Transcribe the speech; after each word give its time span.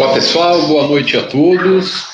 Olá 0.00 0.14
pessoal, 0.14 0.64
boa 0.68 0.86
noite 0.86 1.16
a 1.16 1.28
todos. 1.28 2.06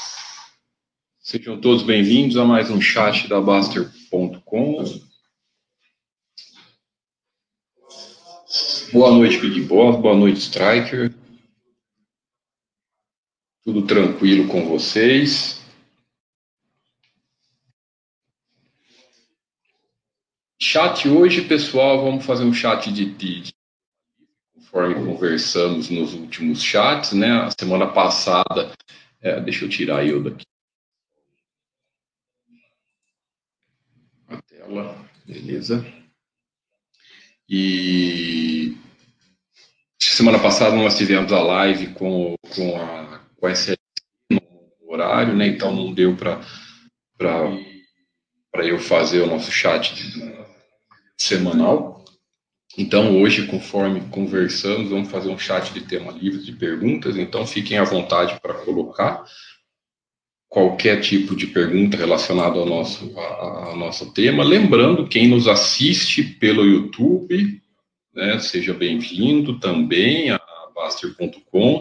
Sejam 1.21 1.61
todos 1.61 1.83
bem-vindos 1.83 2.35
a 2.39 2.43
mais 2.43 2.71
um 2.71 2.81
chat 2.81 3.29
da 3.29 3.39
Baster.com. 3.43 4.85
Boa 8.91 9.11
noite, 9.11 9.37
Big 9.37 9.61
Boss, 9.65 10.01
boa 10.01 10.17
noite, 10.17 10.39
Striker. 10.39 11.15
Tudo 13.63 13.87
tranquilo 13.87 14.49
com 14.49 14.67
vocês? 14.67 15.61
Chat 20.59 21.07
hoje, 21.07 21.43
pessoal, 21.43 22.03
vamos 22.03 22.25
fazer 22.25 22.45
um 22.45 22.55
chat 22.55 22.91
de, 22.91 23.05
de, 23.05 23.55
conforme 24.75 24.97
conversamos 24.97 25.89
nos 25.89 26.15
últimos 26.15 26.61
chats, 26.61 27.13
né? 27.13 27.31
A 27.31 27.51
semana 27.57 27.87
passada, 27.87 28.73
é, 29.21 29.41
deixa 29.41 29.65
eu 29.65 29.69
tirar 29.69 30.05
eu 30.05 30.21
daqui. 30.21 30.45
A 34.27 34.43
tela, 34.43 35.09
beleza. 35.25 35.87
E 37.49 38.77
semana 40.01 40.41
passada 40.41 40.75
nós 40.75 40.99
tivemos 40.99 41.33
a 41.33 41.41
live 41.41 41.95
com, 41.95 42.35
com 42.57 42.77
a, 42.77 43.21
com 43.37 43.47
a 43.47 43.53
SLC 43.53 43.79
no 44.29 44.41
horário, 44.89 45.37
né? 45.37 45.47
Então 45.47 45.73
não 45.73 45.95
deu 45.95 46.17
para 46.17 46.41
eu 48.57 48.81
fazer 48.81 49.21
o 49.21 49.29
nosso 49.29 49.53
chat 49.53 49.95
semanal. 51.17 52.04
Então, 52.77 53.21
hoje, 53.21 53.47
conforme 53.47 54.01
conversamos, 54.11 54.91
vamos 54.91 55.11
fazer 55.11 55.29
um 55.29 55.39
chat 55.39 55.73
de 55.73 55.83
tema 55.83 56.11
livre 56.11 56.43
de 56.43 56.53
perguntas. 56.53 57.17
Então, 57.17 57.47
fiquem 57.47 57.79
à 57.79 57.85
vontade 57.85 58.39
para 58.41 58.55
colocar 58.55 59.25
qualquer 60.49 61.01
tipo 61.01 61.35
de 61.35 61.49
pergunta 61.49 61.97
relacionada 61.97 62.59
ao 62.59 62.67
nosso, 62.67 63.19
ao 63.19 63.77
nosso 63.77 64.13
tema. 64.13 64.45
Lembrando, 64.45 65.09
quem 65.09 65.27
nos 65.27 65.49
assiste 65.49 66.23
pelo 66.23 66.65
YouTube, 66.65 67.61
né, 68.15 68.39
seja 68.39 68.73
bem-vindo 68.73 69.59
também 69.59 70.31
a 70.31 70.41
Baster.com. 70.75 71.81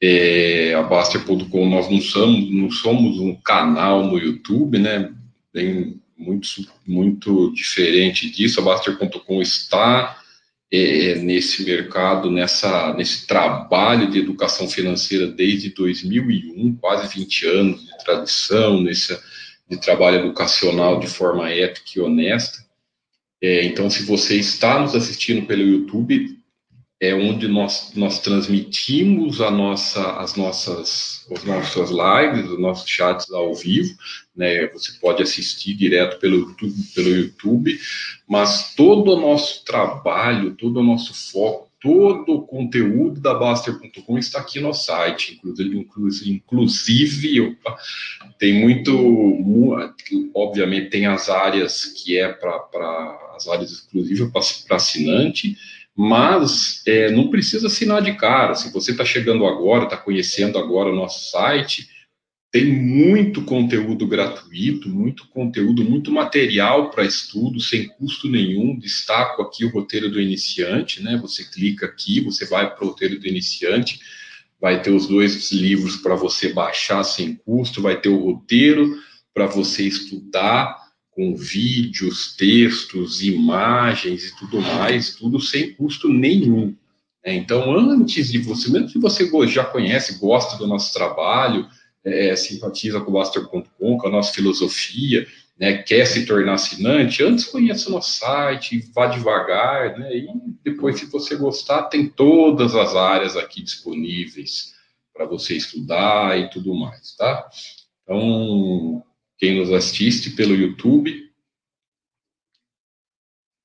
É, 0.00 0.74
a 0.74 0.82
Baster.com, 0.82 1.68
nós 1.68 1.88
não 1.88 2.00
somos, 2.00 2.50
não 2.50 2.70
somos 2.72 3.20
um 3.20 3.36
canal 3.36 4.04
no 4.04 4.18
YouTube, 4.18 4.78
né? 4.78 5.12
Bem, 5.54 6.01
muito, 6.22 6.46
muito 6.86 7.52
diferente 7.52 8.30
disso. 8.30 8.60
A 8.60 8.64
Baster.com 8.64 9.42
está 9.42 10.18
é, 10.72 11.16
nesse 11.16 11.64
mercado, 11.64 12.30
nessa, 12.30 12.94
nesse 12.94 13.26
trabalho 13.26 14.10
de 14.10 14.18
educação 14.18 14.68
financeira 14.68 15.26
desde 15.26 15.70
2001, 15.70 16.76
quase 16.76 17.18
20 17.18 17.46
anos 17.46 17.84
de 17.84 18.04
tradição, 18.04 18.80
nesse 18.80 19.18
de 19.72 19.80
trabalho 19.80 20.18
educacional 20.20 21.00
de 21.00 21.06
forma 21.06 21.50
ética 21.50 21.92
e 21.96 22.00
honesta. 22.00 22.58
É, 23.40 23.64
então, 23.64 23.88
se 23.88 24.04
você 24.04 24.36
está 24.36 24.78
nos 24.78 24.94
assistindo 24.94 25.46
pelo 25.46 25.62
YouTube, 25.62 26.38
é 27.02 27.12
onde 27.12 27.48
nós, 27.48 27.90
nós 27.96 28.20
transmitimos 28.20 29.40
a 29.40 29.50
nossa, 29.50 30.18
as 30.18 30.36
nossas, 30.36 31.26
as 31.34 31.42
nossas 31.42 31.90
lives, 31.90 32.48
os 32.48 32.60
nossos 32.60 32.88
chats 32.88 33.28
ao 33.32 33.52
vivo, 33.52 33.92
né? 34.36 34.68
Você 34.68 34.92
pode 35.00 35.20
assistir 35.20 35.74
direto 35.74 36.20
pelo 36.20 36.36
YouTube, 36.36 36.74
pelo 36.94 37.08
YouTube, 37.08 37.76
mas 38.28 38.72
todo 38.76 39.16
o 39.16 39.20
nosso 39.20 39.64
trabalho, 39.64 40.54
todo 40.54 40.78
o 40.78 40.82
nosso 40.84 41.12
foco, 41.12 41.68
todo 41.80 42.34
o 42.34 42.46
conteúdo 42.46 43.20
da 43.20 43.34
Baster.com 43.34 44.16
está 44.16 44.38
aqui 44.38 44.60
no 44.60 44.72
site, 44.72 45.40
inclusive, 45.42 46.30
inclusive 46.30 47.40
opa, 47.40 47.76
tem 48.38 48.60
muito, 48.60 48.92
obviamente 50.32 50.90
tem 50.90 51.06
as 51.06 51.28
áreas 51.28 51.86
que 51.86 52.16
é 52.16 52.32
para 52.32 53.18
as 53.34 53.48
áreas 53.48 53.72
exclusivas 53.72 54.62
para 54.68 54.76
assinante, 54.76 55.56
mas 55.96 56.82
é, 56.86 57.10
não 57.10 57.28
precisa 57.28 57.66
assinar 57.66 58.02
de 58.02 58.14
cara. 58.14 58.54
Se 58.54 58.72
você 58.72 58.92
está 58.92 59.04
chegando 59.04 59.46
agora, 59.46 59.84
está 59.84 59.96
conhecendo 59.96 60.58
agora 60.58 60.90
o 60.90 60.96
nosso 60.96 61.30
site, 61.30 61.88
tem 62.50 62.66
muito 62.66 63.42
conteúdo 63.44 64.06
gratuito, 64.06 64.88
muito 64.88 65.26
conteúdo, 65.28 65.82
muito 65.82 66.12
material 66.12 66.90
para 66.90 67.04
estudo, 67.04 67.58
sem 67.60 67.88
custo 67.88 68.28
nenhum. 68.28 68.78
Destaco 68.78 69.40
aqui 69.40 69.64
o 69.64 69.70
roteiro 69.70 70.10
do 70.10 70.20
iniciante, 70.20 71.02
né? 71.02 71.16
Você 71.16 71.44
clica 71.44 71.86
aqui, 71.86 72.20
você 72.20 72.44
vai 72.44 72.74
para 72.74 72.84
o 72.84 72.88
roteiro 72.88 73.18
do 73.18 73.26
iniciante, 73.26 74.00
vai 74.60 74.82
ter 74.82 74.90
os 74.90 75.06
dois 75.06 75.50
livros 75.50 75.96
para 75.96 76.14
você 76.14 76.52
baixar 76.52 77.02
sem 77.04 77.36
custo, 77.36 77.80
vai 77.80 77.98
ter 77.98 78.10
o 78.10 78.22
roteiro 78.22 78.98
para 79.32 79.46
você 79.46 79.84
estudar 79.84 80.81
com 81.12 81.36
vídeos, 81.36 82.34
textos, 82.36 83.22
imagens 83.22 84.24
e 84.24 84.36
tudo 84.36 84.60
mais, 84.60 85.14
tudo 85.14 85.40
sem 85.40 85.72
custo 85.74 86.08
nenhum. 86.08 86.74
Né? 87.24 87.34
Então, 87.34 87.74
antes 87.76 88.32
de 88.32 88.38
você, 88.38 88.70
mesmo 88.70 88.88
que 88.88 88.98
você 88.98 89.30
já 89.46 89.64
conhece, 89.64 90.18
gosta 90.18 90.56
do 90.56 90.66
nosso 90.66 90.92
trabalho, 90.92 91.66
é, 92.04 92.34
simpatiza 92.34 93.00
com 93.00 93.10
o 93.10 93.14
Master.com, 93.14 93.98
com 93.98 94.06
a 94.06 94.10
nossa 94.10 94.32
filosofia, 94.32 95.26
né, 95.58 95.82
quer 95.82 96.06
se 96.06 96.26
tornar 96.26 96.54
assinante, 96.54 97.22
antes 97.22 97.44
conheça 97.44 97.88
o 97.88 97.92
nosso 97.92 98.18
site, 98.18 98.90
vá 98.92 99.06
devagar, 99.06 99.96
né, 99.98 100.16
e 100.16 100.26
depois, 100.64 100.98
se 100.98 101.06
você 101.06 101.36
gostar, 101.36 101.84
tem 101.84 102.08
todas 102.08 102.74
as 102.74 102.96
áreas 102.96 103.36
aqui 103.36 103.62
disponíveis 103.62 104.72
para 105.12 105.26
você 105.26 105.54
estudar 105.56 106.38
e 106.38 106.48
tudo 106.50 106.74
mais, 106.74 107.14
tá? 107.16 107.48
Então, 108.02 109.04
quem 109.42 109.58
nos 109.58 109.72
assiste 109.72 110.30
pelo 110.30 110.54
YouTube. 110.54 111.28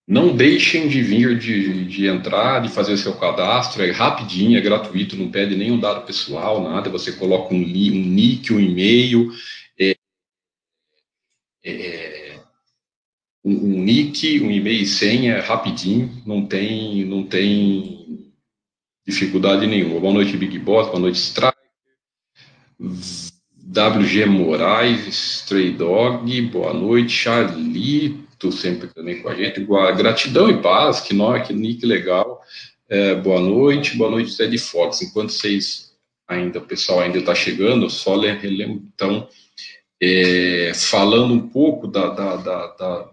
Não 0.07 0.35
deixem 0.35 0.87
de 0.87 1.03
vir, 1.03 1.37
de, 1.37 1.85
de 1.85 2.07
entrar, 2.07 2.61
de 2.61 2.69
fazer 2.69 2.97
seu 2.97 3.15
cadastro, 3.19 3.83
é 3.83 3.91
rapidinho, 3.91 4.57
é 4.57 4.61
gratuito, 4.61 5.15
não 5.15 5.29
pede 5.29 5.55
nenhum 5.55 5.79
dado 5.79 6.03
pessoal, 6.03 6.63
nada, 6.63 6.89
você 6.89 7.11
coloca 7.11 7.53
um, 7.53 7.59
um 7.59 7.61
nick, 7.61 8.51
um 8.51 8.59
e-mail, 8.59 9.31
é, 9.79 9.95
é, 11.63 12.39
um, 13.45 13.53
um, 13.53 13.83
nick, 13.83 14.41
um 14.41 14.49
e-mail 14.49 14.81
e 14.81 14.87
senha, 14.87 15.35
é 15.35 15.39
rapidinho, 15.41 16.23
não 16.25 16.43
tem, 16.47 17.05
não 17.05 17.23
tem 17.23 18.33
dificuldade 19.05 19.67
nenhuma. 19.67 19.99
Boa 19.99 20.13
noite, 20.13 20.35
Big 20.37 20.57
Boss, 20.57 20.87
boa 20.87 20.99
noite, 20.99 21.19
Striker. 21.19 21.53
WG 23.69 24.25
Moraes, 24.25 25.07
Stray 25.07 25.71
Dog, 25.71 26.41
boa 26.43 26.73
noite, 26.73 27.11
Charlito, 27.11 28.49
sempre 28.49 28.87
também 28.87 29.21
com 29.21 29.27
a 29.27 29.35
gente, 29.35 29.59
gratidão 29.97 30.49
e 30.49 30.61
paz, 30.61 31.01
que 31.01 31.13
nós, 31.13 31.45
que 31.45 31.51
nick 31.51 31.85
legal, 31.85 32.41
é, 32.87 33.15
boa 33.15 33.41
noite, 33.41 33.97
boa 33.97 34.09
noite, 34.09 34.37
Ted 34.37 34.57
Fox, 34.57 35.01
enquanto 35.01 35.33
vocês 35.33 35.91
ainda, 36.25 36.59
o 36.59 36.65
pessoal 36.65 37.01
ainda 37.01 37.17
está 37.17 37.35
chegando, 37.35 37.89
só 37.89 38.17
relembro, 38.17 38.83
então, 38.95 39.27
é, 40.01 40.71
falando 40.73 41.33
um 41.33 41.49
pouco 41.49 41.87
da, 41.87 42.07
da, 42.07 42.35
da, 42.37 43.09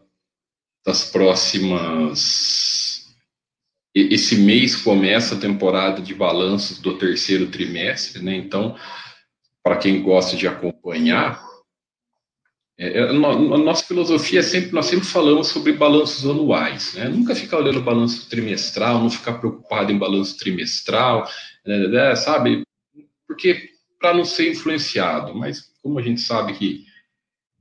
das 0.86 1.10
próximas, 1.10 3.12
esse 3.92 4.36
mês 4.36 4.76
começa 4.76 5.34
a 5.34 5.40
temporada 5.40 6.00
de 6.00 6.14
balanços 6.14 6.78
do 6.78 6.96
terceiro 6.96 7.48
trimestre, 7.48 8.22
né, 8.22 8.36
então, 8.36 8.76
para 9.64 9.78
quem 9.78 10.02
gosta 10.02 10.36
de 10.36 10.46
acompanhar, 10.46 11.42
é, 12.78 12.98
é 12.98 13.08
a 13.08 13.12
nossa 13.14 13.84
filosofia 13.84 14.40
é 14.40 14.42
sempre, 14.42 14.72
nós 14.72 14.86
sempre 14.86 15.06
falamos 15.06 15.48
sobre 15.48 15.72
balanços 15.72 16.28
anuais, 16.28 16.92
né? 16.94 17.08
Nunca 17.08 17.34
ficar 17.34 17.58
olhando 17.58 17.80
balanço 17.80 18.28
trimestral, 18.28 19.00
não 19.00 19.08
ficar 19.08 19.34
preocupado 19.34 19.90
em 19.90 19.98
balanço 19.98 20.36
trimestral, 20.36 21.26
né, 21.64 21.78
né, 21.78 21.88
né 21.88 22.16
sabe? 22.16 22.62
Porque 23.26 23.70
para 23.98 24.12
não 24.12 24.24
ser 24.24 24.50
influenciado, 24.50 25.34
mas 25.34 25.72
como 25.82 25.98
a 25.98 26.02
gente 26.02 26.20
sabe 26.20 26.52
que 26.52 26.84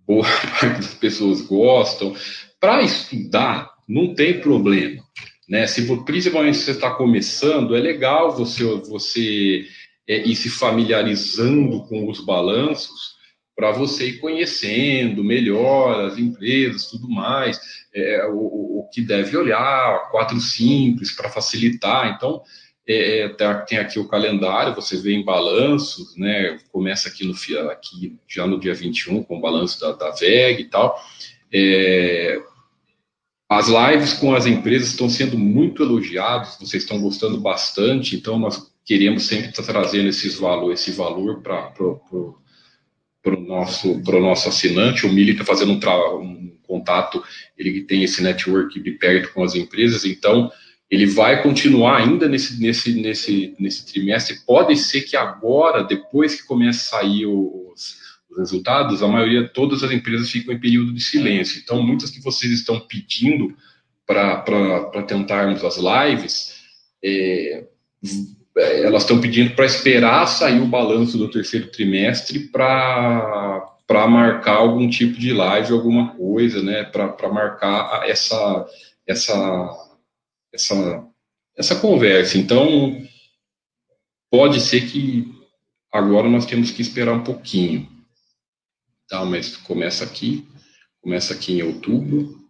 boa 0.05 0.25
parte 0.59 0.81
das 0.81 0.93
pessoas 0.95 1.39
gostam, 1.41 2.13
para 2.59 2.81
estudar 2.81 3.71
não 3.87 4.13
tem 4.13 4.41
problema, 4.41 5.01
né? 5.47 5.67
Se 5.67 5.85
principalmente 6.03 6.57
se 6.57 6.65
você 6.65 6.71
está 6.71 6.91
começando, 6.91 7.77
é 7.77 7.79
legal 7.79 8.35
você 8.35 8.63
você 8.63 9.65
é, 10.07 10.17
ir 10.27 10.35
se 10.35 10.49
familiarizando 10.49 11.83
com 11.83 12.09
os 12.09 12.19
balanços 12.23 13.13
para 13.55 13.71
você 13.71 14.09
ir 14.09 14.19
conhecendo 14.19 15.23
melhor 15.23 16.05
as 16.05 16.17
empresas, 16.17 16.89
tudo 16.89 17.07
mais, 17.09 17.59
é, 17.93 18.25
o, 18.25 18.79
o, 18.79 18.89
que 18.91 19.01
deve 19.01 19.37
olhar, 19.37 20.09
quatro 20.09 20.39
simples 20.39 21.11
para 21.11 21.29
facilitar. 21.29 22.15
Então, 22.15 22.41
é, 22.87 23.19
é 23.19 23.29
tá, 23.29 23.61
tem 23.61 23.77
aqui 23.77 23.99
o 23.99 24.07
calendário, 24.07 24.73
você 24.73 24.97
vê 24.97 25.13
em 25.13 25.23
balanços, 25.23 26.17
né? 26.17 26.59
Começa 26.71 27.09
aqui, 27.09 27.25
no, 27.25 27.35
aqui 27.69 28.17
já 28.27 28.47
no 28.47 28.59
dia 28.59 28.73
21 28.73 29.23
com 29.23 29.37
o 29.37 29.41
balanço 29.41 29.79
da, 29.79 29.91
da 29.91 30.11
VEG 30.11 30.63
e 30.63 30.69
tal. 30.69 30.99
É, 31.53 32.41
as 33.47 33.67
lives 33.67 34.13
com 34.13 34.33
as 34.33 34.47
empresas 34.47 34.89
estão 34.89 35.07
sendo 35.07 35.37
muito 35.37 35.83
elogiadas, 35.83 36.57
vocês 36.59 36.81
estão 36.83 36.99
gostando 36.99 37.39
bastante, 37.39 38.15
então 38.15 38.39
nós 38.39 38.72
queremos 38.85 39.23
sempre 39.23 39.49
estar 39.49 39.63
tá 39.63 39.71
trazendo 39.73 40.09
esses 40.09 40.35
valor, 40.35 40.71
esse 40.71 40.91
valor 40.91 41.41
para 41.41 41.73
o 41.81 43.39
nosso, 43.39 43.99
nosso 43.99 44.49
assinante. 44.49 45.05
O 45.05 45.11
Mili 45.11 45.31
está 45.31 45.45
fazendo 45.45 45.71
um, 45.71 46.21
um, 46.21 46.57
contato, 46.63 47.23
ele 47.57 47.83
tem 47.83 48.03
esse 48.03 48.21
network 48.21 48.79
de 48.79 48.91
perto 48.91 49.33
com 49.33 49.43
as 49.43 49.55
empresas, 49.55 50.05
então 50.05 50.51
ele 50.89 51.05
vai 51.05 51.41
continuar 51.41 51.97
ainda 51.97 52.27
nesse, 52.27 52.61
nesse, 52.61 52.93
nesse, 52.93 53.55
nesse 53.59 53.85
trimestre. 53.85 54.37
Pode 54.45 54.75
ser 54.77 55.01
que 55.01 55.15
agora, 55.15 55.83
depois 55.83 56.35
que 56.35 56.47
comece 56.47 56.79
a 56.79 56.99
sair 56.99 57.25
os, 57.25 57.97
os 58.29 58.37
resultados, 58.37 59.01
a 59.01 59.07
maioria, 59.07 59.47
todas 59.47 59.83
as 59.83 59.91
empresas 59.91 60.29
ficam 60.29 60.53
em 60.53 60.59
período 60.59 60.93
de 60.93 61.01
silêncio. 61.01 61.59
Então, 61.63 61.81
muitas 61.81 62.11
que 62.11 62.21
vocês 62.21 62.51
estão 62.51 62.79
pedindo 62.81 63.55
para 64.05 65.03
tentarmos 65.07 65.63
as 65.63 65.77
lives, 65.77 66.55
é, 67.03 67.65
elas 68.55 69.03
estão 69.03 69.19
pedindo 69.19 69.55
para 69.55 69.65
esperar 69.65 70.27
sair 70.27 70.61
o 70.61 70.67
balanço 70.67 71.17
do 71.17 71.29
terceiro 71.29 71.67
trimestre 71.71 72.39
para 72.39 73.69
para 73.85 74.07
marcar 74.07 74.55
algum 74.55 74.89
tipo 74.89 75.19
de 75.19 75.33
live, 75.33 75.73
alguma 75.73 76.15
coisa, 76.15 76.63
né, 76.63 76.83
para 76.83 77.29
marcar 77.31 78.07
essa 78.09 78.65
essa 79.05 79.93
essa 80.53 81.05
essa 81.57 81.75
conversa. 81.75 82.37
Então 82.37 83.01
pode 84.31 84.59
ser 84.61 84.89
que 84.89 85.31
agora 85.91 86.29
nós 86.29 86.45
temos 86.45 86.71
que 86.71 86.81
esperar 86.81 87.13
um 87.13 87.23
pouquinho, 87.23 87.87
tá? 89.07 89.23
Mas 89.25 89.57
começa 89.57 90.03
aqui, 90.03 90.47
começa 91.01 91.33
aqui 91.33 91.53
em 91.53 91.63
outubro. 91.63 92.41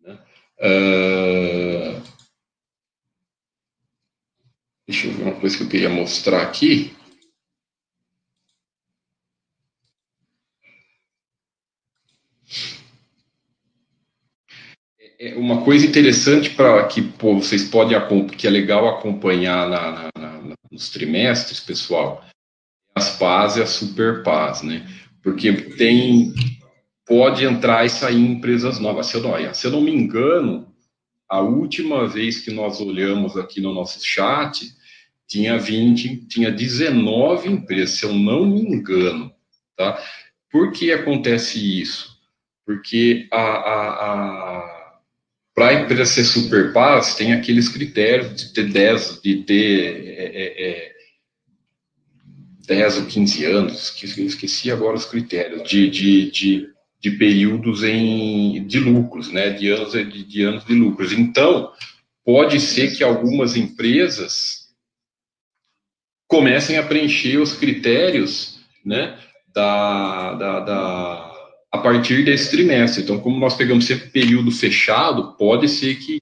Né? 0.00 0.18
Uh, 0.58 2.01
Deixa 4.86 5.06
eu 5.06 5.12
ver 5.12 5.22
uma 5.22 5.40
coisa 5.40 5.56
que 5.56 5.62
eu 5.62 5.68
queria 5.68 5.88
mostrar 5.88 6.42
aqui. 6.42 6.92
É, 14.98 15.30
é 15.30 15.36
uma 15.36 15.62
coisa 15.64 15.86
interessante 15.86 16.50
para 16.50 16.86
que 16.88 17.00
pô, 17.00 17.36
vocês 17.36 17.64
podem 17.64 17.96
que 18.36 18.46
é 18.46 18.50
legal 18.50 18.88
acompanhar 18.88 19.68
na, 19.68 19.90
na, 19.92 20.10
na, 20.18 20.54
nos 20.70 20.90
trimestres, 20.90 21.60
pessoal, 21.60 22.24
as 22.94 23.16
paz 23.16 23.56
e 23.56 23.62
a 23.62 23.66
super 23.66 24.22
paz, 24.24 24.62
né? 24.62 24.86
Porque 25.22 25.52
tem 25.52 26.34
pode 27.06 27.44
entrar 27.44 27.84
e 27.84 27.90
sair 27.90 28.20
empresas 28.20 28.80
novas. 28.80 29.06
Se 29.06 29.16
eu 29.16 29.22
não, 29.22 29.54
se 29.54 29.66
eu 29.66 29.70
não 29.70 29.80
me 29.80 29.94
engano, 29.94 30.71
a 31.32 31.40
última 31.40 32.06
vez 32.06 32.40
que 32.40 32.50
nós 32.50 32.78
olhamos 32.78 33.38
aqui 33.38 33.58
no 33.58 33.72
nosso 33.72 34.04
chat, 34.04 34.70
tinha 35.26 35.58
20, 35.58 36.26
tinha 36.26 36.50
19 36.50 37.48
empresas, 37.48 37.98
se 37.98 38.04
eu 38.04 38.12
não 38.12 38.44
me 38.44 38.60
engano, 38.60 39.32
tá? 39.74 39.98
Por 40.50 40.72
que 40.72 40.92
acontece 40.92 41.80
isso? 41.80 42.20
Porque 42.66 43.28
a, 43.32 43.40
a, 43.40 44.58
a 44.58 44.92
para 45.54 45.68
a 45.68 45.74
empresa 45.74 46.04
ser 46.04 46.24
super 46.24 46.70
paz, 46.74 47.14
tem 47.14 47.32
aqueles 47.32 47.70
critérios 47.70 48.36
de 48.36 48.52
ter 48.52 48.70
10, 48.70 49.20
de 49.22 49.42
ter 49.42 50.04
é, 50.06 50.68
é, 50.68 50.92
10 52.66 52.94
é, 52.94 52.98
ou 53.00 53.06
15 53.06 53.44
anos, 53.46 53.84
esqueci, 53.84 54.26
esqueci 54.26 54.70
agora 54.70 54.96
os 54.96 55.06
critérios, 55.06 55.66
de, 55.66 55.88
de, 55.88 56.30
de, 56.30 56.71
de, 57.02 57.10
períodos 57.10 57.82
em, 57.82 58.64
de 58.64 58.78
lucros, 58.78 59.32
né, 59.32 59.50
de 59.50 59.68
anos 59.68 59.92
de, 59.92 60.24
de 60.24 60.42
anos 60.44 60.64
de 60.64 60.72
lucros. 60.72 61.12
Então, 61.12 61.72
pode 62.24 62.60
ser 62.60 62.96
que 62.96 63.02
algumas 63.02 63.56
empresas 63.56 64.68
comecem 66.28 66.78
a 66.78 66.82
preencher 66.82 67.38
os 67.38 67.54
critérios, 67.54 68.60
né, 68.84 69.18
da, 69.52 70.34
da, 70.34 70.60
da, 70.60 71.34
a 71.72 71.78
partir 71.78 72.24
desse 72.24 72.50
trimestre. 72.50 73.02
Então, 73.02 73.18
como 73.18 73.38
nós 73.38 73.54
pegamos 73.56 73.84
sempre 73.84 74.08
período 74.08 74.52
fechado, 74.52 75.32
pode 75.36 75.68
ser 75.68 75.96
que 75.96 76.20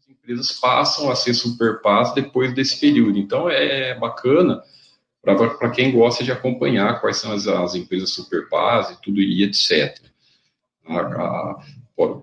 as 0.00 0.08
empresas 0.08 0.50
passam 0.52 1.10
a 1.10 1.14
ser 1.14 1.34
superpass 1.34 2.14
depois 2.14 2.54
desse 2.54 2.80
período. 2.80 3.18
Então, 3.18 3.50
é 3.50 3.94
bacana 3.98 4.62
para 5.34 5.70
quem 5.70 5.90
gosta 5.90 6.22
de 6.22 6.30
acompanhar 6.30 7.00
quais 7.00 7.16
são 7.16 7.32
as, 7.32 7.48
as 7.48 7.74
empresas 7.74 8.10
superpass 8.10 8.90
e 8.90 9.02
tudo 9.02 9.20
e 9.20 9.42
etc. 9.42 9.98
A, 10.86 11.00
a, 11.00 11.64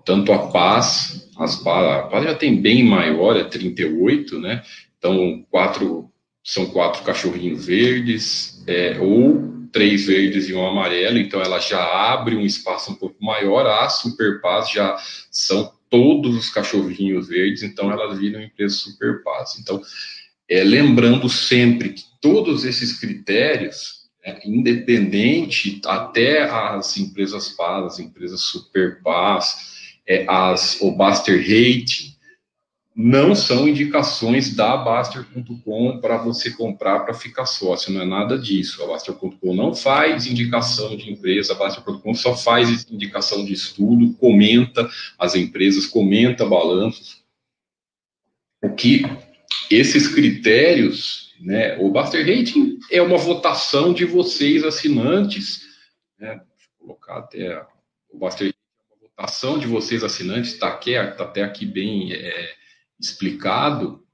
tanto 0.04 0.32
a 0.32 0.50
Paz, 0.50 1.28
as, 1.36 1.64
a 1.66 2.02
Paz 2.02 2.24
já 2.24 2.34
tem 2.34 2.60
bem 2.60 2.82
maior, 2.84 3.36
é 3.36 3.44
38, 3.44 4.38
né? 4.38 4.62
Então, 4.98 5.44
quatro 5.50 6.10
são 6.42 6.66
quatro 6.66 7.02
cachorrinhos 7.02 7.66
verdes, 7.66 8.62
é, 8.66 8.98
ou 9.00 9.54
três 9.72 10.06
verdes 10.06 10.48
e 10.48 10.54
um 10.54 10.64
amarelo, 10.64 11.18
então 11.18 11.40
ela 11.40 11.58
já 11.58 11.82
abre 12.12 12.36
um 12.36 12.42
espaço 12.42 12.92
um 12.92 12.94
pouco 12.94 13.22
maior. 13.22 13.66
A 13.66 13.88
Super 13.88 14.40
Paz 14.40 14.70
já 14.70 14.96
são 15.30 15.72
todos 15.90 16.36
os 16.36 16.50
cachorrinhos 16.50 17.28
verdes, 17.28 17.62
então 17.62 17.90
elas 17.90 18.18
viram 18.18 18.40
empresa 18.40 18.76
Super 18.76 19.22
Paz. 19.22 19.58
Então, 19.58 19.80
é, 20.48 20.62
lembrando 20.62 21.28
sempre 21.28 21.90
que 21.90 22.02
todos 22.24 22.64
esses 22.64 22.98
critérios, 22.98 24.08
é, 24.24 24.48
independente 24.48 25.78
até 25.84 26.44
as 26.44 26.96
empresas 26.96 27.50
Paz, 27.50 27.84
as 27.84 27.98
empresas 27.98 28.40
Super 28.40 29.02
Paz, 29.02 29.98
é, 30.08 30.24
as, 30.26 30.80
o 30.80 30.92
Buster 30.92 31.38
Rating, 31.38 32.14
não 32.96 33.34
são 33.34 33.68
indicações 33.68 34.56
da 34.56 34.74
Baster.com 34.74 35.98
para 36.00 36.16
você 36.16 36.50
comprar 36.50 37.00
para 37.00 37.12
ficar 37.12 37.44
sócio, 37.44 37.92
não 37.92 38.00
é 38.00 38.06
nada 38.06 38.38
disso. 38.38 38.82
A 38.82 38.86
Baster.com 38.86 39.54
não 39.54 39.74
faz 39.74 40.26
indicação 40.26 40.96
de 40.96 41.10
empresa, 41.10 41.52
a 41.52 41.56
Baster.com 41.56 42.14
só 42.14 42.34
faz 42.34 42.90
indicação 42.90 43.44
de 43.44 43.52
estudo, 43.52 44.14
comenta 44.14 44.88
as 45.18 45.34
empresas, 45.34 45.84
comenta 45.84 46.46
balanços. 46.46 47.22
O 48.62 48.70
que 48.70 49.04
esses 49.70 50.08
critérios, 50.08 51.23
né, 51.44 51.76
o 51.78 51.90
Baster 51.90 52.20
Rating 52.26 52.78
é 52.90 53.02
uma 53.02 53.18
votação 53.18 53.92
de 53.92 54.04
vocês 54.04 54.64
assinantes, 54.64 55.62
né, 56.18 56.40
vou 56.78 56.88
colocar 56.88 57.18
até 57.18 57.64
o 58.10 58.18
Baster 58.18 58.46
Rating 58.46 58.58
é 58.58 58.94
uma 58.94 59.08
votação 59.08 59.58
de 59.58 59.66
vocês 59.66 60.02
assinantes, 60.02 60.54
está 60.54 60.70
tá 60.70 61.24
até 61.24 61.42
aqui 61.42 61.66
bem 61.66 62.12
é, 62.12 62.54
explicado 62.98 64.04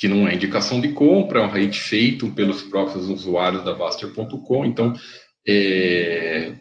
que 0.00 0.08
não 0.08 0.26
é 0.26 0.34
indicação 0.34 0.80
de 0.80 0.92
compra, 0.94 1.40
é 1.40 1.42
um 1.42 1.50
rate 1.50 1.78
feito 1.78 2.32
pelos 2.32 2.62
próprios 2.62 3.06
usuários 3.06 3.62
da 3.62 3.74
Baster.com. 3.74 4.64
Então, 4.64 4.94
é, 5.46 6.56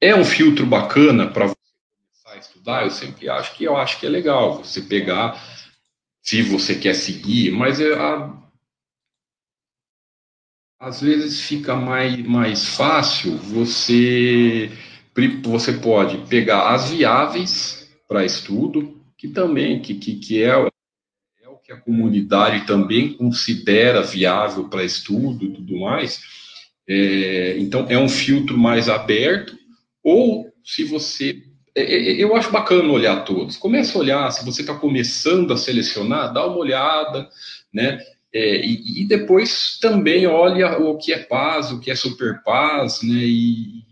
é 0.00 0.14
um 0.14 0.24
filtro 0.24 0.64
bacana 0.64 1.28
para 1.28 1.48
você 1.48 1.56
começar 1.98 2.34
a 2.34 2.38
estudar. 2.38 2.84
Eu 2.84 2.90
sempre 2.92 3.28
acho 3.28 3.56
que 3.56 3.64
eu 3.64 3.76
acho 3.76 3.98
que 3.98 4.06
é 4.06 4.08
legal 4.08 4.62
você 4.62 4.80
pegar, 4.80 5.42
se 6.26 6.42
você 6.42 6.74
quer 6.74 6.94
seguir, 6.94 7.52
mas 7.52 7.80
é 7.80 7.94
a, 7.94 8.36
às 10.80 11.00
vezes 11.00 11.42
fica 11.42 11.76
mais, 11.76 12.18
mais 12.26 12.66
fácil 12.66 13.36
você 13.36 14.70
você 15.44 15.72
pode 15.72 16.18
pegar 16.28 16.74
as 16.74 16.90
viáveis 16.90 17.88
para 18.06 18.24
estudo, 18.24 19.00
que 19.16 19.28
também 19.28 19.80
que, 19.80 19.94
que, 19.94 20.16
que 20.16 20.42
é, 20.42 20.50
é, 20.50 21.48
o 21.48 21.56
que 21.56 21.72
a 21.72 21.80
comunidade 21.80 22.66
também 22.66 23.14
considera 23.14 24.02
viável 24.02 24.68
para 24.68 24.84
estudo 24.84 25.46
e 25.46 25.52
tudo 25.54 25.80
mais. 25.80 26.20
É, 26.86 27.56
então, 27.58 27.86
é 27.88 27.96
um 27.96 28.08
filtro 28.08 28.58
mais 28.58 28.88
aberto, 28.88 29.56
ou 30.02 30.52
se 30.62 30.84
você. 30.84 31.42
É, 31.76 31.82
é, 31.82 32.24
eu 32.24 32.34
acho 32.34 32.50
bacana 32.50 32.90
olhar 32.90 33.22
todos. 33.24 33.56
Começa 33.58 33.98
a 33.98 34.00
olhar, 34.00 34.30
se 34.30 34.44
você 34.44 34.62
está 34.62 34.74
começando 34.74 35.52
a 35.52 35.58
selecionar, 35.58 36.32
dá 36.32 36.46
uma 36.46 36.56
olhada, 36.56 37.28
né? 37.72 38.00
É, 38.32 38.64
e, 38.64 39.02
e, 39.02 39.04
depois 39.06 39.78
também 39.80 40.26
olha 40.26 40.78
o 40.78 40.96
que 40.96 41.12
é 41.12 41.18
paz, 41.18 41.70
o 41.70 41.78
que 41.78 41.90
é 41.90 41.94
super 41.94 42.42
paz, 42.42 43.02
né? 43.02 43.18
E, 43.18 43.84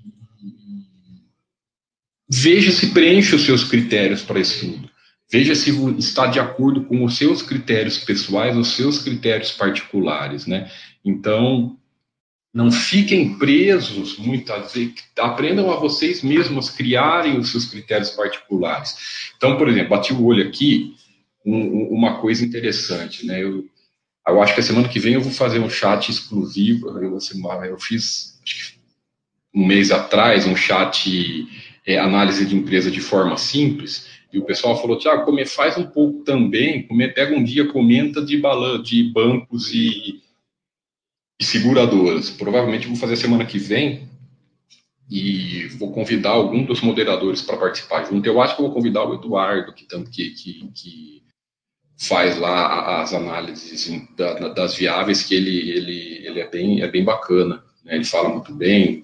veja 2.28 2.72
se 2.72 2.92
preenche 2.92 3.34
os 3.34 3.44
seus 3.44 3.64
critérios 3.64 4.22
para 4.22 4.40
estudo. 4.40 4.90
Veja 5.30 5.54
se 5.54 5.70
está 5.98 6.26
de 6.26 6.40
acordo 6.40 6.84
com 6.84 7.04
os 7.04 7.16
seus 7.16 7.42
critérios 7.42 7.98
pessoais, 7.98 8.56
os 8.56 8.68
seus 8.68 8.98
critérios 8.98 9.52
particulares, 9.52 10.46
né? 10.46 10.70
Então, 11.04 11.76
não 12.54 12.70
fiquem 12.70 13.36
presos 13.36 14.16
muitas 14.16 14.72
vezes, 14.72 14.94
aprendam 15.18 15.72
a 15.72 15.76
vocês 15.76 16.22
mesmos 16.22 16.70
criarem 16.70 17.36
os 17.36 17.50
seus 17.50 17.64
critérios 17.64 18.10
particulares. 18.10 19.32
Então, 19.36 19.58
por 19.58 19.68
exemplo, 19.68 19.90
bati 19.90 20.12
o 20.12 20.24
olho 20.24 20.46
aqui, 20.46 20.94
um, 21.44 21.88
uma 21.88 22.20
coisa 22.20 22.44
interessante, 22.44 23.26
né? 23.26 23.42
Eu, 23.42 23.68
eu 24.26 24.40
acho 24.40 24.54
que 24.54 24.60
a 24.60 24.62
semana 24.62 24.88
que 24.88 25.00
vem 25.00 25.14
eu 25.14 25.20
vou 25.20 25.32
fazer 25.32 25.58
um 25.58 25.68
chat 25.68 26.08
exclusivo. 26.08 26.88
Eu, 26.90 27.18
eu 27.64 27.78
fiz 27.78 28.38
um 29.52 29.66
mês 29.66 29.90
atrás 29.90 30.46
um 30.46 30.54
chat 30.54 31.46
é, 31.84 31.98
análise 31.98 32.46
de 32.46 32.54
empresa 32.54 32.88
de 32.88 33.00
forma 33.00 33.36
simples. 33.36 34.06
E 34.32 34.38
o 34.38 34.44
pessoal 34.44 34.80
falou, 34.80 34.96
Tiago, 34.96 35.26
faz 35.46 35.76
um 35.76 35.86
pouco 35.86 36.24
também, 36.24 36.86
come, 36.86 37.08
pega 37.08 37.36
um 37.36 37.42
dia, 37.42 37.66
comenta 37.66 38.24
de, 38.24 38.36
balan 38.38 38.80
de 38.80 39.02
bancos 39.12 39.72
e, 39.72 40.20
e 41.40 41.44
seguradoras. 41.44 42.30
Provavelmente 42.30 42.86
vou 42.86 42.96
fazer 42.96 43.16
semana 43.16 43.44
que 43.44 43.58
vem 43.58 44.08
e 45.10 45.66
vou 45.78 45.92
convidar 45.92 46.30
algum 46.30 46.64
dos 46.64 46.80
moderadores 46.80 47.42
para 47.42 47.56
participar 47.56 48.04
junto. 48.04 48.26
Eu 48.26 48.40
acho 48.40 48.56
que 48.56 48.62
vou 48.62 48.72
convidar 48.72 49.04
o 49.04 49.14
Eduardo, 49.14 49.72
que, 49.72 49.86
que, 49.86 50.30
que, 50.74 51.22
faz 51.96 52.38
lá 52.38 53.02
as 53.02 53.12
análises 53.12 53.88
das 54.54 54.74
viáveis, 54.74 55.22
que 55.22 55.34
ele, 55.34 55.70
ele, 55.70 56.26
ele 56.26 56.40
é, 56.40 56.48
bem, 56.48 56.82
é 56.82 56.88
bem 56.88 57.04
bacana. 57.04 57.62
Né? 57.84 57.96
Ele 57.96 58.04
fala 58.04 58.28
muito 58.28 58.52
bem, 58.52 59.02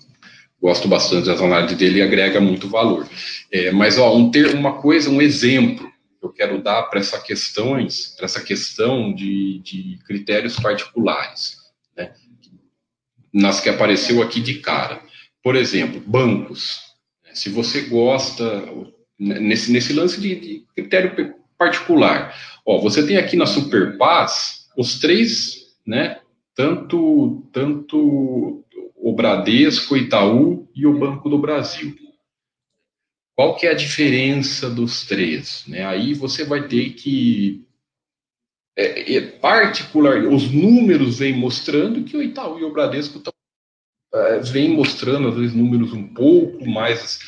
gosto 0.60 0.88
bastante 0.88 1.26
das 1.26 1.40
análises 1.40 1.76
dele 1.76 2.00
e 2.00 2.02
agrega 2.02 2.40
muito 2.40 2.68
valor. 2.68 3.08
É, 3.52 3.70
mas 3.70 3.98
ó, 3.98 4.16
um 4.16 4.30
ter, 4.30 4.54
uma 4.54 4.80
coisa, 4.80 5.10
um 5.10 5.22
exemplo 5.22 5.90
que 6.18 6.26
eu 6.26 6.32
quero 6.32 6.62
dar 6.62 6.82
para 6.84 7.00
essa 7.00 7.20
questões, 7.20 8.14
para 8.16 8.26
essa 8.26 8.42
questão 8.42 9.14
de, 9.14 9.60
de 9.60 9.98
critérios 10.04 10.56
particulares? 10.56 11.59
Nas 13.32 13.60
que 13.60 13.68
apareceu 13.68 14.22
aqui 14.22 14.40
de 14.40 14.54
cara. 14.54 15.00
Por 15.42 15.56
exemplo, 15.56 16.00
bancos. 16.00 16.80
Se 17.32 17.48
você 17.48 17.82
gosta, 17.82 18.64
nesse, 19.18 19.72
nesse 19.72 19.92
lance 19.92 20.20
de, 20.20 20.34
de 20.34 20.64
critério 20.74 21.34
particular, 21.56 22.34
ó, 22.66 22.78
você 22.78 23.06
tem 23.06 23.16
aqui 23.16 23.36
na 23.36 23.46
Superpaz 23.46 24.68
os 24.76 24.98
três, 24.98 25.66
né? 25.86 26.18
Tanto, 26.54 27.46
tanto 27.52 28.64
o 28.96 29.12
Bradesco, 29.14 29.94
o 29.94 29.96
Itaú 29.96 30.68
e 30.74 30.86
o 30.86 30.98
Banco 30.98 31.28
do 31.28 31.38
Brasil. 31.38 31.96
Qual 33.34 33.56
que 33.56 33.66
é 33.66 33.70
a 33.70 33.74
diferença 33.74 34.68
dos 34.68 35.06
três? 35.06 35.64
Né? 35.66 35.84
Aí 35.86 36.12
você 36.12 36.44
vai 36.44 36.68
ter 36.68 36.90
que 36.90 37.64
é, 38.80 39.14
é 39.14 39.20
particular, 39.20 40.24
os 40.26 40.50
números 40.50 41.18
vêm 41.18 41.34
mostrando 41.34 42.02
que 42.04 42.16
o 42.16 42.22
Itaú 42.22 42.58
e 42.58 42.64
o 42.64 42.72
Bradesco 42.72 43.18
estão 43.18 43.32
é, 44.14 44.68
mostrando, 44.68 45.28
às 45.28 45.36
vezes, 45.36 45.54
números 45.54 45.92
um 45.92 46.08
pouco 46.14 46.68
mais 46.68 47.20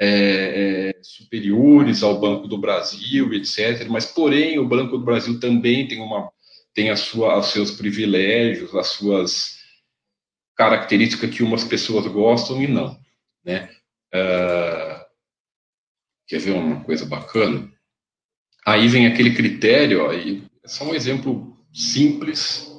é, 0.00 0.92
é, 0.96 1.02
superiores 1.02 2.02
ao 2.02 2.18
Banco 2.18 2.48
do 2.48 2.58
Brasil, 2.58 3.32
etc. 3.34 3.86
Mas, 3.88 4.06
porém, 4.06 4.58
o 4.58 4.66
Banco 4.66 4.96
do 4.96 5.04
Brasil 5.04 5.38
também 5.38 5.86
tem, 5.86 6.00
uma, 6.00 6.30
tem 6.72 6.90
a 6.90 6.96
sua, 6.96 7.38
os 7.38 7.46
seus 7.46 7.70
privilégios, 7.72 8.74
as 8.74 8.88
suas 8.88 9.58
características 10.56 11.30
que 11.30 11.42
umas 11.42 11.64
pessoas 11.64 12.06
gostam 12.06 12.62
e 12.62 12.66
não. 12.66 12.98
Né? 13.44 13.68
Uh, 14.14 15.04
quer 16.26 16.38
ver 16.38 16.52
uma 16.52 16.82
coisa 16.82 17.04
bacana? 17.04 17.70
Aí 18.66 18.88
vem 18.88 19.06
aquele 19.06 19.34
critério, 19.34 20.06
ó, 20.06 20.12
e 20.12 20.42
é 20.64 20.68
só 20.68 20.84
um 20.84 20.94
exemplo 20.94 21.54
simples 21.72 22.74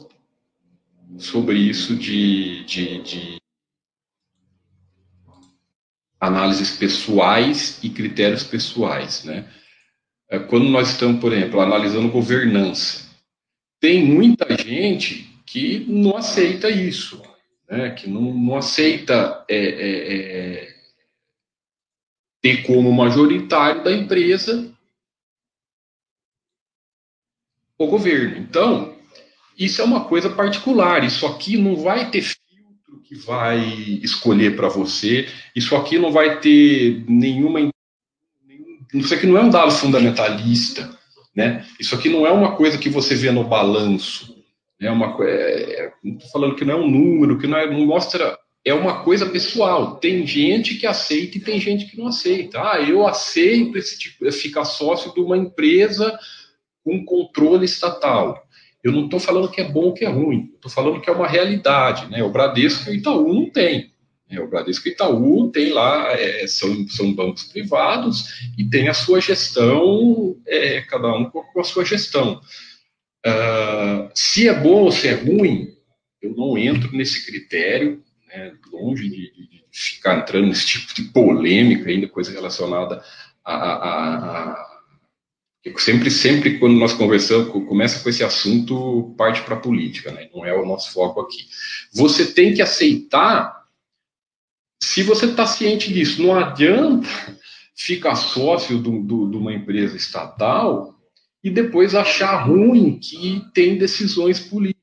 sobre 1.19 1.57
isso 1.57 1.95
de, 1.95 2.65
de, 2.65 3.01
de 3.03 3.37
análises 6.19 6.75
pessoais 6.77 7.79
e 7.83 7.89
critérios 7.89 8.43
pessoais, 8.43 9.23
né? 9.23 9.47
É, 10.27 10.39
quando 10.39 10.67
nós 10.67 10.89
estamos, 10.89 11.21
por 11.21 11.31
exemplo, 11.31 11.61
analisando 11.61 12.09
governança, 12.09 13.07
tem 13.79 14.03
muita 14.03 14.57
gente 14.57 15.39
que 15.45 15.85
não 15.87 16.17
aceita 16.17 16.67
isso, 16.71 17.21
né? 17.69 17.91
Que 17.91 18.09
não, 18.09 18.33
não 18.33 18.57
aceita 18.57 19.45
é, 19.47 19.57
é, 19.57 20.63
é, 20.63 20.75
ter 22.41 22.63
como 22.63 22.91
majoritário 22.91 23.83
da 23.83 23.91
empresa 23.91 24.74
o 27.77 27.87
governo. 27.87 28.37
Então, 28.37 28.95
isso 29.57 29.81
é 29.81 29.85
uma 29.85 30.05
coisa 30.05 30.29
particular. 30.29 31.03
Isso 31.03 31.25
aqui 31.25 31.57
não 31.57 31.75
vai 31.75 32.09
ter 32.09 32.23
que 33.07 33.15
vai 33.15 33.59
escolher 34.01 34.55
para 34.55 34.67
você. 34.67 35.27
Isso 35.55 35.75
aqui 35.75 35.97
não 35.97 36.11
vai 36.11 36.39
ter 36.39 37.03
nenhuma. 37.07 37.71
Isso 38.93 39.13
aqui 39.13 39.27
não 39.27 39.37
é 39.37 39.41
um 39.41 39.49
dado 39.49 39.71
fundamentalista, 39.71 40.89
né? 41.35 41.65
Isso 41.79 41.93
aqui 41.93 42.09
não 42.09 42.25
é 42.25 42.31
uma 42.31 42.55
coisa 42.55 42.77
que 42.77 42.89
você 42.89 43.15
vê 43.15 43.31
no 43.31 43.43
balanço. 43.43 44.35
É 44.81 44.89
uma 44.89 45.15
é, 45.21 45.91
estou 46.03 46.29
falando 46.29 46.55
que 46.55 46.65
não 46.65 46.73
é 46.73 46.77
um 46.77 46.89
número, 46.89 47.37
que 47.37 47.47
não, 47.47 47.57
é, 47.57 47.69
não 47.69 47.85
mostra. 47.85 48.37
É 48.63 48.73
uma 48.73 49.03
coisa 49.03 49.27
pessoal. 49.27 49.97
Tem 49.97 50.25
gente 50.25 50.75
que 50.75 50.87
aceita 50.87 51.37
e 51.37 51.41
tem 51.41 51.59
gente 51.59 51.85
que 51.85 51.97
não 51.97 52.07
aceita. 52.07 52.59
Ah, 52.59 52.81
eu 52.81 53.07
aceito 53.07 53.77
esse 53.77 53.99
tipo, 53.99 54.29
ficar 54.31 54.65
sócio 54.65 55.13
de 55.13 55.19
uma 55.19 55.37
empresa 55.37 56.17
com 56.85 57.03
controle 57.03 57.65
estatal. 57.65 58.47
Eu 58.83 58.91
não 58.91 59.05
estou 59.05 59.19
falando 59.19 59.49
que 59.49 59.59
é 59.59 59.67
bom 59.67 59.85
ou 59.85 59.93
que 59.93 60.05
é 60.05 60.09
ruim, 60.09 60.51
estou 60.53 60.69
falando 60.69 61.01
que 61.01 61.09
é 61.09 61.13
uma 61.13 61.27
realidade. 61.27 62.07
Né? 62.11 62.23
O 62.23 62.31
Bradesco 62.31 62.87
e 62.87 62.93
o 62.93 62.95
Itaú 62.95 63.33
não 63.33 63.49
tem. 63.49 63.91
Né? 64.29 64.39
O 64.39 64.47
Bradesco 64.47 64.87
e 64.87 64.91
o 64.91 64.93
Itaú 64.93 65.51
tem 65.51 65.71
lá, 65.73 66.11
é, 66.11 66.45
são, 66.45 66.87
são 66.87 67.11
bancos 67.11 67.45
privados 67.45 68.25
e 68.55 68.63
tem 68.69 68.87
a 68.87 68.93
sua 68.93 69.19
gestão, 69.19 70.37
é, 70.45 70.81
cada 70.81 71.11
um 71.11 71.25
com 71.31 71.59
a 71.59 71.63
sua 71.63 71.83
gestão. 71.83 72.39
Uh, 73.25 74.07
se 74.13 74.47
é 74.47 74.53
bom 74.53 74.83
ou 74.83 74.91
se 74.91 75.07
é 75.07 75.13
ruim, 75.15 75.69
eu 76.21 76.35
não 76.35 76.55
entro 76.55 76.95
nesse 76.95 77.25
critério, 77.25 78.03
né? 78.27 78.53
longe 78.71 79.09
de, 79.09 79.31
de, 79.33 79.65
ficar 79.71 80.19
entrando 80.19 80.47
nesse 80.47 80.67
tipo 80.67 80.93
de 80.93 81.01
polêmica 81.09 81.89
ainda, 81.89 82.07
coisa 82.07 82.31
relacionada 82.31 83.03
a, 83.43 83.55
a, 83.55 84.51
a 84.51 84.74
sempre, 85.77 86.11
sempre 86.11 86.59
quando 86.59 86.75
nós 86.75 86.93
conversamos, 86.93 87.49
começa 87.67 88.01
com 88.01 88.09
esse 88.09 88.23
assunto, 88.23 89.13
parte 89.17 89.41
para 89.41 89.55
a 89.55 89.59
política, 89.59 90.11
né? 90.11 90.29
Não 90.33 90.45
é 90.45 90.53
o 90.53 90.65
nosso 90.65 90.93
foco 90.93 91.21
aqui. 91.21 91.47
Você 91.93 92.33
tem 92.33 92.53
que 92.53 92.61
aceitar, 92.61 93.65
se 94.81 95.01
você 95.01 95.25
está 95.25 95.45
ciente 95.45 95.91
disso, 95.91 96.21
não 96.21 96.37
adianta 96.37 97.07
ficar 97.75 98.15
sócio 98.15 98.81
de 98.81 99.37
uma 99.37 99.53
empresa 99.53 99.97
estatal 99.97 100.95
e 101.43 101.49
depois 101.49 101.95
achar 101.95 102.43
ruim 102.43 102.99
que 102.99 103.43
tem 103.53 103.77
decisões 103.77 104.39
políticas. 104.39 104.75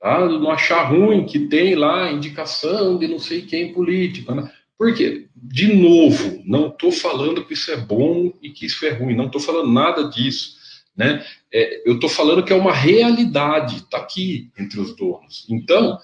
Tá? 0.00 0.20
Não 0.28 0.50
achar 0.50 0.82
ruim 0.82 1.24
que 1.24 1.40
tem 1.48 1.74
lá 1.74 2.12
indicação 2.12 2.98
de 2.98 3.08
não 3.08 3.18
sei 3.18 3.42
quem 3.42 3.72
político. 3.72 4.34
Né? 4.34 4.50
Por 4.78 4.94
quê? 4.94 5.28
De 5.36 5.72
novo, 5.72 6.42
não 6.44 6.68
estou 6.68 6.90
falando 6.90 7.44
que 7.44 7.54
isso 7.54 7.70
é 7.70 7.76
bom 7.76 8.32
e 8.42 8.50
que 8.50 8.66
isso 8.66 8.84
é 8.84 8.90
ruim, 8.90 9.14
não 9.14 9.26
estou 9.26 9.40
falando 9.40 9.72
nada 9.72 10.08
disso. 10.08 10.54
Né? 10.96 11.24
É, 11.52 11.88
eu 11.88 11.94
estou 11.94 12.08
falando 12.08 12.44
que 12.44 12.52
é 12.52 12.56
uma 12.56 12.72
realidade, 12.72 13.76
está 13.76 13.98
aqui 13.98 14.50
entre 14.58 14.80
os 14.80 14.94
donos. 14.96 15.46
Então, 15.48 15.98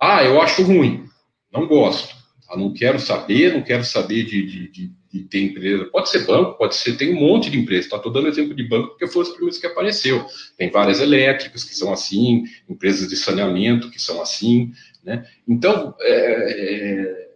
ah, 0.00 0.22
eu 0.24 0.40
acho 0.40 0.62
ruim, 0.62 1.04
não 1.52 1.66
gosto, 1.66 2.14
ah, 2.48 2.56
não 2.56 2.72
quero 2.72 3.00
saber, 3.00 3.52
não 3.52 3.62
quero 3.62 3.84
saber 3.84 4.24
de, 4.24 4.46
de, 4.46 4.68
de, 4.70 4.92
de, 5.12 5.24
ter 5.24 5.42
empresa. 5.42 5.86
Pode 5.86 6.08
ser 6.08 6.24
banco, 6.24 6.56
pode 6.56 6.76
ser, 6.76 6.96
tem 6.96 7.14
um 7.14 7.20
monte 7.20 7.50
de 7.50 7.58
empresas. 7.58 7.92
Estou 7.92 8.12
dando 8.12 8.28
exemplo 8.28 8.54
de 8.54 8.62
banco 8.62 8.90
porque 8.90 9.08
foi 9.08 9.22
os 9.22 9.30
primeiros 9.30 9.58
que 9.58 9.66
apareceu. 9.66 10.24
Tem 10.56 10.70
várias 10.70 11.00
elétricas 11.00 11.64
que 11.64 11.74
são 11.74 11.92
assim, 11.92 12.44
empresas 12.68 13.08
de 13.08 13.16
saneamento 13.16 13.90
que 13.90 14.00
são 14.00 14.22
assim. 14.22 14.72
Né? 15.04 15.26
Então, 15.46 15.94
é, 16.00 17.24
é 17.24 17.27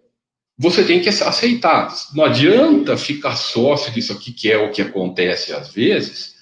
você 0.59 0.85
tem 0.85 1.01
que 1.01 1.09
aceitar. 1.09 1.93
Não 2.15 2.25
adianta 2.25 2.97
ficar 2.97 3.37
sócio 3.37 3.93
disso 3.93 4.13
aqui, 4.13 4.33
que 4.33 4.51
é 4.51 4.59
o 4.59 4.71
que 4.71 4.83
acontece 4.83 5.53
às 5.53 5.73
vezes. 5.73 6.33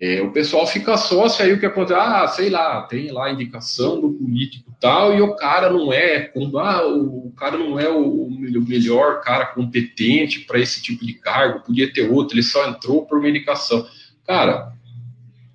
É, 0.00 0.22
o 0.22 0.30
pessoal 0.30 0.64
fica 0.64 0.96
sócio, 0.96 1.44
aí 1.44 1.52
o 1.52 1.58
que 1.58 1.66
acontece? 1.66 2.00
Ah, 2.00 2.28
sei 2.28 2.50
lá, 2.50 2.82
tem 2.82 3.10
lá 3.10 3.32
indicação 3.32 4.00
do 4.00 4.12
político 4.12 4.72
tal, 4.80 5.12
e 5.12 5.20
o 5.20 5.34
cara 5.34 5.70
não 5.70 5.92
é, 5.92 6.32
ah, 6.56 6.86
o 6.86 7.32
cara 7.36 7.58
não 7.58 7.80
é 7.80 7.88
o 7.88 8.28
melhor 8.30 9.20
cara 9.22 9.46
competente 9.46 10.40
para 10.40 10.60
esse 10.60 10.80
tipo 10.80 11.04
de 11.04 11.14
cargo, 11.14 11.64
podia 11.64 11.92
ter 11.92 12.08
outro, 12.08 12.36
ele 12.36 12.44
só 12.44 12.68
entrou 12.68 13.06
por 13.06 13.18
uma 13.18 13.28
indicação. 13.28 13.84
Cara, 14.24 14.72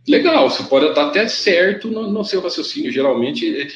legal, 0.06 0.50
você 0.50 0.64
pode 0.64 0.88
estar 0.88 1.08
até 1.08 1.26
certo 1.30 1.90
no, 1.90 2.12
no 2.12 2.26
seu 2.26 2.42
raciocínio. 2.42 2.92
Geralmente, 2.92 3.62
é, 3.62 3.68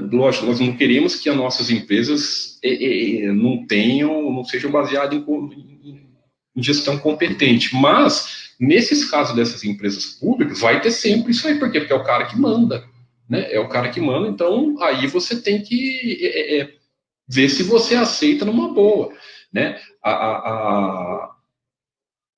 lógico, 0.00 0.46
nós 0.46 0.60
não 0.60 0.76
queremos 0.76 1.16
que 1.16 1.28
as 1.28 1.36
nossas 1.36 1.70
empresas 1.70 2.58
é, 2.62 3.26
é, 3.26 3.32
não 3.32 3.66
tenham, 3.66 4.32
não 4.32 4.44
sejam 4.44 4.70
baseadas 4.70 5.18
em, 5.18 6.10
gestão 6.56 6.98
competente, 6.98 7.74
mas 7.74 8.54
nesses 8.60 9.10
casos 9.10 9.34
dessas 9.34 9.64
empresas 9.64 10.04
públicas 10.04 10.60
vai 10.60 10.80
ter 10.80 10.90
sempre 10.90 11.32
isso 11.32 11.48
aí, 11.48 11.58
por 11.58 11.70
quê? 11.72 11.80
Porque 11.80 11.92
é 11.92 11.96
o 11.96 12.04
cara 12.04 12.26
que 12.26 12.38
manda, 12.38 12.84
né? 13.28 13.50
É 13.52 13.58
o 13.58 13.68
cara 13.68 13.90
que 13.90 14.00
manda, 14.00 14.28
então 14.28 14.76
aí 14.82 15.06
você 15.06 15.40
tem 15.40 15.62
que 15.62 16.78
ver 17.26 17.48
se 17.48 17.62
você 17.62 17.94
aceita 17.94 18.44
numa 18.44 18.72
boa, 18.72 19.14
né? 19.52 19.80
A, 20.02 20.10
a, 20.10 21.36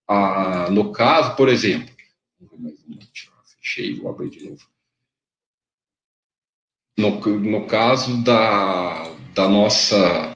a, 0.09 0.67
a 0.67 0.71
no 0.71 0.93
caso, 0.93 1.35
por 1.35 1.49
exemplo, 1.49 1.93
fechei, 3.61 3.95
vou 3.95 4.11
abrir 4.11 4.31
de 4.31 4.49
novo 4.49 4.74
no, 6.97 7.21
no 7.21 7.67
caso 7.67 8.23
da, 8.23 9.11
da 9.35 9.49
nossa 9.49 10.33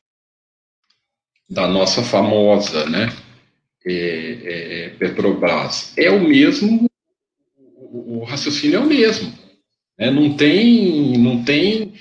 da 1.49 1.67
nossa 1.67 2.03
famosa, 2.03 2.85
né? 2.87 3.09
é, 3.91 4.85
é, 4.85 4.89
Petrobras. 4.91 5.97
É 5.97 6.11
o 6.11 6.21
mesmo, 6.21 6.89
o, 7.57 8.19
o 8.19 8.25
raciocínio 8.25 8.77
é 8.77 8.81
o 8.81 8.87
mesmo. 8.87 9.33
Né? 9.99 10.11
Não 10.11 10.37
tem, 10.37 11.17
não 11.19 11.43
tem, 11.43 11.95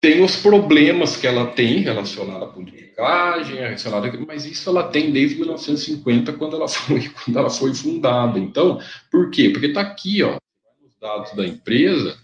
tem 0.00 0.22
os 0.22 0.36
problemas 0.36 1.16
que 1.16 1.26
ela 1.26 1.46
tem 1.46 1.78
relacionados 1.78 2.48
à 2.48 2.52
politicagem, 2.52 3.56
relacionada, 3.56 4.12
mas 4.26 4.44
isso 4.44 4.68
ela 4.68 4.88
tem 4.88 5.12
desde 5.12 5.36
1950 5.36 6.32
quando 6.32 6.56
ela 6.56 6.66
foi, 6.68 7.08
quando 7.08 7.38
ela 7.38 7.50
foi 7.50 7.74
fundada. 7.74 8.38
Então, 8.38 8.80
por 9.10 9.30
quê? 9.30 9.50
Porque 9.50 9.66
está 9.66 9.82
aqui, 9.82 10.22
ó, 10.22 10.36
os 10.84 10.98
dados 11.00 11.32
da 11.34 11.46
empresa 11.46 12.18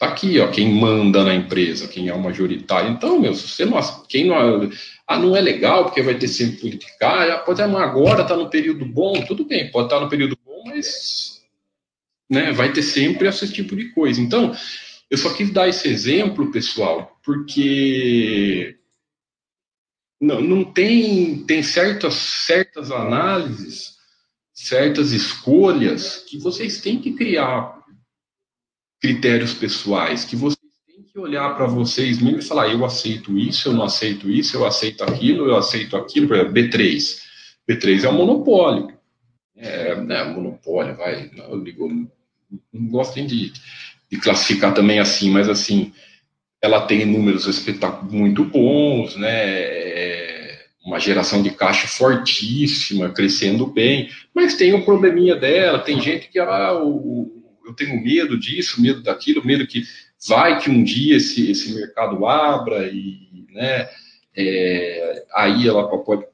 Tá 0.00 0.06
aqui, 0.08 0.40
ó, 0.40 0.48
quem 0.48 0.72
manda 0.72 1.22
na 1.22 1.34
empresa, 1.34 1.86
quem 1.86 2.08
é 2.08 2.14
o 2.14 2.18
majoritário. 2.18 2.90
Então, 2.90 3.20
meu, 3.20 3.34
se 3.34 3.46
você 3.46 3.66
não, 3.66 3.78
quem 4.08 4.26
não, 4.26 4.70
ah, 5.06 5.18
não 5.18 5.36
é 5.36 5.42
legal 5.42 5.84
porque 5.84 6.00
vai 6.00 6.14
ter 6.14 6.26
sempre 6.26 6.56
politicagem, 6.56 7.34
ah, 7.34 7.38
pode 7.38 7.60
agora 7.60 8.24
tá 8.24 8.34
no 8.34 8.48
período 8.48 8.86
bom, 8.86 9.12
tudo 9.26 9.44
bem, 9.44 9.70
pode 9.70 9.88
estar 9.88 9.98
tá 9.98 10.02
no 10.02 10.08
período 10.08 10.38
bom, 10.42 10.62
mas 10.64 11.42
né, 12.30 12.50
vai 12.50 12.72
ter 12.72 12.82
sempre 12.82 13.28
esse 13.28 13.52
tipo 13.52 13.76
de 13.76 13.90
coisa. 13.90 14.18
Então, 14.22 14.56
eu 15.10 15.18
só 15.18 15.34
quis 15.34 15.50
dar 15.50 15.68
esse 15.68 15.86
exemplo, 15.86 16.50
pessoal, 16.50 17.20
porque 17.22 18.78
não, 20.18 20.40
não 20.40 20.64
tem 20.64 21.44
tem 21.44 21.62
certas 21.62 22.14
certas 22.14 22.90
análises, 22.90 23.96
certas 24.54 25.12
escolhas 25.12 26.24
que 26.26 26.38
vocês 26.38 26.80
têm 26.80 26.98
que 26.98 27.12
criar 27.12 27.79
critérios 29.00 29.54
pessoais, 29.54 30.24
que 30.24 30.36
vocês 30.36 30.58
têm 30.86 31.02
que 31.02 31.18
olhar 31.18 31.56
para 31.56 31.66
vocês 31.66 32.20
mesmo 32.20 32.38
e 32.38 32.44
falar, 32.44 32.68
eu 32.68 32.84
aceito 32.84 33.36
isso, 33.38 33.68
eu 33.68 33.72
não 33.72 33.84
aceito 33.84 34.30
isso, 34.30 34.56
eu 34.56 34.66
aceito 34.66 35.02
aquilo, 35.02 35.46
eu 35.46 35.56
aceito 35.56 35.96
aquilo, 35.96 36.28
por 36.28 36.36
exemplo, 36.36 36.54
B3. 36.54 37.18
B3 37.68 38.04
é 38.04 38.08
um 38.08 38.12
monopólio. 38.12 38.92
É, 39.56 39.94
né, 39.96 40.24
monopólio, 40.24 40.96
vai, 40.96 41.30
eu 41.36 41.62
digo, 41.62 41.88
não 42.72 42.88
gosto 42.88 43.16
nem 43.16 43.26
de, 43.26 43.52
de 44.10 44.18
classificar 44.18 44.72
também 44.72 44.98
assim, 44.98 45.30
mas 45.30 45.48
assim, 45.48 45.92
ela 46.62 46.86
tem 46.86 47.04
números 47.04 47.46
espetáculos 47.46 48.12
muito 48.12 48.44
bons, 48.44 49.16
né? 49.16 49.30
É 49.30 50.30
uma 50.84 50.98
geração 50.98 51.42
de 51.42 51.50
caixa 51.50 51.86
fortíssima, 51.86 53.10
crescendo 53.10 53.66
bem, 53.66 54.08
mas 54.34 54.54
tem 54.54 54.72
um 54.72 54.82
probleminha 54.82 55.36
dela, 55.36 55.78
tem 55.78 56.00
gente 56.00 56.28
que 56.28 56.38
ah, 56.38 56.72
o, 56.82 57.39
eu 57.70 57.74
tenho 57.74 58.02
medo 58.02 58.38
disso, 58.38 58.80
medo 58.82 59.02
daquilo, 59.02 59.44
medo 59.44 59.66
que 59.66 59.84
vai 60.28 60.60
que 60.60 60.70
um 60.70 60.84
dia 60.84 61.16
esse, 61.16 61.50
esse 61.50 61.72
mercado 61.72 62.26
abra 62.26 62.86
e, 62.88 63.46
né, 63.50 63.88
é, 64.36 65.24
aí 65.34 65.66
ela 65.66 65.88
pode... 65.88 66.24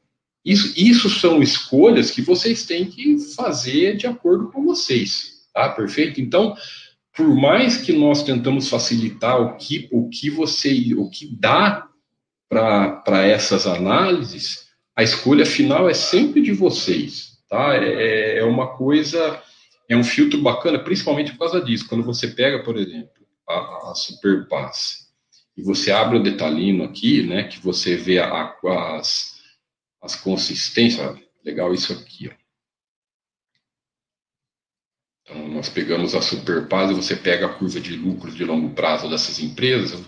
Isso, 0.44 0.72
isso 0.76 1.10
são 1.10 1.42
escolhas 1.42 2.10
que 2.10 2.22
vocês 2.22 2.64
têm 2.64 2.86
que 2.86 3.18
fazer 3.34 3.96
de 3.96 4.06
acordo 4.06 4.50
com 4.52 4.64
vocês, 4.64 5.48
tá? 5.52 5.68
Perfeito? 5.70 6.20
Então, 6.20 6.54
por 7.16 7.34
mais 7.34 7.78
que 7.78 7.92
nós 7.92 8.22
tentamos 8.22 8.68
facilitar 8.68 9.40
o 9.40 9.56
que, 9.56 9.88
o 9.90 10.08
que 10.08 10.30
você, 10.30 10.94
o 10.96 11.10
que 11.10 11.26
dá 11.26 11.88
para 12.48 13.26
essas 13.26 13.66
análises, 13.66 14.68
a 14.94 15.02
escolha 15.02 15.44
final 15.44 15.90
é 15.90 15.94
sempre 15.94 16.40
de 16.40 16.52
vocês, 16.52 17.38
tá? 17.48 17.74
É, 17.74 18.38
é 18.38 18.44
uma 18.44 18.76
coisa 18.76 19.42
é 19.88 19.96
um 19.96 20.04
filtro 20.04 20.40
bacana, 20.42 20.78
principalmente 20.78 21.32
por 21.32 21.38
causa 21.38 21.60
disso. 21.60 21.88
Quando 21.88 22.04
você 22.04 22.28
pega, 22.28 22.62
por 22.62 22.76
exemplo, 22.76 23.10
a, 23.48 23.90
a 23.90 23.92
e 25.56 25.62
você 25.62 25.90
abre 25.90 26.18
o 26.18 26.22
detalhino 26.22 26.84
aqui, 26.84 27.22
né, 27.22 27.44
que 27.44 27.58
você 27.60 27.96
vê 27.96 28.18
a, 28.18 28.54
as, 28.96 29.40
as 30.02 30.14
consistências, 30.14 31.18
legal 31.44 31.72
isso 31.72 31.92
aqui, 31.92 32.28
ó. 32.28 32.46
Então, 35.22 35.48
nós 35.48 35.68
pegamos 35.68 36.14
a 36.14 36.22
Superpaz 36.22 36.90
e 36.90 36.94
você 36.94 37.16
pega 37.16 37.46
a 37.46 37.52
curva 37.52 37.80
de 37.80 37.96
lucro 37.96 38.30
de 38.30 38.44
longo 38.44 38.74
prazo 38.74 39.10
dessas 39.10 39.40
empresas. 39.40 40.00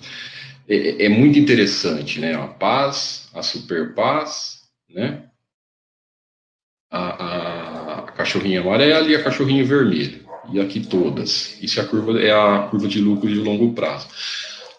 É, 0.69 0.77
é, 0.77 1.07
é 1.07 1.09
muito 1.09 1.39
interessante, 1.39 2.21
né? 2.21 2.35
A 2.35 2.47
Paz, 2.47 3.29
a 3.35 3.43
Superpaz, 3.43 4.63
né? 4.89 5.29
A, 6.89 7.25
a 7.25 7.58
cachorrinho 8.19 8.63
amarelo 8.63 9.09
e 9.09 9.15
a 9.15 9.23
cachorrinho 9.23 9.65
vermelho. 9.65 10.27
E 10.53 10.61
aqui 10.61 10.81
todas. 10.81 11.57
Isso 11.63 11.79
é 11.79 11.83
a 11.83 11.87
curva, 11.87 12.21
é 12.21 12.31
a 12.31 12.67
curva 12.71 12.89
de 12.89 13.01
lucro 13.01 13.29
de 13.29 13.37
longo 13.37 13.73
prazo. 13.75 14.09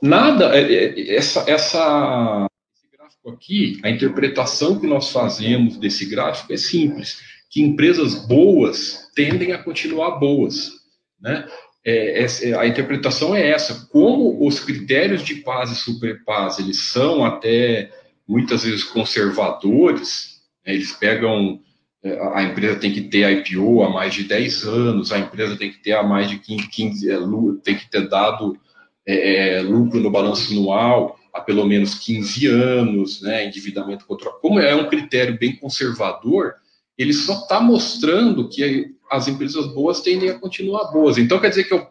Nada, 0.02 0.56
é, 0.56 0.74
é, 0.74 1.16
essa, 1.16 1.44
essa, 1.48 2.48
esse 2.76 2.98
gráfico 2.98 3.30
aqui, 3.30 3.80
a 3.84 3.90
interpretação 3.90 4.80
que 4.80 4.88
nós 4.88 5.12
fazemos 5.12 5.78
desse 5.78 6.06
gráfico 6.06 6.52
é 6.52 6.58
simples, 6.58 7.22
que 7.50 7.62
empresas 7.62 8.16
boas 8.28 9.10
tendem 9.16 9.54
a 9.54 9.58
continuar 9.58 10.20
boas, 10.20 10.72
né? 11.20 11.48
É, 11.86 12.24
é, 12.24 12.54
a 12.56 12.68
interpretação 12.68 13.36
é 13.36 13.50
essa. 13.50 13.88
Como 13.92 14.46
os 14.46 14.60
critérios 14.60 15.24
de 15.24 15.36
paz 15.36 15.72
e 15.72 15.76
superpaz 15.76 16.60
eles 16.60 16.78
são 16.78 17.24
até 17.24 17.90
muitas 18.28 18.64
vezes 18.64 18.84
conservadores, 18.84 20.42
né? 20.66 20.74
eles 20.74 20.92
pegam 20.92 21.60
é, 21.60 21.69
a 22.04 22.44
empresa 22.44 22.80
tem 22.80 22.94
que 22.94 23.02
ter 23.02 23.30
IPO 23.30 23.84
há 23.84 23.90
mais 23.90 24.14
de 24.14 24.24
10 24.24 24.64
anos, 24.64 25.12
a 25.12 25.20
empresa 25.20 25.58
tem 25.58 25.72
que 25.72 25.80
ter 25.80 25.94
há 25.94 26.04
mais 26.04 26.30
de 26.30 26.40
15, 26.40 26.68
15 26.70 27.12
é, 27.12 27.18
tem 27.62 27.78
que 27.78 27.90
ter 27.90 28.08
dado 28.08 28.58
é, 29.06 29.58
é, 29.58 29.62
lucro 29.62 30.00
no 30.00 30.10
balanço 30.10 30.52
anual 30.54 31.20
há 31.34 31.42
pelo 31.42 31.66
menos 31.66 31.96
15 31.96 32.48
anos, 32.48 33.22
né, 33.22 33.46
endividamento 33.46 34.06
contra. 34.06 34.32
Como 34.32 34.60
é 34.60 34.74
um 34.76 34.88
critério 34.88 35.38
bem 35.38 35.56
conservador, 35.56 36.56
ele 36.98 37.14
só 37.14 37.34
está 37.34 37.60
mostrando 37.60 38.50
que 38.50 38.96
as 39.12 39.28
empresas 39.28 39.68
boas 39.74 40.02
tendem 40.02 40.30
a 40.30 40.40
continuar 40.40 40.92
boas. 40.92 41.18
Então 41.18 41.40
quer 41.40 41.50
dizer 41.50 41.66
que 41.66 41.74
eu, 41.74 41.86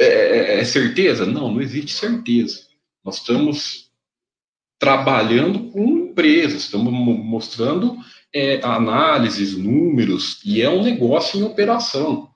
é, 0.00 0.60
é 0.60 0.64
certeza? 0.64 1.26
Não, 1.26 1.52
não 1.52 1.60
existe 1.60 1.92
certeza. 1.92 2.60
Nós 3.04 3.16
estamos 3.16 3.90
trabalhando 4.78 5.70
com 5.70 5.80
empresas, 5.80 6.62
estamos 6.62 6.92
mostrando 6.92 7.96
é, 8.34 8.60
análises, 8.64 9.56
números, 9.56 10.40
e 10.44 10.62
é 10.62 10.68
um 10.68 10.82
negócio 10.82 11.38
em 11.38 11.42
operação. 11.42 12.30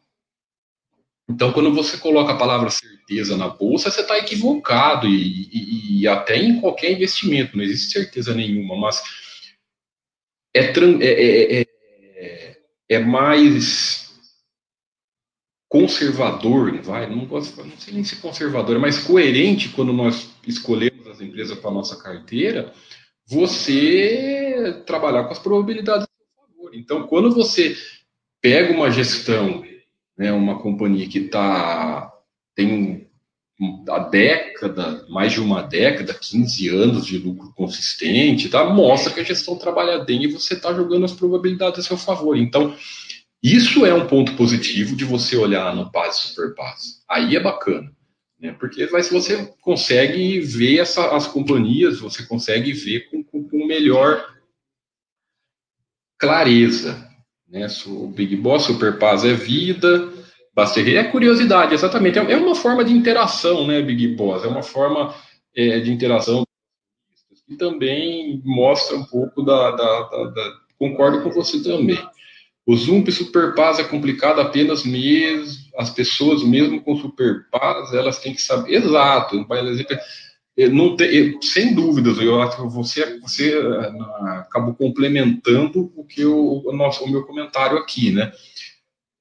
Então, 1.28 1.52
quando 1.52 1.74
você 1.74 1.98
coloca 1.98 2.32
a 2.32 2.38
palavra 2.38 2.70
certeza 2.70 3.36
na 3.36 3.48
bolsa, 3.48 3.90
você 3.90 4.00
está 4.00 4.16
equivocado, 4.18 5.06
e, 5.06 5.48
e, 5.52 6.00
e, 6.00 6.08
até 6.08 6.36
em 6.36 6.60
qualquer 6.60 6.92
investimento, 6.92 7.56
não 7.56 7.64
existe 7.64 7.92
certeza 7.92 8.34
nenhuma, 8.34 8.76
mas 8.76 9.02
é, 10.54 10.60
é, 10.60 11.60
é, 11.62 12.58
é 12.88 12.98
mais 12.98 14.06
conservador, 15.68 16.80
vai, 16.80 17.10
não, 17.10 17.26
gosto, 17.26 17.62
não 17.64 17.76
sei 17.76 17.94
nem 17.94 18.04
se 18.04 18.16
conservador, 18.16 18.76
é 18.76 18.78
mais 18.78 18.98
coerente 18.98 19.70
quando 19.70 19.92
nós 19.92 20.30
escolhemos 20.46 21.06
as 21.08 21.20
empresas 21.20 21.58
para 21.58 21.70
nossa 21.72 22.00
carteira, 22.00 22.72
você 23.26 24.82
trabalhar 24.86 25.24
com 25.24 25.32
as 25.32 25.38
probabilidades 25.38 26.06
a 26.06 26.40
favor. 26.40 26.74
Então, 26.74 27.06
quando 27.06 27.34
você 27.34 27.76
pega 28.40 28.72
uma 28.72 28.90
gestão, 28.90 29.64
né, 30.16 30.32
uma 30.32 30.60
companhia 30.60 31.08
que 31.08 31.20
tá, 31.20 32.12
tem 32.54 33.06
a 33.88 33.98
década, 34.00 35.06
mais 35.08 35.32
de 35.32 35.40
uma 35.40 35.62
década, 35.62 36.12
15 36.12 36.68
anos 36.68 37.06
de 37.06 37.18
lucro 37.18 37.52
consistente, 37.54 38.48
tá? 38.48 38.64
mostra 38.64 39.12
que 39.12 39.20
a 39.20 39.24
gestão 39.24 39.56
trabalha 39.56 40.04
bem 40.04 40.24
e 40.24 40.32
você 40.32 40.54
está 40.54 40.74
jogando 40.74 41.04
as 41.04 41.12
probabilidades 41.12 41.80
a 41.80 41.82
seu 41.82 41.96
favor. 41.96 42.36
Então, 42.36 42.76
isso 43.42 43.86
é 43.86 43.94
um 43.94 44.06
ponto 44.06 44.34
positivo 44.36 44.94
de 44.94 45.04
você 45.04 45.36
olhar 45.36 45.74
no 45.74 45.90
PAS 45.90 46.18
e 46.18 46.28
Superpass. 46.28 47.02
Aí 47.08 47.34
é 47.34 47.40
bacana. 47.40 47.95
Né? 48.40 48.52
Porque 48.52 48.88
mas 48.92 49.08
você 49.08 49.46
consegue 49.60 50.40
ver 50.40 50.78
essa, 50.78 51.14
as 51.14 51.26
companhias, 51.26 52.00
você 52.00 52.24
consegue 52.26 52.72
ver 52.72 53.10
com, 53.10 53.22
com, 53.22 53.48
com 53.48 53.66
melhor 53.66 54.34
clareza. 56.18 57.08
Né? 57.48 57.66
O 57.86 58.08
Big 58.08 58.36
Boss, 58.36 58.64
Super 58.64 58.98
Paz 58.98 59.24
é 59.24 59.32
vida, 59.32 60.12
Basterri 60.54 60.96
é 60.96 61.04
curiosidade, 61.04 61.74
exatamente. 61.74 62.18
É, 62.18 62.32
é 62.32 62.36
uma 62.36 62.54
forma 62.54 62.82
de 62.82 62.92
interação, 62.92 63.66
né, 63.66 63.82
Big 63.82 64.08
Boss? 64.16 64.42
É 64.42 64.48
uma 64.48 64.62
forma 64.62 65.14
é, 65.54 65.80
de 65.80 65.92
interação 65.92 66.46
e 67.48 67.56
também 67.56 68.42
mostra 68.44 68.96
um 68.96 69.04
pouco 69.04 69.42
da, 69.42 69.70
da, 69.70 70.02
da, 70.02 70.24
da, 70.30 70.52
Concordo 70.78 71.22
com 71.22 71.30
você 71.30 71.62
também. 71.62 71.98
O 72.66 72.76
Zoom 72.76 73.04
Superpaz 73.10 73.78
é 73.78 73.84
complicado 73.84 74.40
apenas 74.40 74.84
mesmo, 74.84 75.65
as 75.76 75.90
pessoas, 75.90 76.42
mesmo 76.42 76.82
com 76.82 76.96
Superpaz, 76.96 77.92
elas 77.92 78.18
têm 78.18 78.34
que 78.34 78.42
saber. 78.42 78.74
Exato, 78.74 79.36
não 80.70 80.96
tem, 80.96 81.40
sem 81.42 81.74
dúvidas, 81.74 82.18
eu 82.18 82.40
acho 82.40 82.56
que 82.56 82.68
você, 82.68 83.20
você 83.20 83.58
eh, 83.58 83.92
acabou 84.38 84.74
complementando 84.74 85.92
o 85.94 86.02
que 86.02 86.22
eu, 86.22 86.62
o, 86.64 86.72
nosso, 86.72 87.04
o 87.04 87.10
meu 87.10 87.24
comentário 87.26 87.76
aqui, 87.76 88.10
né? 88.10 88.32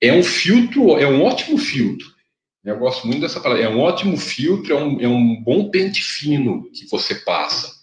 É 0.01 0.13
um 0.13 0.23
filtro, 0.23 0.97
é 0.97 1.05
um 1.05 1.23
ótimo 1.23 1.57
filtro. 1.57 2.07
Eu 2.63 2.79
gosto 2.79 3.05
muito 3.05 3.21
dessa 3.21 3.39
palavra. 3.39 3.63
É 3.63 3.69
um 3.69 3.79
ótimo 3.79 4.17
filtro, 4.17 4.73
é 4.73 4.75
um, 4.81 5.01
é 5.01 5.07
um 5.07 5.41
bom 5.43 5.69
pente 5.69 6.01
fino 6.01 6.69
que 6.71 6.89
você 6.89 7.15
passa. 7.15 7.73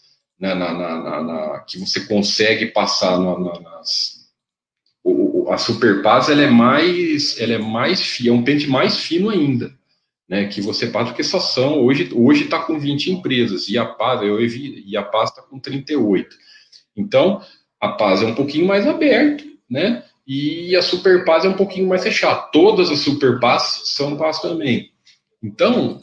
né, 0.40 0.54
na, 0.54 0.72
na, 0.72 1.22
na, 1.22 1.60
que 1.60 1.78
você 1.78 2.06
consegue 2.06 2.66
passar 2.66 3.18
nas, 3.18 4.21
a 5.48 5.58
Superpaz 5.58 6.28
ela 6.28 6.42
é 6.42 6.50
mais, 6.50 7.38
ela 7.40 7.54
é 7.54 7.58
mais, 7.58 8.18
é 8.24 8.30
um 8.30 8.42
pente 8.42 8.68
mais 8.68 8.98
fino 8.98 9.30
ainda, 9.30 9.72
né? 10.28 10.46
Que 10.46 10.60
você 10.60 10.86
passa 10.86 11.06
porque 11.06 11.24
só 11.24 11.40
são 11.40 11.80
hoje, 11.80 12.10
hoje 12.14 12.44
está 12.44 12.60
com 12.60 12.78
20 12.78 13.12
empresas 13.12 13.68
e 13.68 13.78
a 13.78 13.84
Paz 13.84 14.22
eu 14.22 14.36
vi, 14.38 14.82
e 14.86 14.96
a 14.96 15.02
Paz 15.02 15.30
está 15.30 15.42
com 15.42 15.58
38. 15.58 16.36
Então 16.96 17.40
a 17.80 17.88
Paz 17.88 18.22
é 18.22 18.26
um 18.26 18.34
pouquinho 18.34 18.66
mais 18.66 18.86
aberto, 18.86 19.44
né? 19.68 20.04
E 20.26 20.74
a 20.76 20.82
Superpaz 20.82 21.44
é 21.44 21.48
um 21.48 21.56
pouquinho 21.56 21.88
mais 21.88 22.02
fechada. 22.02 22.48
Todas 22.52 22.90
as 22.90 23.00
Superpaz 23.00 23.82
são 23.86 24.16
Paz 24.16 24.40
também. 24.40 24.92
Então 25.42 26.00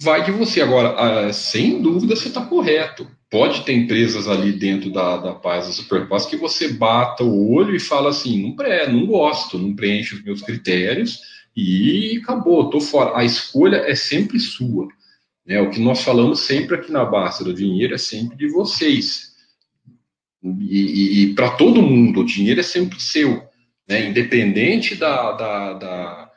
vai 0.00 0.24
de 0.24 0.30
você 0.30 0.62
agora, 0.62 0.94
ah, 1.28 1.32
sem 1.32 1.82
dúvida 1.82 2.16
você 2.16 2.28
está 2.28 2.44
correto 2.44 3.06
pode 3.30 3.64
ter 3.64 3.72
empresas 3.72 4.28
ali 4.28 4.52
dentro 4.52 4.90
da, 4.90 5.16
da 5.16 5.32
Paz 5.32 5.68
da 5.68 5.72
Superpaz 5.72 6.26
que 6.26 6.36
você 6.36 6.72
bata 6.72 7.22
o 7.22 7.52
olho 7.52 7.74
e 7.74 7.80
fala 7.80 8.10
assim, 8.10 8.42
não, 8.42 8.56
pré, 8.56 8.90
não 8.90 9.06
gosto, 9.06 9.56
não 9.56 9.74
preenche 9.74 10.16
os 10.16 10.24
meus 10.24 10.42
critérios 10.42 11.20
e 11.56 12.20
acabou, 12.22 12.68
tô 12.68 12.80
fora. 12.80 13.16
A 13.16 13.24
escolha 13.24 13.76
é 13.76 13.94
sempre 13.94 14.40
sua. 14.40 14.88
Né? 15.46 15.60
O 15.60 15.70
que 15.70 15.80
nós 15.80 16.02
falamos 16.02 16.40
sempre 16.40 16.74
aqui 16.74 16.90
na 16.90 17.04
Basta 17.04 17.44
do 17.44 17.54
dinheiro 17.54 17.94
é 17.94 17.98
sempre 17.98 18.36
de 18.36 18.48
vocês. 18.48 19.30
E, 20.42 20.76
e, 20.76 21.22
e 21.22 21.34
para 21.34 21.50
todo 21.50 21.82
mundo, 21.82 22.20
o 22.20 22.26
dinheiro 22.26 22.60
é 22.60 22.64
sempre 22.64 23.00
seu. 23.00 23.42
Né? 23.88 24.08
Independente 24.08 24.96
da, 24.96 25.32
da, 25.32 25.72
da 25.74 26.29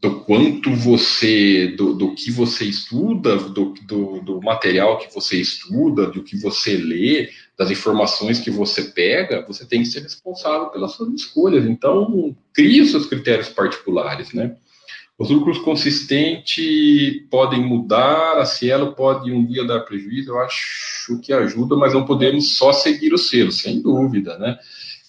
do 0.00 0.20
quanto 0.20 0.74
você, 0.74 1.68
do, 1.68 1.94
do 1.94 2.14
que 2.14 2.30
você 2.30 2.64
estuda, 2.64 3.36
do, 3.36 3.74
do, 3.82 4.20
do, 4.20 4.42
material 4.42 4.98
que 4.98 5.12
você 5.14 5.40
estuda, 5.40 6.06
do 6.06 6.22
que 6.22 6.36
você 6.36 6.76
lê, 6.76 7.30
das 7.56 7.70
informações 7.70 8.38
que 8.38 8.50
você 8.50 8.82
pega, 8.82 9.44
você 9.46 9.64
tem 9.64 9.80
que 9.80 9.88
ser 9.88 10.02
responsável 10.02 10.68
pelas 10.68 10.92
suas 10.92 11.14
escolhas. 11.14 11.64
Então, 11.64 12.36
crie 12.52 12.82
os 12.82 12.90
seus 12.90 13.06
critérios 13.06 13.48
particulares, 13.48 14.32
né? 14.34 14.56
Os 15.18 15.30
lucros 15.30 15.58
consistentes 15.58 17.26
podem 17.30 17.64
mudar, 17.64 18.36
a 18.36 18.44
Cielo 18.44 18.92
pode 18.92 19.32
um 19.32 19.46
dia 19.46 19.64
dar 19.64 19.80
prejuízo, 19.80 20.32
eu 20.32 20.40
acho 20.40 21.18
que 21.22 21.32
ajuda, 21.32 21.74
mas 21.74 21.94
não 21.94 22.04
podemos 22.04 22.58
só 22.58 22.70
seguir 22.70 23.14
o 23.14 23.18
selo, 23.18 23.50
sem 23.50 23.80
dúvida, 23.80 24.36
né? 24.36 24.58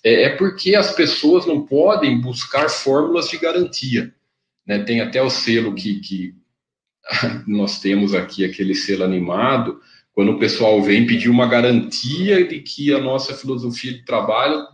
É, 0.01 0.23
é 0.23 0.29
porque 0.29 0.75
as 0.75 0.93
pessoas 0.93 1.45
não 1.45 1.65
podem 1.65 2.21
buscar 2.21 2.69
fórmulas 2.69 3.29
de 3.29 3.37
garantia 3.37 4.13
né? 4.67 4.79
Tem 4.79 4.99
até 4.99 5.21
o 5.21 5.29
selo 5.29 5.73
que, 5.73 5.99
que 5.99 6.35
nós 7.47 7.79
temos 7.79 8.13
aqui, 8.13 8.43
aquele 8.43 8.75
selo 8.75 9.03
animado, 9.03 9.79
quando 10.13 10.31
o 10.31 10.39
pessoal 10.39 10.81
vem 10.81 11.05
pedir 11.05 11.29
uma 11.29 11.47
garantia 11.47 12.45
de 12.45 12.59
que 12.59 12.93
a 12.93 12.99
nossa 12.99 13.33
filosofia 13.33 13.93
de 13.93 14.03
trabalho, 14.03 14.67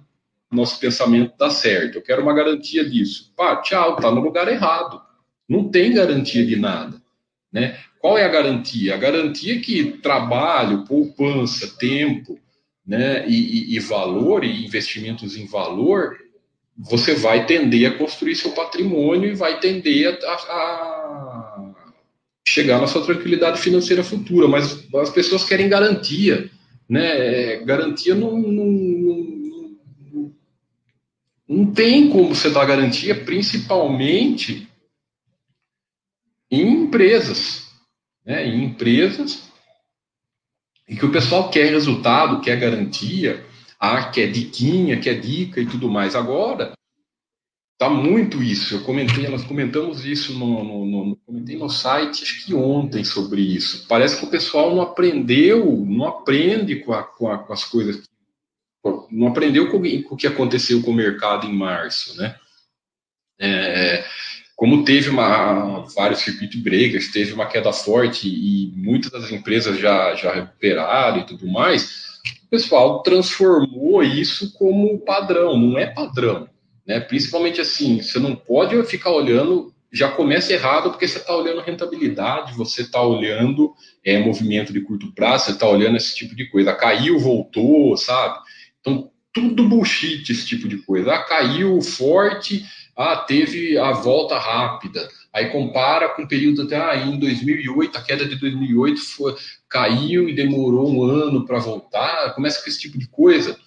nosso 0.52 0.80
pensamento 0.80 1.34
dá 1.38 1.50
certo. 1.50 1.98
Eu 1.98 2.02
quero 2.02 2.22
uma 2.22 2.34
garantia 2.34 2.88
disso. 2.88 3.34
Pá, 3.36 3.58
tchau, 3.58 3.98
tá 3.98 4.10
no 4.10 4.22
lugar 4.22 4.48
errado. 4.48 5.02
Não 5.48 5.70
tem 5.70 5.94
garantia 5.94 6.46
de 6.46 6.56
nada. 6.56 7.02
Né? 7.52 7.78
Qual 8.00 8.18
é 8.18 8.24
a 8.24 8.30
garantia? 8.30 8.96
A 8.96 8.98
garantia 8.98 9.56
é 9.56 9.60
que 9.60 9.98
trabalho, 9.98 10.86
poupança, 10.86 11.68
tempo 11.78 12.40
né, 12.86 13.28
e, 13.28 13.74
e, 13.74 13.76
e 13.76 13.80
valor, 13.80 14.44
e 14.44 14.66
investimentos 14.66 15.38
em 15.38 15.46
valor, 15.46 16.18
você 16.78 17.14
vai 17.14 17.46
tender 17.46 17.92
a 17.92 17.98
construir 17.98 18.36
seu 18.36 18.52
patrimônio 18.52 19.32
e 19.32 19.36
vai 19.36 19.60
tender 19.60 20.20
a, 20.24 20.34
a 20.34 21.74
chegar 22.46 22.80
na 22.80 22.88
sua 22.88 23.06
tranquilidade 23.06 23.62
financeira 23.62 24.04
futura. 24.04 24.48
Mas 24.48 24.88
as 24.96 25.10
pessoas 25.10 25.44
querem 25.44 25.70
garantia, 25.70 26.50
né? 26.90 27.58
Garantia 27.58 28.16
não, 28.16 28.38
não, 28.38 28.66
não, 28.66 30.32
não 31.48 31.74
tem 31.74 32.10
como 32.10 32.34
você 32.34 32.50
dar 32.50 32.66
garantia, 32.66 33.24
principalmente 33.24 34.68
em 36.50 36.86
empresas, 36.86 37.68
né? 38.26 38.48
Em 38.48 38.66
empresas 38.66 39.52
em 40.88 40.96
que 40.96 41.06
o 41.06 41.12
pessoal 41.12 41.50
quer 41.50 41.72
resultado, 41.72 42.42
quer 42.42 42.60
garantia 42.60 43.46
ah, 43.86 44.10
que 44.10 44.22
é 44.22 44.28
diquinha, 44.28 44.98
que 44.98 45.10
é 45.10 45.14
dica 45.14 45.60
e 45.60 45.66
tudo 45.66 45.90
mais. 45.90 46.16
Agora, 46.16 46.72
tá 47.78 47.90
muito 47.90 48.42
isso. 48.42 48.76
Eu 48.76 48.84
comentei, 48.84 49.28
nós 49.28 49.44
comentamos 49.44 50.06
isso 50.06 50.40
no, 50.40 50.64
no, 50.64 50.86
no, 50.86 51.16
comentei 51.18 51.58
no 51.58 51.68
site, 51.68 52.24
acho 52.24 52.46
que 52.46 52.56
ontem 52.56 53.04
sobre 53.04 53.42
isso. 53.42 53.86
Parece 53.90 54.18
que 54.18 54.26
o 54.26 54.30
pessoal 54.30 54.74
não 54.74 54.82
aprendeu, 54.82 55.86
não 55.86 56.06
aprende 56.06 56.78
com, 56.78 56.94
a, 56.94 57.04
com, 57.04 57.30
a, 57.30 57.38
com 57.40 57.52
as 57.52 57.66
coisas, 57.66 58.04
não 59.12 59.28
aprendeu 59.28 59.70
com, 59.70 59.82
com, 59.82 60.16
o 60.16 60.18
que 60.18 60.28
aconteceu 60.28 60.82
com 60.82 60.92
o 60.92 60.96
mercado 60.96 61.46
em 61.46 61.54
março, 61.54 62.16
né? 62.16 62.38
É, 63.38 64.06
como 64.56 64.86
teve 64.86 65.10
uma, 65.10 65.86
vários 65.94 66.22
circuit 66.22 66.58
breakers, 66.58 67.12
teve 67.12 67.34
uma 67.34 67.48
queda 67.48 67.74
forte 67.74 68.30
e 68.30 68.72
muitas 68.78 69.12
das 69.12 69.30
empresas 69.30 69.78
já, 69.78 70.16
já 70.16 70.34
recuperaram 70.34 71.20
e 71.20 71.26
tudo 71.26 71.46
mais, 71.48 72.13
o 72.46 72.50
pessoal 72.50 73.02
transformou 73.02 74.04
isso 74.04 74.54
como 74.54 75.00
padrão, 75.00 75.58
não 75.58 75.78
é 75.78 75.88
padrão. 75.88 76.48
Né? 76.86 77.00
Principalmente 77.00 77.62
assim, 77.62 78.02
você 78.02 78.20
não 78.20 78.36
pode 78.36 78.82
ficar 78.84 79.12
olhando, 79.12 79.74
já 79.92 80.10
começa 80.10 80.54
errado 80.54 80.90
porque 80.90 81.08
você 81.08 81.20
está 81.20 81.36
olhando 81.36 81.62
rentabilidade, 81.62 82.56
você 82.56 82.82
está 82.82 83.02
olhando 83.02 83.74
é, 84.06 84.20
movimento 84.20 84.74
de 84.74 84.82
curto 84.82 85.14
prazo, 85.14 85.46
você 85.46 85.52
está 85.52 85.68
olhando 85.68 85.98
esse 85.98 86.16
tipo 86.16 86.36
de 86.36 86.50
coisa. 86.50 86.74
Caiu, 86.74 87.20
voltou, 87.20 87.96
sabe? 87.98 88.40
Então, 88.80 89.10
tudo 89.34 89.68
bullshit 89.68 90.32
esse 90.32 90.46
tipo 90.46 90.68
de 90.68 90.78
coisa. 90.78 91.14
Ah, 91.14 91.24
caiu 91.24 91.82
forte, 91.82 92.64
ah, 92.96 93.18
teve 93.18 93.78
a 93.78 93.92
volta 93.92 94.38
rápida. 94.38 95.10
Aí 95.34 95.50
compara 95.50 96.10
com 96.10 96.22
o 96.22 96.28
período 96.28 96.62
até 96.62 96.78
ah, 96.78 96.96
em 96.96 97.18
2008, 97.18 97.98
a 97.98 98.02
queda 98.04 98.26
de 98.26 98.36
2008 98.36 99.02
foi, 99.02 99.36
caiu 99.74 100.30
e 100.30 100.36
demorou 100.36 100.88
um 100.88 101.04
ano 101.04 101.48
para 101.48 101.58
voltar. 101.58 102.36
Começa 102.36 102.62
com 102.62 102.70
esse 102.70 102.80
tipo 102.80 103.00
de 103.00 103.08
coisa 103.08 103.60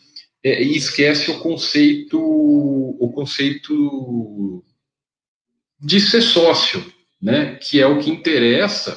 é, 0.43 0.63
e 0.63 0.77
esquece 0.77 1.33
o 1.33 1.41
conceito, 1.41 2.17
o 2.17 3.13
conceito 3.13 4.65
de 5.81 6.01
ser 6.01 6.23
sócio, 6.23 6.81
né? 7.21 7.57
Que 7.57 7.81
é 7.81 7.87
o 7.89 7.99
que 7.99 8.09
interessa 8.09 8.97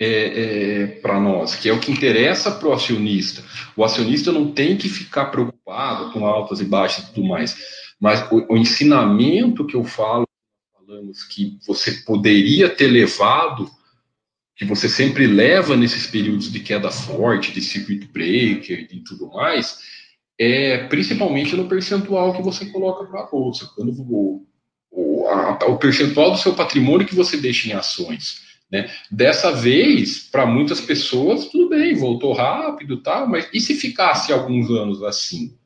é, 0.00 0.06
é, 0.06 0.86
para 0.86 1.20
nós, 1.20 1.56
que 1.56 1.68
é 1.68 1.72
o 1.72 1.80
que 1.80 1.90
interessa 1.90 2.52
para 2.52 2.68
o 2.68 2.72
acionista. 2.72 3.42
O 3.76 3.84
acionista 3.84 4.30
não 4.30 4.52
tem 4.52 4.76
que 4.76 4.88
ficar 4.88 5.26
preocupado 5.26 6.12
com 6.12 6.24
altas 6.24 6.60
e 6.60 6.64
baixas 6.64 7.04
e 7.08 7.12
tudo 7.12 7.26
mais, 7.26 7.56
mas 8.00 8.24
o, 8.30 8.54
o 8.54 8.56
ensinamento 8.56 9.66
que 9.66 9.74
eu 9.74 9.82
falo 9.82 10.24
falamos 10.72 11.24
que 11.24 11.58
você 11.66 11.92
poderia 12.06 12.68
ter 12.68 12.86
levado, 12.86 13.68
que 14.60 14.66
você 14.66 14.90
sempre 14.90 15.26
leva 15.26 15.74
nesses 15.74 16.06
períodos 16.06 16.52
de 16.52 16.60
queda 16.60 16.90
forte, 16.90 17.50
de 17.50 17.62
circuit 17.62 18.06
breaker 18.12 18.86
e 18.92 19.00
tudo 19.00 19.30
mais, 19.30 19.78
é 20.38 20.86
principalmente 20.86 21.56
no 21.56 21.66
percentual 21.66 22.34
que 22.34 22.42
você 22.42 22.66
coloca 22.66 23.06
para 23.06 23.22
a 23.22 23.26
bolsa. 23.26 23.70
Quando 23.74 23.90
o, 24.02 24.46
o, 24.90 25.26
a, 25.28 25.64
o 25.64 25.78
percentual 25.78 26.32
do 26.32 26.36
seu 26.36 26.54
patrimônio 26.54 27.06
que 27.06 27.14
você 27.14 27.38
deixa 27.38 27.70
em 27.70 27.72
ações. 27.72 28.42
Né? 28.70 28.94
Dessa 29.10 29.50
vez, 29.50 30.28
para 30.30 30.44
muitas 30.44 30.78
pessoas, 30.78 31.46
tudo 31.46 31.70
bem, 31.70 31.94
voltou 31.94 32.34
rápido, 32.34 33.02
tal, 33.02 33.26
mas 33.26 33.48
e 33.54 33.60
se 33.60 33.74
ficasse 33.74 34.30
alguns 34.30 34.70
anos 34.70 35.02
assim? 35.02 35.56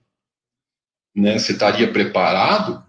Né? 1.12 1.36
Você 1.36 1.50
estaria 1.50 1.90
preparado? 1.90 2.80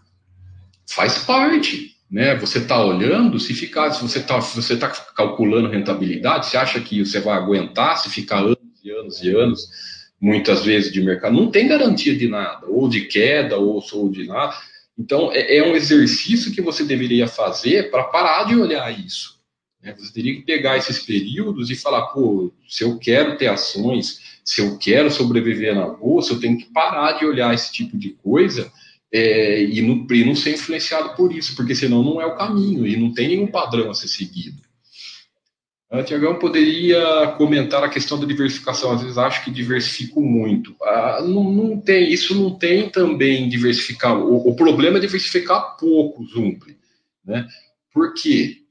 Faz 0.87 1.17
parte 1.17 1.94
né? 2.09 2.35
Você 2.35 2.59
está 2.59 2.83
olhando, 2.83 3.39
se 3.39 3.53
ficar, 3.53 3.91
se 3.91 4.01
você 4.01 4.19
está 4.19 4.37
você 4.39 4.77
tá 4.77 4.89
calculando 4.89 5.69
rentabilidade, 5.69 6.47
você 6.47 6.57
acha 6.57 6.79
que 6.79 7.03
você 7.03 7.19
vai 7.19 7.35
aguentar 7.37 7.97
se 7.97 8.09
ficar 8.09 8.39
anos 8.39 8.57
e 8.83 8.91
anos 8.91 9.23
e 9.23 9.29
anos, 9.29 9.67
muitas 10.21 10.63
vezes 10.63 10.91
de 10.91 11.01
mercado, 11.01 11.35
não 11.35 11.51
tem 11.51 11.67
garantia 11.67 12.15
de 12.15 12.27
nada, 12.27 12.67
ou 12.67 12.87
de 12.87 13.01
queda, 13.01 13.57
ou, 13.57 13.83
ou 13.93 14.09
de 14.09 14.25
nada. 14.25 14.55
Então, 14.97 15.31
é, 15.31 15.57
é 15.57 15.63
um 15.63 15.75
exercício 15.75 16.53
que 16.53 16.61
você 16.61 16.83
deveria 16.83 17.27
fazer 17.27 17.91
para 17.91 18.05
parar 18.05 18.45
de 18.45 18.55
olhar 18.55 18.97
isso. 18.97 19.39
Né? 19.81 19.93
Você 19.97 20.13
teria 20.13 20.35
que 20.35 20.43
pegar 20.43 20.77
esses 20.77 20.99
períodos 20.99 21.69
e 21.69 21.75
falar, 21.75 22.07
pô, 22.07 22.53
se 22.67 22.83
eu 22.83 22.97
quero 22.97 23.37
ter 23.37 23.47
ações, 23.47 24.39
se 24.43 24.61
eu 24.61 24.77
quero 24.77 25.11
sobreviver 25.11 25.75
na 25.75 25.87
bolsa, 25.87 26.33
eu 26.33 26.39
tenho 26.39 26.57
que 26.57 26.71
parar 26.71 27.13
de 27.13 27.25
olhar 27.25 27.53
esse 27.53 27.73
tipo 27.73 27.97
de 27.97 28.11
coisa 28.11 28.71
é, 29.15 29.63
e, 29.63 29.81
não, 29.81 30.05
e 30.11 30.25
não 30.25 30.35
ser 30.35 30.55
influenciado 30.55 31.15
por 31.15 31.33
isso, 31.33 31.55
porque 31.55 31.73
senão 31.73 32.03
não 32.03 32.21
é 32.21 32.25
o 32.25 32.35
caminho 32.35 32.85
e 32.85 32.97
não 32.97 33.13
tem 33.13 33.29
nenhum 33.29 33.47
padrão 33.47 33.89
a 33.89 33.93
ser 33.93 34.09
seguido. 34.09 34.61
A 35.89 36.03
Tiagão 36.03 36.37
poderia 36.37 37.33
comentar 37.37 37.81
a 37.81 37.87
questão 37.89 38.19
da 38.19 38.25
diversificação. 38.25 38.91
Às 38.91 39.01
vezes 39.01 39.17
acho 39.17 39.45
que 39.45 39.51
diversifico 39.51 40.19
muito. 40.19 40.75
Ah, 40.81 41.19
não, 41.21 41.49
não, 41.49 41.79
tem, 41.79 42.11
isso 42.11 42.35
não 42.35 42.51
tem 42.57 42.89
também 42.89 43.47
diversificar. 43.47 44.17
O, 44.17 44.49
o 44.49 44.55
problema 44.55 44.97
é 44.97 45.01
diversificar 45.01 45.77
pouco, 45.77 46.25
Zumpli. 46.25 46.75
Né? 47.23 47.47
Por 47.93 48.13
quê? 48.13 48.63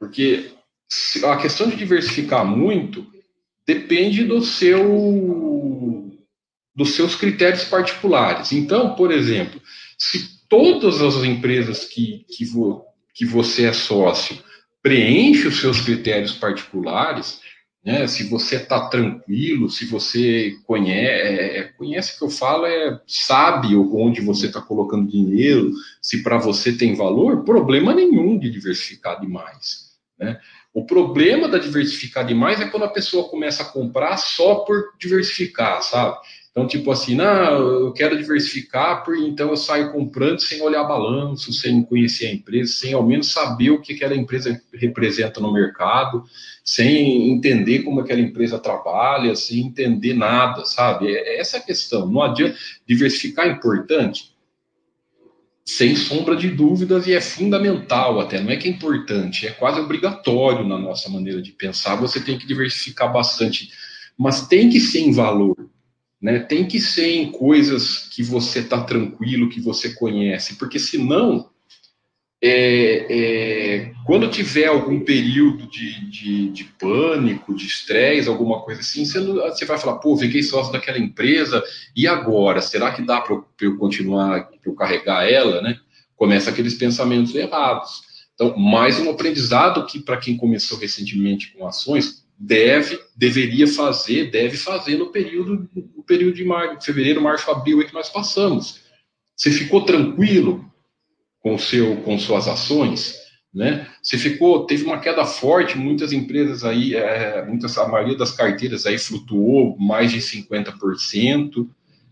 Porque 0.00 0.50
a 1.24 1.36
questão 1.36 1.68
de 1.68 1.76
diversificar 1.76 2.44
muito 2.44 3.06
depende 3.64 4.24
do 4.24 4.42
seu 4.42 6.10
dos 6.74 6.94
seus 6.94 7.14
critérios 7.14 7.64
particulares. 7.64 8.50
Então, 8.52 8.94
por 8.94 9.12
exemplo, 9.12 9.60
se 10.02 10.40
todas 10.48 11.00
as 11.00 11.22
empresas 11.22 11.84
que, 11.84 12.26
que, 12.28 12.44
vo, 12.44 12.84
que 13.14 13.24
você 13.24 13.66
é 13.66 13.72
sócio 13.72 14.36
preenche 14.82 15.46
os 15.46 15.60
seus 15.60 15.80
critérios 15.80 16.32
particulares, 16.32 17.40
né? 17.84 18.08
Se 18.08 18.28
você 18.28 18.56
está 18.56 18.88
tranquilo, 18.88 19.70
se 19.70 19.86
você 19.86 20.56
conhece, 20.64 21.08
é, 21.08 21.58
é, 21.58 21.62
conhece 21.64 22.14
o 22.14 22.18
que 22.18 22.24
eu 22.24 22.30
falo, 22.30 22.66
é 22.66 23.00
sabe 23.06 23.76
onde 23.76 24.20
você 24.20 24.46
está 24.46 24.60
colocando 24.60 25.08
dinheiro, 25.08 25.70
se 26.00 26.20
para 26.20 26.36
você 26.36 26.72
tem 26.72 26.96
valor, 26.96 27.44
problema 27.44 27.94
nenhum 27.94 28.36
de 28.36 28.50
diversificar 28.50 29.20
demais. 29.20 29.92
Né? 30.18 30.36
O 30.74 30.84
problema 30.84 31.48
da 31.48 31.58
diversificar 31.58 32.26
demais 32.26 32.60
é 32.60 32.68
quando 32.68 32.84
a 32.84 32.92
pessoa 32.92 33.28
começa 33.28 33.62
a 33.62 33.66
comprar 33.66 34.16
só 34.16 34.56
por 34.64 34.94
diversificar, 34.98 35.80
sabe? 35.80 36.18
Então, 36.52 36.66
tipo 36.66 36.90
assim, 36.90 37.14
não, 37.14 37.24
eu 37.24 37.92
quero 37.94 38.14
diversificar, 38.14 39.02
então 39.20 39.48
eu 39.48 39.56
saio 39.56 39.90
comprando 39.90 40.38
sem 40.38 40.60
olhar 40.60 40.84
balanço, 40.84 41.50
sem 41.50 41.82
conhecer 41.82 42.26
a 42.26 42.34
empresa, 42.34 42.74
sem 42.74 42.92
ao 42.92 43.06
menos 43.06 43.32
saber 43.32 43.70
o 43.70 43.80
que 43.80 43.94
aquela 43.94 44.14
empresa 44.14 44.60
representa 44.74 45.40
no 45.40 45.50
mercado, 45.50 46.22
sem 46.62 47.32
entender 47.32 47.84
como 47.84 48.00
aquela 48.00 48.20
empresa 48.20 48.58
trabalha, 48.58 49.34
sem 49.34 49.60
entender 49.60 50.12
nada, 50.12 50.66
sabe? 50.66 51.06
É, 51.06 51.36
é 51.36 51.40
essa 51.40 51.56
é 51.56 51.60
a 51.60 51.62
questão. 51.62 52.06
Não 52.06 52.20
adianta. 52.20 52.54
Diversificar 52.86 53.46
é 53.46 53.52
importante? 53.52 54.36
Sem 55.64 55.96
sombra 55.96 56.36
de 56.36 56.50
dúvidas, 56.50 57.06
e 57.06 57.14
é 57.14 57.20
fundamental 57.22 58.20
até. 58.20 58.42
Não 58.42 58.50
é 58.50 58.58
que 58.58 58.68
é 58.68 58.70
importante, 58.70 59.46
é 59.46 59.52
quase 59.52 59.80
obrigatório 59.80 60.68
na 60.68 60.78
nossa 60.78 61.08
maneira 61.08 61.40
de 61.40 61.52
pensar. 61.52 61.96
Você 61.96 62.20
tem 62.20 62.36
que 62.36 62.46
diversificar 62.46 63.10
bastante, 63.10 63.70
mas 64.18 64.46
tem 64.46 64.68
que 64.68 64.78
ser 64.78 65.00
em 65.00 65.12
valor 65.12 65.71
né? 66.22 66.38
Tem 66.38 66.64
que 66.64 66.78
ser 66.78 67.16
em 67.16 67.32
coisas 67.32 68.08
que 68.08 68.22
você 68.22 68.60
está 68.60 68.84
tranquilo, 68.84 69.48
que 69.48 69.60
você 69.60 69.92
conhece, 69.92 70.54
porque 70.54 70.78
senão, 70.78 71.50
é, 72.40 73.06
é, 73.10 73.92
quando 74.06 74.30
tiver 74.30 74.66
algum 74.66 75.00
período 75.00 75.66
de, 75.66 76.08
de, 76.08 76.48
de 76.50 76.64
pânico, 76.78 77.54
de 77.54 77.66
estresse, 77.66 78.28
alguma 78.28 78.60
coisa 78.60 78.80
assim, 78.80 79.04
você, 79.04 79.18
não, 79.18 79.34
você, 79.34 79.64
vai 79.64 79.78
falar, 79.78 79.98
pô, 79.98 80.16
fiquei 80.16 80.44
sócio 80.44 80.72
daquela 80.72 80.98
empresa, 80.98 81.62
e 81.96 82.06
agora? 82.06 82.60
Será 82.60 82.92
que 82.92 83.02
dá 83.02 83.20
para 83.20 83.42
eu 83.60 83.76
continuar, 83.76 84.44
para 84.46 84.70
eu 84.70 84.74
carregar 84.74 85.28
ela, 85.28 85.60
né? 85.60 85.80
Começa 86.14 86.50
aqueles 86.50 86.74
pensamentos 86.74 87.34
errados. 87.34 88.12
Então, 88.34 88.56
mais 88.56 88.98
um 89.00 89.10
aprendizado 89.10 89.84
que, 89.86 89.98
para 89.98 90.16
quem 90.16 90.36
começou 90.36 90.78
recentemente 90.78 91.52
com 91.52 91.66
ações, 91.66 92.21
deve, 92.44 92.98
deveria 93.16 93.68
fazer, 93.68 94.30
deve 94.30 94.56
fazer 94.56 94.96
no 94.96 95.12
período, 95.12 95.68
no 95.74 96.02
período 96.02 96.34
de 96.34 96.44
março, 96.44 96.84
fevereiro, 96.84 97.22
março, 97.22 97.48
abril 97.48 97.80
é 97.80 97.84
que 97.84 97.94
nós 97.94 98.08
passamos. 98.08 98.80
Você 99.36 99.52
ficou 99.52 99.84
tranquilo 99.84 100.68
com 101.40 101.56
seu, 101.56 101.96
com 101.98 102.18
suas 102.18 102.48
ações, 102.48 103.16
né? 103.54 103.88
Você 104.02 104.18
ficou, 104.18 104.66
teve 104.66 104.84
uma 104.84 104.98
queda 104.98 105.24
forte, 105.24 105.78
muitas 105.78 106.12
empresas 106.12 106.64
aí, 106.64 106.96
é, 106.96 107.44
muitas, 107.46 107.78
a 107.78 107.86
maioria 107.86 108.16
das 108.16 108.32
carteiras 108.32 108.86
aí 108.86 108.98
flutuou 108.98 109.78
mais 109.78 110.10
de 110.10 110.18
50% 110.18 111.68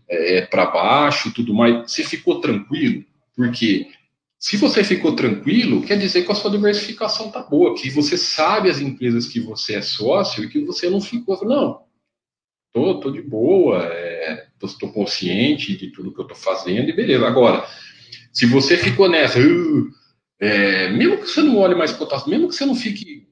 é, 0.07 0.41
para 0.45 0.65
baixo, 0.67 1.33
tudo 1.33 1.53
mais. 1.53 1.91
Você 1.91 2.05
ficou 2.05 2.39
tranquilo, 2.39 3.03
porque 3.35 3.87
se 4.41 4.57
você 4.57 4.83
ficou 4.83 5.15
tranquilo, 5.15 5.83
quer 5.83 5.99
dizer 5.99 6.25
que 6.25 6.31
a 6.31 6.35
sua 6.35 6.49
diversificação 6.49 7.27
está 7.27 7.43
boa, 7.43 7.75
que 7.75 7.91
você 7.91 8.17
sabe 8.17 8.71
as 8.71 8.81
empresas 8.81 9.27
que 9.27 9.39
você 9.39 9.75
é 9.75 9.83
sócio 9.83 10.43
e 10.43 10.49
que 10.49 10.65
você 10.65 10.89
não 10.89 10.99
ficou, 10.99 11.45
não, 11.45 11.83
tô, 12.73 12.99
tô 12.99 13.11
de 13.11 13.21
boa, 13.21 13.87
estou 14.59 14.89
é, 14.89 14.93
consciente 14.93 15.77
de 15.77 15.91
tudo 15.91 16.11
que 16.11 16.19
eu 16.19 16.23
estou 16.23 16.35
fazendo 16.35 16.89
e 16.89 16.93
beleza. 16.93 17.27
Agora, 17.27 17.67
se 18.33 18.47
você 18.47 18.77
ficou 18.77 19.07
nessa, 19.07 19.37
uh, 19.39 19.91
é, 20.39 20.89
mesmo 20.89 21.19
que 21.19 21.29
você 21.29 21.43
não 21.43 21.59
olhe 21.59 21.75
mais 21.75 21.91
cotação, 21.91 22.27
mesmo 22.27 22.47
que 22.47 22.55
você 22.55 22.65
não 22.65 22.73
fique 22.73 23.27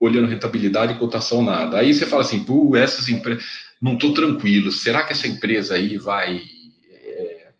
olhando 0.00 0.28
rentabilidade 0.28 0.94
e 0.94 0.98
cotação 0.98 1.42
nada, 1.42 1.78
aí 1.78 1.92
você 1.92 2.06
fala 2.06 2.22
assim, 2.22 2.42
pô, 2.42 2.74
essas 2.74 3.10
empresas, 3.10 3.44
não 3.82 3.96
estou 3.96 4.14
tranquilo, 4.14 4.72
será 4.72 5.02
que 5.02 5.12
essa 5.12 5.28
empresa 5.28 5.74
aí 5.74 5.98
vai, 5.98 6.40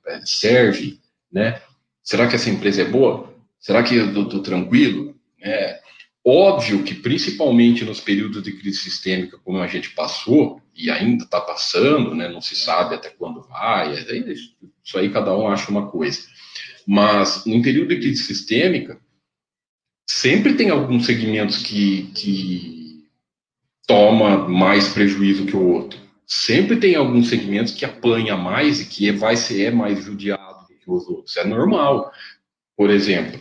é 0.06 0.20
serve, 0.24 0.98
né? 1.30 1.60
Será 2.04 2.28
que 2.28 2.36
essa 2.36 2.50
empresa 2.50 2.82
é 2.82 2.84
boa? 2.84 3.34
Será 3.58 3.82
que 3.82 3.94
eu 3.94 4.22
estou 4.22 4.42
tranquilo? 4.42 5.16
É 5.40 5.80
óbvio 6.22 6.82
que, 6.84 6.94
principalmente 6.94 7.82
nos 7.82 7.98
períodos 7.98 8.42
de 8.42 8.52
crise 8.52 8.78
sistêmica, 8.78 9.38
como 9.42 9.58
a 9.58 9.66
gente 9.66 9.90
passou, 9.90 10.60
e 10.76 10.90
ainda 10.90 11.24
está 11.24 11.40
passando, 11.40 12.14
né, 12.14 12.28
não 12.28 12.42
se 12.42 12.56
sabe 12.56 12.94
até 12.94 13.08
quando 13.08 13.42
vai, 13.48 13.94
isso 14.84 14.98
aí 14.98 15.08
cada 15.10 15.36
um 15.36 15.48
acha 15.48 15.70
uma 15.70 15.90
coisa. 15.90 16.20
Mas, 16.86 17.44
no 17.46 17.62
período 17.62 17.88
de 17.88 18.00
crise 18.00 18.22
sistêmica, 18.24 18.98
sempre 20.06 20.54
tem 20.54 20.68
alguns 20.68 21.06
segmentos 21.06 21.62
que, 21.62 22.10
que 22.14 23.04
toma 23.86 24.46
mais 24.46 24.88
prejuízo 24.88 25.46
que 25.46 25.56
o 25.56 25.66
outro. 25.66 25.98
Sempre 26.26 26.76
tem 26.76 26.96
alguns 26.96 27.28
segmentos 27.28 27.72
que 27.72 27.84
apanha 27.84 28.36
mais 28.36 28.80
e 28.80 28.86
que 28.86 29.10
vai 29.10 29.36
ser 29.36 29.64
é 29.64 29.70
mais 29.70 30.04
judiado 30.04 30.43
que 30.84 30.90
os 30.90 31.08
outros. 31.08 31.36
É 31.36 31.44
normal. 31.44 32.12
Por 32.76 32.90
exemplo, 32.90 33.40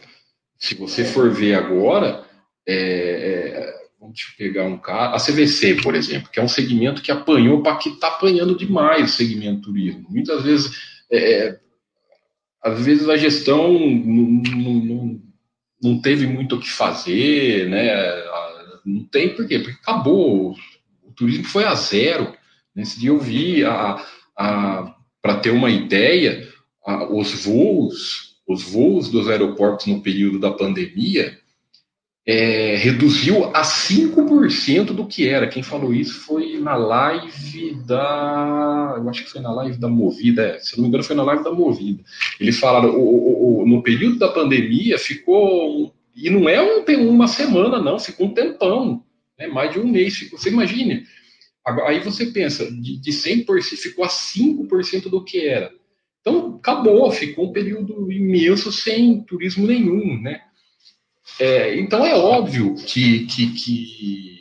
se 0.58 0.76
você 0.76 1.04
for 1.04 1.30
ver 1.30 1.56
agora, 1.56 2.26
é, 2.68 2.76
é, 2.76 3.74
vamos 4.00 4.20
pegar 4.38 4.64
um 4.64 4.78
caso, 4.78 5.16
a 5.16 5.34
CVC, 5.34 5.82
por 5.82 5.96
exemplo, 5.96 6.30
que 6.32 6.40
é 6.40 6.44
um 6.44 6.48
segmento 6.48 7.02
que 7.02 7.12
apanhou 7.12 7.62
para 7.62 7.76
que 7.78 7.90
está 7.90 8.08
apanhando 8.08 8.58
demais 8.58 9.12
o 9.12 9.16
segmento 9.16 9.64
turismo. 9.64 10.06
Muitas 10.10 10.44
vezes, 10.44 10.72
é, 11.12 11.48
é 11.48 11.60
às 12.62 12.86
vezes 12.86 13.10
a 13.10 13.18
gestão 13.18 13.74
não, 13.74 14.42
não, 14.56 15.22
não 15.82 16.02
teve 16.02 16.26
muito 16.26 16.56
o 16.56 16.60
que 16.60 16.70
fazer, 16.70 17.68
né? 17.70 17.94
Não 18.86 19.04
tem 19.04 19.36
por 19.36 19.46
quê? 19.46 19.60
Porque 19.60 19.78
acabou, 19.82 20.56
o 21.04 21.12
turismo 21.12 21.44
foi 21.44 21.66
a 21.66 21.76
zero. 21.76 22.34
Nesse 22.74 23.00
dia 23.00 23.10
eu 23.10 23.20
vi, 23.20 23.66
a, 23.66 24.06
a, 24.38 24.96
para 25.22 25.40
ter 25.40 25.52
uma 25.52 25.70
ideia, 25.70 26.48
os 26.86 27.46
voos, 27.46 28.36
os 28.48 28.64
voos 28.64 29.10
dos 29.10 29.30
aeroportos 29.30 29.88
no 29.88 30.02
período 30.02 30.40
da 30.40 30.52
pandemia 30.52 31.38
é, 32.26 32.78
reduziu 32.78 33.46
a 33.54 33.62
5% 33.62 34.86
do 34.86 35.06
que 35.06 35.28
era. 35.28 35.48
Quem 35.48 35.62
falou 35.62 35.94
isso 35.94 36.22
foi 36.22 36.58
na 36.60 36.76
live 36.76 37.76
da. 37.86 38.96
Eu 38.98 39.10
acho 39.10 39.24
que 39.24 39.30
foi 39.30 39.42
na 39.42 39.52
live 39.52 39.78
da 39.78 39.90
Movida, 39.90 40.58
se 40.60 40.76
não 40.78 40.84
me 40.84 40.88
engano, 40.88 41.04
foi 41.04 41.16
na 41.16 41.24
live 41.24 41.44
da 41.44 41.52
Movida. 41.52 42.04
Eles 42.40 42.60
falaram, 42.60 42.92
o, 42.92 43.02
o, 43.02 43.62
o, 43.62 43.68
no 43.68 43.84
período 43.84 44.18
da 44.18 44.30
pandemia 44.30 44.98
ficou. 44.98 45.94
E 46.16 46.30
não 46.30 46.48
é 46.48 46.62
um, 46.62 47.10
uma 47.10 47.28
semana, 47.28 47.82
não, 47.82 47.98
ficou 47.98 48.28
um 48.28 48.34
tempão, 48.34 49.04
né, 49.38 49.48
mais 49.48 49.72
de 49.72 49.80
um 49.80 49.88
mês. 49.88 50.16
Ficou, 50.16 50.38
você 50.38 50.50
imagine. 50.50 51.04
Aí 51.86 52.00
você 52.00 52.28
pensa, 52.28 52.70
de, 52.70 52.98
de 52.98 53.12
100% 53.12 53.78
ficou 53.78 54.04
a 54.04 54.10
5% 54.10 55.10
do 55.10 55.24
que 55.24 55.48
era. 55.48 55.72
Acabou, 56.64 57.12
ficou 57.12 57.50
um 57.50 57.52
período 57.52 58.10
imenso 58.10 58.72
sem 58.72 59.22
turismo 59.22 59.68
nenhum, 59.68 60.22
né? 60.22 60.40
É, 61.38 61.78
então, 61.78 62.06
é 62.06 62.16
óbvio 62.16 62.74
que, 62.76 63.26
que, 63.26 63.48
que, 63.48 64.40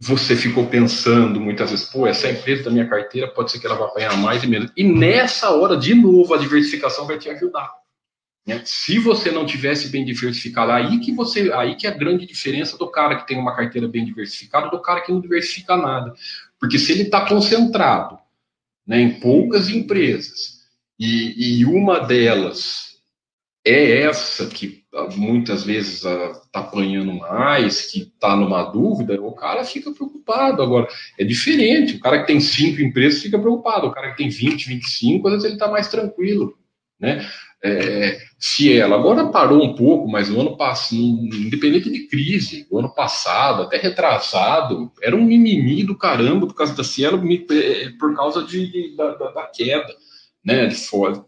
você 0.00 0.34
ficou 0.34 0.66
pensando 0.66 1.40
muitas 1.40 1.70
vezes, 1.70 1.86
pô, 1.86 2.08
essa 2.08 2.28
empresa 2.28 2.64
da 2.64 2.72
minha 2.72 2.88
carteira 2.88 3.28
pode 3.28 3.52
ser 3.52 3.60
que 3.60 3.66
ela 3.66 3.76
vá 3.76 3.84
apanhar 3.84 4.16
mais 4.16 4.42
e 4.42 4.48
menos. 4.48 4.72
E 4.76 4.82
nessa 4.82 5.50
hora, 5.50 5.76
de 5.76 5.94
novo, 5.94 6.34
a 6.34 6.38
diversificação 6.38 7.06
vai 7.06 7.18
te 7.18 7.30
ajudar. 7.30 7.70
Né? 8.44 8.60
Se 8.64 8.98
você 8.98 9.30
não 9.30 9.46
tivesse 9.46 9.90
bem 9.90 10.04
diversificado, 10.04 10.72
aí 10.72 10.98
que 10.98 11.12
você, 11.12 11.52
aí 11.52 11.76
que 11.76 11.86
é 11.86 11.90
a 11.90 11.96
grande 11.96 12.26
diferença 12.26 12.76
do 12.76 12.90
cara 12.90 13.14
que 13.14 13.28
tem 13.28 13.38
uma 13.38 13.54
carteira 13.54 13.86
bem 13.86 14.04
diversificada 14.04 14.68
do 14.70 14.82
cara 14.82 15.02
que 15.02 15.12
não 15.12 15.20
diversifica 15.20 15.76
nada. 15.76 16.14
Porque 16.58 16.80
se 16.80 16.90
ele 16.90 17.02
está 17.02 17.24
concentrado 17.28 18.18
né, 18.84 19.00
em 19.00 19.20
poucas 19.20 19.68
empresas, 19.68 20.53
e, 20.98 21.60
e 21.60 21.64
uma 21.64 22.00
delas 22.00 22.94
é 23.66 24.02
essa 24.02 24.46
que 24.46 24.84
ah, 24.94 25.08
muitas 25.16 25.64
vezes 25.64 26.04
está 26.04 26.60
apanhando 26.60 27.12
mais, 27.14 27.90
que 27.90 28.02
está 28.02 28.36
numa 28.36 28.62
dúvida, 28.64 29.20
o 29.20 29.32
cara 29.32 29.64
fica 29.64 29.90
preocupado. 29.90 30.62
Agora, 30.62 30.86
é 31.18 31.24
diferente. 31.24 31.96
O 31.96 32.00
cara 32.00 32.20
que 32.20 32.26
tem 32.26 32.40
cinco 32.40 32.82
empresas 32.82 33.22
fica 33.22 33.38
preocupado. 33.38 33.86
O 33.86 33.92
cara 33.92 34.10
que 34.10 34.18
tem 34.18 34.28
20, 34.28 34.68
25, 34.68 35.26
às 35.26 35.32
vezes 35.32 35.44
ele 35.46 35.54
está 35.54 35.68
mais 35.68 35.88
tranquilo. 35.88 36.56
Né? 37.00 37.26
É, 37.62 38.18
se 38.38 38.76
ela 38.76 38.96
agora 38.96 39.28
parou 39.28 39.64
um 39.64 39.74
pouco, 39.74 40.06
mas 40.06 40.28
no 40.28 40.40
ano 40.42 40.56
passado, 40.56 41.00
independente 41.00 41.90
de 41.90 42.06
crise, 42.06 42.66
o 42.70 42.78
ano 42.78 42.94
passado, 42.94 43.62
até 43.62 43.78
retrasado, 43.78 44.92
era 45.02 45.16
um 45.16 45.24
mimimi 45.24 45.82
do 45.82 45.96
caramba 45.96 46.46
por 46.46 46.54
causa 46.54 46.76
da 46.76 46.84
Cielo, 46.84 47.20
é, 47.50 47.90
por 47.98 48.14
causa 48.14 48.44
de, 48.44 48.94
da, 48.94 49.14
da 49.14 49.46
queda 49.46 49.94
né, 50.44 50.66
de 50.66 50.74
fora, 50.74 51.24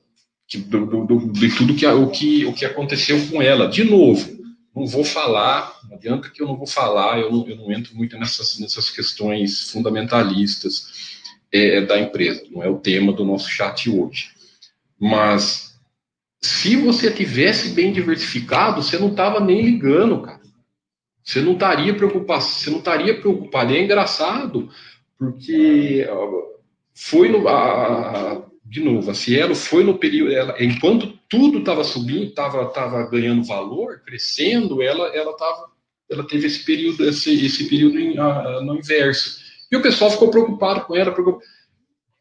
de, 0.46 0.58
do, 0.58 1.04
do, 1.04 1.32
de 1.32 1.56
tudo 1.56 1.74
que, 1.74 1.86
o, 1.86 2.10
que, 2.10 2.44
o 2.44 2.52
que 2.52 2.64
aconteceu 2.64 3.26
com 3.28 3.40
ela. 3.40 3.68
De 3.68 3.82
novo, 3.84 4.36
não 4.74 4.86
vou 4.86 5.04
falar, 5.04 5.80
não 5.88 5.96
adianta 5.96 6.28
que 6.28 6.42
eu 6.42 6.46
não 6.46 6.56
vou 6.56 6.66
falar, 6.66 7.18
eu 7.18 7.32
não, 7.32 7.48
eu 7.48 7.56
não 7.56 7.72
entro 7.72 7.96
muito 7.96 8.18
nessas, 8.18 8.58
nessas 8.58 8.90
questões 8.90 9.70
fundamentalistas 9.70 11.16
é, 11.50 11.80
da 11.80 11.98
empresa, 11.98 12.44
não 12.50 12.62
é 12.62 12.68
o 12.68 12.78
tema 12.78 13.12
do 13.12 13.24
nosso 13.24 13.48
chat 13.48 13.88
hoje. 13.88 14.30
Mas 15.00 15.78
se 16.40 16.76
você 16.76 17.10
tivesse 17.10 17.70
bem 17.70 17.92
diversificado, 17.92 18.82
você 18.82 18.98
não 18.98 19.08
estava 19.08 19.40
nem 19.40 19.62
ligando, 19.62 20.20
cara. 20.20 20.40
Você 21.24 21.40
não 21.40 21.54
estaria 21.54 21.92
preocupado, 21.94 22.44
você 22.44 22.70
não 22.70 22.78
estaria 22.78 23.18
preocupado. 23.18 23.72
E 23.72 23.76
é 23.76 23.82
engraçado, 23.82 24.70
porque 25.18 26.06
foi 26.94 27.28
no, 27.28 27.48
a, 27.48 28.45
de 28.68 28.80
novo, 28.80 29.10
a 29.10 29.14
Cielo 29.14 29.54
foi 29.54 29.84
no 29.84 29.96
período, 29.96 30.32
ela, 30.32 30.56
enquanto 30.62 31.16
tudo 31.28 31.58
estava 31.58 31.84
subindo, 31.84 32.24
estava 32.24 32.66
tava 32.66 33.08
ganhando 33.08 33.44
valor, 33.44 34.00
crescendo, 34.04 34.82
ela 34.82 35.06
ela 35.14 35.36
tava, 35.36 35.70
ela 36.10 36.26
teve 36.26 36.46
esse 36.46 36.64
período 36.64 37.08
esse, 37.08 37.44
esse 37.44 37.68
período 37.68 37.98
em, 37.98 38.18
a, 38.18 38.60
no 38.62 38.76
inverso. 38.76 39.40
E 39.70 39.76
o 39.76 39.82
pessoal 39.82 40.10
ficou 40.10 40.30
preocupado 40.30 40.82
com 40.82 40.96
ela. 40.96 41.12
Preocupado. 41.12 41.44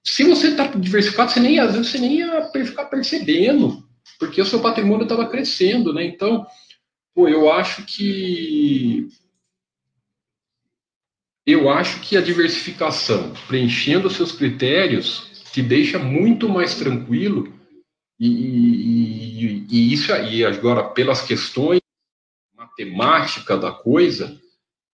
Se 0.04 0.24
você 0.24 0.50
está 0.50 0.68
diversificado, 0.68 1.32
você 1.32 1.40
nem 1.40 1.60
às 1.60 1.74
vezes 1.74 1.92
você 1.92 1.98
nem 1.98 2.20
ia 2.20 2.50
ficar 2.64 2.86
percebendo, 2.86 3.84
porque 4.20 4.40
o 4.40 4.46
seu 4.46 4.60
patrimônio 4.60 5.04
estava 5.04 5.28
crescendo, 5.28 5.92
né? 5.92 6.06
Então, 6.06 6.46
pô, 7.14 7.28
eu 7.28 7.52
acho 7.52 7.84
que 7.86 9.10
eu 11.46 11.70
acho 11.70 12.02
que 12.02 12.18
a 12.18 12.22
diversificação, 12.22 13.34
preenchendo 13.48 14.08
os 14.08 14.16
seus 14.16 14.32
critérios, 14.32 15.35
te 15.56 15.62
deixa 15.62 15.98
muito 15.98 16.50
mais 16.50 16.76
tranquilo. 16.76 17.54
E, 18.20 18.28
e, 18.28 19.68
e 19.72 19.94
isso 19.94 20.12
aí 20.12 20.44
agora 20.44 20.84
pelas 20.84 21.22
questões 21.22 21.80
matemática 22.54 23.58
da 23.58 23.72
coisa 23.72 24.38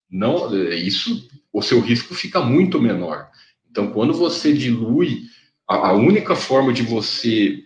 não 0.07 0.55
isso 0.73 1.27
o 1.51 1.63
seu 1.63 1.79
risco 1.79 2.13
fica 2.13 2.41
muito 2.41 2.79
menor. 2.79 3.27
Então 3.71 3.91
quando 3.91 4.13
você 4.13 4.53
dilui 4.53 5.23
a, 5.67 5.89
a 5.89 5.93
única 5.93 6.35
forma 6.35 6.71
de 6.71 6.83
você 6.83 7.63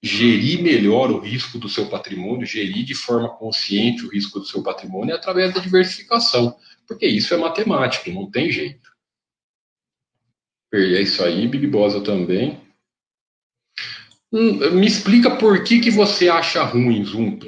gerir 0.00 0.62
melhor 0.62 1.10
o 1.10 1.18
risco 1.18 1.58
do 1.58 1.68
seu 1.68 1.86
patrimônio 1.86 2.46
gerir 2.46 2.84
de 2.84 2.94
forma 2.94 3.30
consciente 3.30 4.04
o 4.06 4.10
risco 4.10 4.38
do 4.38 4.46
seu 4.46 4.62
patrimônio 4.62 5.12
é 5.12 5.16
através 5.16 5.52
da 5.52 5.60
diversificação. 5.60 6.56
Porque 6.86 7.06
isso 7.06 7.34
é 7.34 7.36
matemático 7.36 8.10
não 8.10 8.30
tem 8.30 8.48
jeito 8.48 8.91
é 10.72 11.02
isso 11.02 11.22
aí, 11.22 11.46
Big 11.46 11.66
Boss 11.66 11.94
eu 11.94 12.02
também. 12.02 12.60
Hum, 14.32 14.70
me 14.70 14.86
explica 14.86 15.36
por 15.36 15.62
que, 15.62 15.80
que 15.80 15.90
você 15.90 16.28
acha 16.28 16.62
ruim 16.62 17.04
Zoom, 17.04 17.38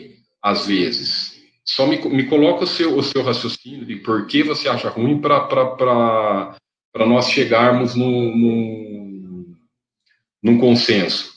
às 0.42 0.66
vezes. 0.66 1.34
Só 1.64 1.87
me, 1.87 1.96
me 2.10 2.26
coloca 2.26 2.64
o 2.64 2.66
seu, 2.66 2.96
o 2.98 3.02
seu 3.02 3.22
raciocínio 3.22 3.87
de 3.87 3.96
por 3.96 4.26
que 4.26 4.42
você 4.42 4.68
acha 4.68 4.90
ruim 4.90 5.18
para 5.18 6.58
nós 7.06 7.30
chegarmos 7.30 7.94
num, 7.94 8.37
num, 8.37 9.56
num, 10.42 10.58
consenso 10.58 11.32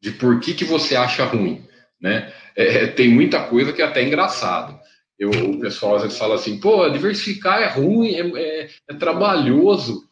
de 0.00 0.12
por 0.12 0.40
que, 0.40 0.54
que 0.54 0.64
você 0.64 0.96
acha 0.96 1.26
ruim. 1.26 1.62
Né? 2.00 2.32
É, 2.56 2.86
tem 2.86 3.10
muita 3.10 3.44
coisa 3.44 3.74
que 3.74 3.82
é 3.82 3.84
até 3.84 4.02
engraçado. 4.02 4.78
Eu, 5.18 5.30
o 5.30 5.60
pessoal 5.60 5.96
às 5.96 6.02
vezes 6.02 6.16
fala 6.16 6.36
assim, 6.36 6.58
pô, 6.58 6.88
diversificar 6.88 7.60
é 7.60 7.66
ruim, 7.66 8.14
é, 8.14 8.20
é, 8.40 8.70
é 8.88 8.94
trabalhoso. 8.94 10.07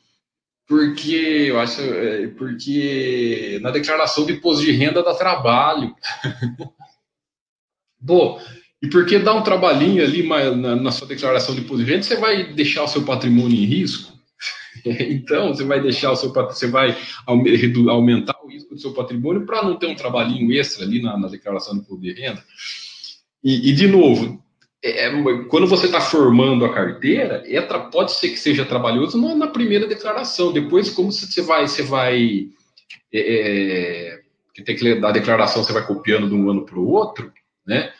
Porque 0.66 1.46
eu 1.48 1.61
acho, 1.61 1.81
é, 1.81 2.26
porque 2.29 3.59
na 3.62 3.70
declaração 3.70 4.26
de 4.26 4.33
imposto 4.33 4.64
de 4.64 4.72
renda 4.72 5.02
dá 5.02 5.14
trabalho. 5.14 5.94
Bom, 8.00 8.40
e 8.83 8.88
porque 8.88 9.18
dá 9.18 9.33
um 9.35 9.42
trabalhinho 9.42 10.02
ali 10.02 10.26
na, 10.26 10.76
na 10.76 10.90
sua 10.90 11.07
declaração 11.07 11.55
de 11.55 11.61
imposto 11.61 11.85
de 11.85 11.90
renda, 11.90 12.02
você 12.02 12.16
vai 12.16 12.52
deixar 12.52 12.83
o 12.83 12.88
seu 12.88 13.05
patrimônio 13.05 13.57
em 13.57 13.64
risco? 13.64 14.14
Então, 14.85 15.48
você 15.48 15.64
vai 15.64 15.81
deixar 15.81 16.12
o 16.12 16.16
seu 16.16 16.31
você 16.33 16.68
vai 16.68 16.96
aumentar 17.26 18.37
o 18.44 18.48
risco 18.48 18.74
do 18.74 18.81
seu 18.81 18.92
patrimônio 18.92 19.46
para 19.46 19.62
não 19.62 19.76
ter 19.76 19.87
um 19.87 19.96
trabalhinho 19.96 20.52
extra 20.52 20.85
ali 20.85 21.02
na, 21.02 21.16
na 21.16 21.29
declaração 21.29 21.74
de 21.74 21.81
imposto 21.81 22.02
de 22.02 22.12
renda. 22.12 22.44
E, 23.42 23.70
e 23.70 23.72
de 23.72 23.88
novo, 23.88 24.40
é, 24.83 25.07
é, 25.07 25.45
quando 25.49 25.67
você 25.67 25.87
está 25.87 26.01
formando 26.01 26.65
a 26.65 26.73
carteira, 26.73 27.43
é, 27.47 27.61
pode 27.61 28.12
ser 28.12 28.29
que 28.29 28.39
seja 28.39 28.65
trabalhoso 28.65 29.21
na, 29.21 29.35
na 29.35 29.47
primeira 29.47 29.87
declaração. 29.87 30.53
Depois, 30.53 30.91
como 30.91 31.11
você 31.11 31.43
vai, 31.43 31.67
você 31.67 31.83
vai 31.83 32.49
é, 33.12 33.21
é 33.21 34.21
que 34.55 34.62
tem 34.62 34.75
que 34.75 34.95
dar 35.01 35.11
a 35.11 35.12
declaração, 35.12 35.62
você 35.62 35.73
vai 35.73 35.87
copiando 35.87 36.29
de 36.29 36.35
um 36.35 36.51
ano 36.51 36.65
para 36.65 36.79
o 36.79 36.89
outro, 36.89 37.31
né? 37.67 37.93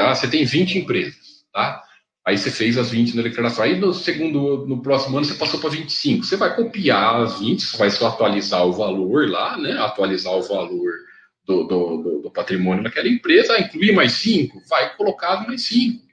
Ah, 0.00 0.14
você 0.14 0.28
tem 0.28 0.44
20 0.44 0.78
empresas, 0.78 1.44
tá? 1.52 1.82
Aí 2.24 2.38
você 2.38 2.50
fez 2.50 2.78
as 2.78 2.90
20 2.90 3.16
na 3.16 3.22
declaração. 3.22 3.64
Aí 3.64 3.78
no 3.78 3.92
segundo, 3.92 4.66
no 4.66 4.82
próximo 4.82 5.16
ano 5.16 5.26
você 5.26 5.34
passou 5.34 5.60
para 5.60 5.70
25. 5.70 6.24
Você 6.24 6.36
vai 6.36 6.54
copiar 6.54 7.22
as 7.22 7.40
20, 7.40 7.60
você 7.60 7.76
vai 7.76 7.90
só 7.90 8.08
atualizar 8.08 8.64
o 8.64 8.72
valor 8.72 9.28
lá, 9.28 9.56
né? 9.56 9.72
Atualizar 9.78 10.32
o 10.32 10.42
valor 10.42 10.92
do, 11.44 11.64
do, 11.64 12.02
do, 12.02 12.22
do 12.22 12.30
patrimônio 12.30 12.84
daquela 12.84 13.08
empresa, 13.08 13.54
ah, 13.54 13.60
incluir 13.60 13.92
mais 13.92 14.12
5, 14.12 14.62
vai 14.68 14.96
colocar 14.96 15.46
mais 15.46 15.66
5. 15.66 16.05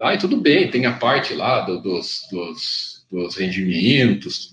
Tá? 0.00 0.14
E 0.14 0.18
tudo 0.18 0.38
bem, 0.38 0.70
tem 0.70 0.86
a 0.86 0.96
parte 0.96 1.34
lá 1.34 1.60
do, 1.60 1.78
dos, 1.78 2.26
dos, 2.32 3.06
dos, 3.12 3.36
rendimentos, 3.36 4.50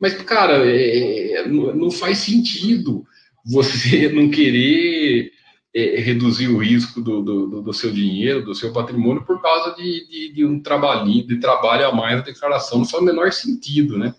mas, 0.00 0.20
cara, 0.22 0.68
é, 0.68 1.34
é 1.34 1.48
não 1.48 1.88
faz 1.88 2.18
sentido 2.18 3.06
você 3.46 4.08
não 4.12 4.28
querer 4.28 5.30
é, 5.72 6.00
reduzir 6.00 6.48
o 6.48 6.58
risco 6.58 7.00
do, 7.00 7.22
do, 7.22 7.62
do, 7.62 7.72
seu 7.72 7.92
dinheiro, 7.92 8.44
do 8.44 8.56
seu 8.56 8.72
patrimônio, 8.72 9.24
por 9.24 9.40
causa 9.40 9.76
de, 9.76 10.08
de, 10.08 10.32
de, 10.34 10.44
um 10.44 10.60
trabalhinho, 10.60 11.28
de 11.28 11.38
trabalho 11.38 11.86
a 11.86 11.94
mais 11.94 12.16
na 12.16 12.24
declaração, 12.24 12.78
não 12.78 12.84
faz 12.84 13.00
o 13.00 13.06
menor 13.06 13.32
sentido, 13.32 13.96
né? 13.96 14.12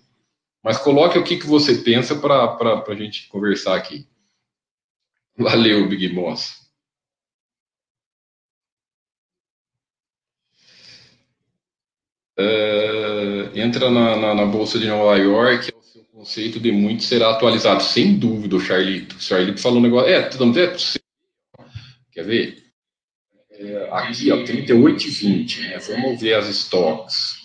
Mas 0.64 0.78
coloque 0.78 1.18
o 1.18 1.24
que, 1.24 1.36
que 1.36 1.46
você 1.46 1.74
pensa 1.74 2.16
para 2.16 2.84
a 2.88 2.94
gente 2.94 3.28
conversar 3.28 3.76
aqui. 3.76 4.06
Valeu, 5.36 5.86
Big 5.88 6.08
Boss. 6.08 6.59
Uh, 12.40 13.58
entra 13.58 13.90
na, 13.90 14.16
na, 14.16 14.34
na, 14.34 14.46
Bolsa 14.46 14.78
de 14.78 14.88
Nova 14.88 15.16
York, 15.16 15.72
o 15.76 15.82
seu 15.82 16.02
conceito 16.04 16.58
de 16.58 16.72
muito 16.72 17.04
será 17.04 17.30
atualizado. 17.30 17.82
Sem 17.82 18.18
dúvida, 18.18 18.56
o 18.56 18.60
Charlito. 18.60 19.16
O 19.16 19.20
Charlito 19.20 19.60
falou 19.60 19.78
um 19.78 19.82
negócio. 19.82 20.10
É, 20.10 20.22
tudo 20.22 20.58
é 20.58 20.76
Quer 22.12 22.24
ver? 22.24 22.56
É, 23.52 23.88
aqui, 23.92 24.32
ó, 24.32 24.38
38,20. 24.38 25.60
Né? 25.60 25.78
Vamos 25.78 26.20
ver 26.20 26.34
as 26.34 26.48
estoques. 26.48 27.40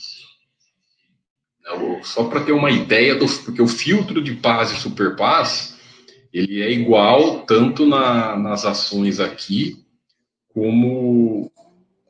Só 2.04 2.26
para 2.26 2.44
ter 2.44 2.52
uma 2.52 2.70
ideia, 2.70 3.16
do, 3.16 3.28
porque 3.44 3.62
o 3.62 3.68
filtro 3.68 4.22
de 4.22 4.36
paz 4.36 4.72
e 4.72 4.76
super 4.76 5.16
paz 5.16 5.76
ele 6.32 6.62
é 6.62 6.70
igual 6.70 7.46
tanto 7.46 7.86
na, 7.86 8.36
nas 8.36 8.66
ações 8.66 9.20
aqui 9.20 9.84
como 10.54 11.52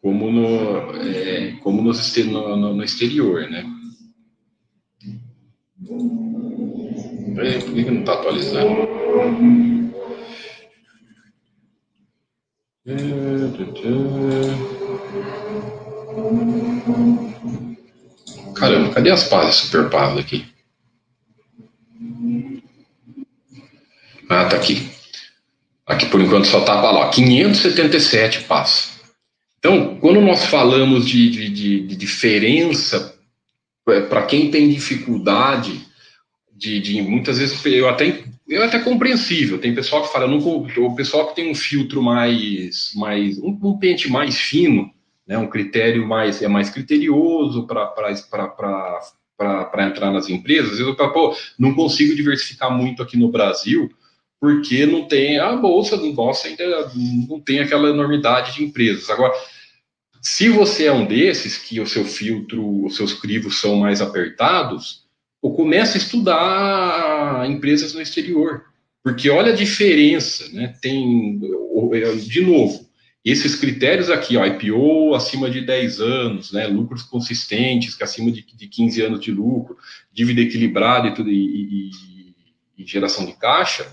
como 0.05 0.31
no, 0.31 0.95
é, 1.01 1.53
como 1.63 1.81
no, 1.81 1.91
no, 1.91 2.73
no, 2.75 2.83
exterior, 2.83 3.49
né? 3.49 3.65
Por 7.33 7.73
que 7.73 7.89
não 7.89 8.01
está 8.01 8.13
atualizando? 8.13 8.87
Caramba, 18.53 18.93
cadê 18.93 19.09
as 19.09 19.23
pazes 19.23 19.55
super 19.55 19.89
pazes 19.89 20.19
aqui? 20.19 20.45
Ah, 24.29 24.45
tá 24.45 24.55
aqui. 24.55 24.87
Aqui 25.87 26.05
por 26.05 26.21
enquanto 26.21 26.45
só 26.45 26.63
tava 26.63 26.91
lá, 26.91 27.09
577 27.09 28.43
passos. 28.43 28.94
Então, 29.65 29.95
quando 29.95 30.21
nós 30.21 30.45
falamos 30.45 31.07
de, 31.07 31.27
de, 31.27 31.49
de, 31.49 31.79
de 31.87 31.95
diferença, 31.95 33.17
é, 33.89 34.01
para 34.01 34.21
quem 34.21 34.51
tem 34.51 34.69
dificuldade, 34.69 35.87
de, 36.55 36.79
de, 36.79 37.01
muitas 37.01 37.39
vezes 37.39 37.65
eu 37.65 37.89
até 37.89 38.23
eu 38.47 38.63
até 38.63 38.77
compreensível. 38.77 39.57
Tem 39.57 39.73
pessoal 39.73 40.03
que 40.03 40.13
fala, 40.13 40.27
não, 40.27 40.37
o 40.37 40.95
pessoal 40.95 41.29
que 41.29 41.35
tem 41.35 41.49
um 41.49 41.55
filtro 41.55 41.99
mais, 41.99 42.91
mais 42.93 43.39
um, 43.39 43.57
um 43.63 43.79
pente 43.79 44.07
mais 44.07 44.37
fino, 44.37 44.91
né, 45.25 45.35
um 45.35 45.47
critério 45.47 46.07
mais 46.07 46.43
é 46.43 46.47
mais 46.47 46.69
criterioso 46.69 47.65
para 47.65 48.77
entrar 49.87 50.11
nas 50.11 50.29
empresas. 50.29 50.79
Eu 50.79 50.95
falo, 50.95 51.11
pô, 51.11 51.35
não 51.57 51.73
consigo 51.73 52.13
diversificar 52.13 52.71
muito 52.71 53.01
aqui 53.01 53.17
no 53.17 53.31
Brasil 53.31 53.89
porque 54.39 54.85
não 54.85 55.07
tem 55.07 55.39
a 55.39 55.55
bolsa 55.55 55.97
do 55.97 56.13
nosso 56.13 56.45
ainda 56.45 56.91
não 57.27 57.39
tem 57.39 57.61
aquela 57.61 57.89
enormidade 57.89 58.53
de 58.53 58.63
empresas. 58.63 59.09
Agora 59.09 59.33
se 60.27 60.49
você 60.49 60.85
é 60.85 60.91
um 60.91 61.05
desses, 61.05 61.55
que 61.55 61.79
o 61.79 61.85
seu 61.85 62.03
filtro, 62.03 62.83
os 62.83 62.95
seus 62.95 63.13
crivos 63.13 63.61
são 63.61 63.75
mais 63.75 64.01
apertados, 64.01 65.03
ou 65.39 65.55
comece 65.55 65.99
a 65.99 66.01
estudar 66.01 67.47
empresas 67.47 67.93
no 67.93 68.01
exterior. 68.01 68.65
Porque 69.03 69.29
olha 69.29 69.53
a 69.53 69.55
diferença, 69.55 70.51
né? 70.51 70.73
Tem, 70.81 71.39
de 72.27 72.41
novo, 72.41 72.89
esses 73.23 73.55
critérios 73.55 74.09
aqui, 74.09 74.35
ó, 74.35 74.43
IPO 74.43 75.13
acima 75.13 75.47
de 75.47 75.61
10 75.61 76.01
anos, 76.01 76.51
né, 76.51 76.65
lucros 76.65 77.03
consistentes, 77.03 77.93
que 77.93 78.03
acima 78.03 78.31
de, 78.31 78.43
de 78.43 78.67
15 78.67 79.01
anos 79.03 79.19
de 79.19 79.31
lucro, 79.31 79.77
dívida 80.11 80.41
equilibrada 80.41 81.07
e, 81.07 81.13
tudo, 81.13 81.29
e, 81.29 81.35
e, 81.35 81.91
e 82.79 82.87
geração 82.87 83.27
de 83.27 83.33
caixa, 83.33 83.87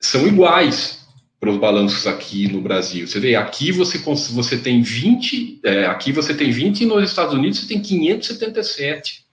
são 0.00 0.26
iguais 0.26 0.99
para 1.40 1.50
os 1.50 1.56
balanços 1.56 2.06
aqui 2.06 2.52
no 2.52 2.60
Brasil. 2.60 3.06
Você 3.06 3.18
vê, 3.18 3.34
aqui 3.34 3.72
você, 3.72 3.96
você 3.96 4.58
tem 4.58 4.82
20, 4.82 5.60
é, 5.64 5.86
aqui 5.86 6.12
você 6.12 6.34
tem 6.34 6.50
20 6.50 6.82
e 6.82 6.86
nos 6.86 7.02
Estados 7.02 7.32
Unidos 7.32 7.60
você 7.60 7.66
tem 7.66 7.80
577. 7.80 9.24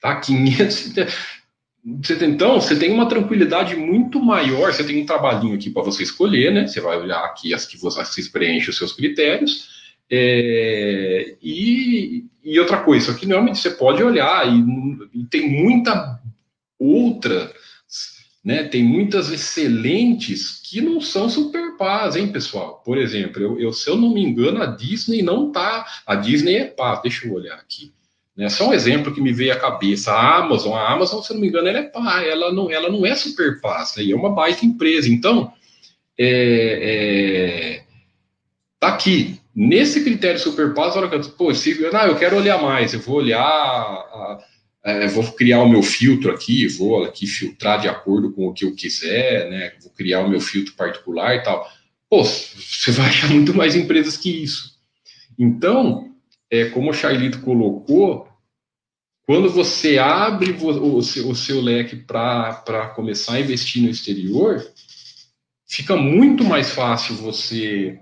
Tá? 0.00 0.16
570. 0.16 1.12
Então, 2.24 2.58
você 2.58 2.74
tem 2.76 2.90
uma 2.90 3.06
tranquilidade 3.06 3.76
muito 3.76 4.18
maior. 4.18 4.72
Você 4.72 4.82
tem 4.82 5.02
um 5.02 5.06
trabalhinho 5.06 5.54
aqui 5.54 5.68
para 5.68 5.82
você 5.82 6.02
escolher, 6.02 6.50
né? 6.50 6.66
Você 6.66 6.80
vai 6.80 6.96
olhar 6.96 7.22
aqui 7.24 7.52
as 7.52 7.66
que 7.66 7.76
você 7.76 8.02
preenche 8.30 8.70
os 8.70 8.78
seus 8.78 8.92
critérios. 8.92 9.68
É, 10.10 11.36
e, 11.42 12.24
e, 12.42 12.58
outra 12.58 12.78
coisa, 12.78 13.12
aqui 13.12 13.26
normalmente 13.26 13.58
você 13.58 13.70
pode 13.70 14.02
olhar 14.02 14.46
e, 14.48 14.64
e 15.20 15.24
tem 15.24 15.46
muita 15.48 16.20
outra, 16.78 17.52
né? 18.44 18.64
Tem 18.64 18.84
muitas 18.84 19.30
excelentes 19.30 20.60
que 20.62 20.80
não 20.80 21.00
são 21.00 21.30
super 21.30 21.76
paz, 21.78 22.14
hein, 22.14 22.30
pessoal? 22.30 22.82
Por 22.84 22.98
exemplo, 22.98 23.42
eu, 23.42 23.58
eu, 23.58 23.72
se 23.72 23.88
eu 23.88 23.96
não 23.96 24.12
me 24.12 24.22
engano, 24.22 24.62
a 24.62 24.66
Disney 24.66 25.22
não 25.22 25.50
tá. 25.50 25.86
A 26.06 26.14
Disney 26.14 26.56
é 26.56 26.64
paz. 26.66 27.00
Deixa 27.00 27.26
eu 27.26 27.32
olhar 27.32 27.54
aqui. 27.54 27.92
Né? 28.36 28.48
Só 28.50 28.68
um 28.68 28.74
exemplo 28.74 29.14
que 29.14 29.20
me 29.20 29.32
veio 29.32 29.52
à 29.52 29.56
cabeça. 29.56 30.12
A 30.12 30.38
Amazon, 30.38 30.74
a 30.74 30.92
Amazon, 30.92 31.22
se 31.22 31.32
não 31.32 31.40
me 31.40 31.48
engano, 31.48 31.68
ela 31.68 31.78
é 31.78 31.84
pá, 31.84 32.22
ela 32.22 32.52
não, 32.52 32.70
ela 32.70 32.90
não 32.90 33.06
é 33.06 33.14
super 33.14 33.60
paz, 33.60 33.94
né? 33.96 34.10
é 34.10 34.14
uma 34.14 34.34
baita 34.34 34.66
empresa. 34.66 35.08
Então, 35.08 35.50
é, 36.18 37.80
é, 37.80 37.84
tá 38.78 38.88
aqui. 38.88 39.40
Nesse 39.56 40.02
critério 40.02 40.40
super 40.40 40.74
paz, 40.74 40.96
hora 40.96 41.08
que 41.08 41.14
eu, 41.14 41.22
pô, 41.30 41.54
se, 41.54 41.80
não, 41.92 42.06
eu 42.06 42.16
quero 42.16 42.36
olhar 42.36 42.60
mais, 42.60 42.92
eu 42.92 42.98
vou 42.98 43.16
olhar, 43.16 43.40
a, 43.40 44.38
é, 44.84 45.06
vou 45.06 45.24
criar 45.32 45.62
o 45.62 45.68
meu 45.68 45.82
filtro 45.82 46.30
aqui, 46.30 46.68
vou 46.68 47.04
aqui 47.04 47.26
filtrar 47.26 47.80
de 47.80 47.88
acordo 47.88 48.30
com 48.32 48.46
o 48.46 48.52
que 48.52 48.66
eu 48.66 48.74
quiser, 48.74 49.48
né? 49.48 49.72
Vou 49.82 49.90
criar 49.90 50.20
o 50.20 50.28
meu 50.28 50.40
filtro 50.40 50.74
particular 50.74 51.34
e 51.34 51.42
tal. 51.42 51.66
Pô, 52.10 52.22
você 52.22 52.92
vai 52.92 53.08
achar 53.08 53.30
muito 53.30 53.54
mais 53.54 53.74
empresas 53.74 54.18
que 54.18 54.30
isso. 54.30 54.74
Então, 55.38 56.12
é, 56.50 56.66
como 56.66 56.90
o 56.90 56.94
Charlito 56.94 57.40
colocou, 57.40 58.28
quando 59.26 59.48
você 59.48 59.96
abre 59.96 60.52
o, 60.52 61.02
seu, 61.02 61.30
o 61.30 61.34
seu 61.34 61.62
leque 61.62 61.96
para 61.96 62.92
começar 62.94 63.34
a 63.34 63.40
investir 63.40 63.82
no 63.82 63.88
exterior, 63.88 64.70
fica 65.66 65.96
muito 65.96 66.44
mais 66.44 66.70
fácil 66.70 67.14
você 67.16 67.98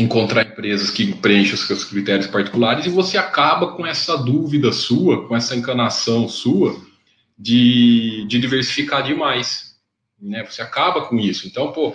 encontrar 0.00 0.46
empresas 0.46 0.90
que 0.90 1.14
preenchem 1.14 1.54
os 1.54 1.66
seus 1.66 1.84
critérios 1.84 2.26
particulares 2.26 2.86
e 2.86 2.90
você 2.90 3.18
acaba 3.18 3.72
com 3.74 3.86
essa 3.86 4.16
dúvida 4.16 4.72
sua, 4.72 5.26
com 5.26 5.36
essa 5.36 5.54
encanação 5.54 6.28
sua 6.28 6.80
de, 7.38 8.24
de 8.26 8.38
diversificar 8.38 9.02
demais. 9.02 9.76
Né? 10.20 10.44
Você 10.44 10.62
acaba 10.62 11.02
com 11.02 11.18
isso. 11.18 11.46
Então, 11.46 11.72
pô, 11.72 11.94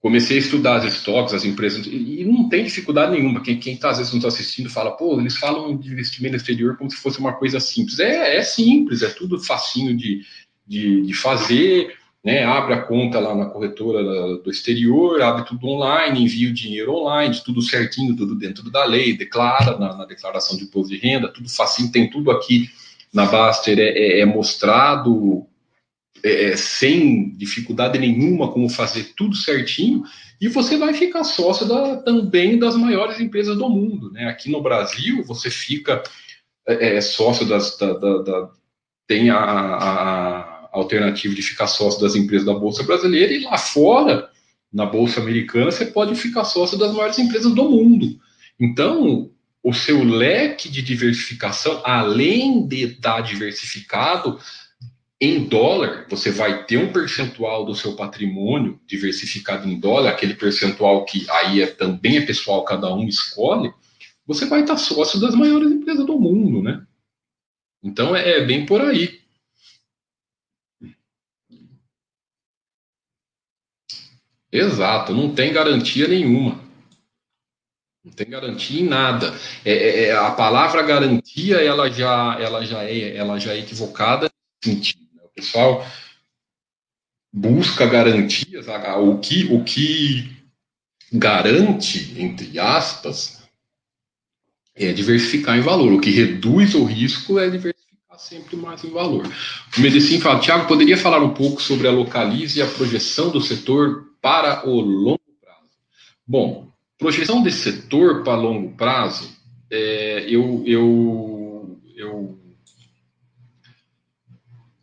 comecei 0.00 0.36
a 0.36 0.40
estudar 0.40 0.76
as 0.76 0.84
estoques, 0.84 1.32
as 1.32 1.44
empresas, 1.44 1.86
e 1.86 2.24
não 2.24 2.48
tem 2.48 2.64
dificuldade 2.64 3.12
nenhuma. 3.12 3.40
Quem, 3.42 3.58
quem 3.58 3.76
tá, 3.76 3.90
às 3.90 3.98
vezes 3.98 4.12
não 4.12 4.18
está 4.18 4.28
assistindo 4.28 4.68
fala, 4.68 4.90
pô, 4.90 5.18
eles 5.18 5.36
falam 5.36 5.76
de 5.76 5.90
investimento 5.90 6.36
exterior 6.36 6.76
como 6.76 6.90
se 6.90 6.96
fosse 6.96 7.18
uma 7.18 7.32
coisa 7.32 7.58
simples. 7.58 7.98
É, 7.98 8.36
é 8.36 8.42
simples, 8.42 9.02
é 9.02 9.08
tudo 9.08 9.42
facinho 9.42 9.96
de, 9.96 10.22
de, 10.66 11.02
de, 11.06 11.14
fazer, 11.14 11.96
né? 12.24 12.42
Abre 12.44 12.74
a 12.74 12.82
conta 12.82 13.20
lá 13.20 13.34
na 13.34 13.46
corretora 13.46 14.02
do 14.38 14.50
exterior, 14.50 15.20
abre 15.20 15.44
tudo 15.44 15.68
online, 15.68 16.24
envia 16.24 16.48
o 16.48 16.54
dinheiro 16.54 16.94
online, 16.94 17.42
tudo 17.44 17.60
certinho, 17.60 18.16
tudo 18.16 18.34
dentro 18.34 18.70
da 18.70 18.84
lei, 18.84 19.16
declara 19.16 19.78
na, 19.78 19.94
na 19.94 20.04
declaração 20.06 20.56
de 20.56 20.64
imposto 20.64 20.94
de 20.94 20.98
renda, 20.98 21.28
tudo 21.28 21.48
facinho, 21.48 21.92
tem 21.92 22.08
tudo 22.08 22.30
aqui 22.30 22.70
na 23.12 23.26
Baster, 23.26 23.78
é, 23.78 23.90
é, 23.90 24.20
é 24.20 24.24
mostrado 24.24 25.46
é, 26.24 26.46
é, 26.46 26.56
sem 26.56 27.36
dificuldade 27.36 27.98
nenhuma 27.98 28.50
como 28.50 28.68
fazer 28.68 29.12
tudo 29.14 29.36
certinho, 29.36 30.02
e 30.40 30.48
você 30.48 30.76
vai 30.78 30.94
ficar 30.94 31.22
sócio 31.22 31.66
da, 31.66 31.96
também 31.98 32.58
das 32.58 32.74
maiores 32.74 33.20
empresas 33.20 33.56
do 33.56 33.68
mundo. 33.68 34.10
Né? 34.10 34.26
Aqui 34.26 34.50
no 34.50 34.62
Brasil, 34.62 35.22
você 35.24 35.50
fica 35.50 36.02
é, 36.66 36.96
é 36.96 37.00
sócio 37.00 37.46
das. 37.46 37.76
Da, 37.76 37.92
da, 37.92 38.22
da, 38.22 38.50
tem 39.06 39.28
a, 39.28 39.38
a, 39.38 40.53
alternativa 40.74 41.34
de 41.34 41.42
ficar 41.42 41.66
sócio 41.66 42.00
das 42.00 42.14
empresas 42.14 42.46
da 42.46 42.54
Bolsa 42.54 42.82
Brasileira, 42.82 43.32
e 43.32 43.44
lá 43.44 43.56
fora, 43.56 44.30
na 44.72 44.84
Bolsa 44.84 45.20
Americana, 45.20 45.70
você 45.70 45.86
pode 45.86 46.14
ficar 46.16 46.44
sócio 46.44 46.76
das 46.76 46.92
maiores 46.92 47.18
empresas 47.18 47.54
do 47.54 47.70
mundo. 47.70 48.18
Então, 48.58 49.30
o 49.62 49.72
seu 49.72 50.02
leque 50.04 50.68
de 50.68 50.82
diversificação, 50.82 51.80
além 51.84 52.66
de 52.66 52.84
estar 52.84 53.20
diversificado, 53.20 54.38
em 55.20 55.44
dólar, 55.44 56.06
você 56.10 56.30
vai 56.30 56.64
ter 56.64 56.76
um 56.76 56.92
percentual 56.92 57.64
do 57.64 57.74
seu 57.74 57.94
patrimônio 57.94 58.78
diversificado 58.86 59.66
em 59.66 59.78
dólar, 59.78 60.10
aquele 60.10 60.34
percentual 60.34 61.04
que 61.04 61.26
aí 61.30 61.62
é, 61.62 61.66
também 61.66 62.18
é 62.18 62.20
pessoal, 62.20 62.64
cada 62.64 62.92
um 62.94 63.06
escolhe, 63.08 63.72
você 64.26 64.44
vai 64.44 64.62
estar 64.62 64.76
sócio 64.76 65.20
das 65.20 65.34
maiores 65.34 65.70
empresas 65.70 66.04
do 66.04 66.18
mundo, 66.18 66.62
né? 66.62 66.84
Então 67.82 68.14
é, 68.14 68.38
é 68.38 68.44
bem 68.44 68.66
por 68.66 68.80
aí. 68.80 69.20
Exato, 74.56 75.12
não 75.12 75.34
tem 75.34 75.52
garantia 75.52 76.06
nenhuma. 76.06 76.60
Não 78.04 78.12
tem 78.12 78.28
garantia 78.28 78.80
em 78.80 78.88
nada. 78.88 79.34
É, 79.64 79.72
é, 79.72 80.04
é 80.04 80.16
a 80.16 80.30
palavra 80.30 80.82
garantia 80.82 81.56
ela 81.56 81.90
já, 81.90 82.36
ela 82.40 82.64
já 82.64 82.84
é, 82.84 83.16
ela 83.16 83.38
já 83.38 83.52
é 83.52 83.58
equivocada 83.58 84.30
sentido 84.62 85.04
pessoal 85.34 85.84
busca 87.32 87.84
garantias, 87.86 88.66
o 88.68 89.18
que, 89.18 89.44
o 89.52 89.64
que 89.64 90.30
garante, 91.12 92.14
entre 92.16 92.58
aspas, 92.58 93.42
é 94.74 94.92
diversificar 94.92 95.58
em 95.58 95.60
valor. 95.60 95.92
O 95.92 96.00
que 96.00 96.10
reduz 96.10 96.74
o 96.74 96.84
risco 96.84 97.38
é 97.40 97.50
diversificar 97.50 98.18
sempre 98.18 98.56
mais 98.56 98.84
em 98.84 98.90
valor. 98.90 99.26
O 99.76 99.80
Medicine 99.80 100.20
fala, 100.20 100.38
Tiago, 100.38 100.68
poderia 100.68 100.96
falar 100.96 101.22
um 101.22 101.34
pouco 101.34 101.60
sobre 101.60 101.88
a 101.88 101.90
localize 101.90 102.58
e 102.58 102.62
a 102.62 102.66
projeção 102.66 103.30
do 103.30 103.40
setor 103.40 104.06
para 104.24 104.66
o 104.66 104.80
longo 104.80 105.20
prazo? 105.38 105.68
Bom, 106.26 106.72
projeção 106.96 107.42
desse 107.42 107.72
setor 107.72 108.24
para 108.24 108.34
longo 108.34 108.74
prazo, 108.74 109.30
é, 109.70 110.24
eu, 110.26 110.62
eu, 110.66 111.78
eu 111.94 112.38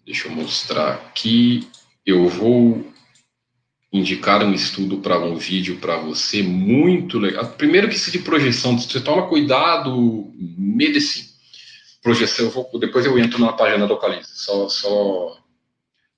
Deixa 0.05 0.27
eu 0.27 0.31
mostrar 0.33 0.93
aqui. 0.93 1.65
Eu 2.05 2.27
vou 2.27 2.85
indicar 3.93 4.43
um 4.43 4.53
estudo 4.53 4.97
para 4.97 5.17
um 5.17 5.37
vídeo 5.37 5.77
para 5.77 5.95
você 5.95 6.43
muito 6.43 7.17
legal. 7.17 7.47
Primeiro 7.53 7.87
que 7.87 7.97
se 7.97 8.11
de 8.11 8.19
projeção, 8.19 8.77
você 8.77 8.99
toma 8.99 9.27
cuidado, 9.27 10.29
medicina. 10.35 11.29
Projeção, 12.03 12.45
eu 12.47 12.51
vou, 12.51 12.69
depois 12.77 13.05
eu 13.05 13.17
entro 13.17 13.39
na 13.39 13.53
página 13.53 13.87
da 13.87 13.93
Localize, 13.93 14.27
só, 14.33 14.67
só 14.67 15.37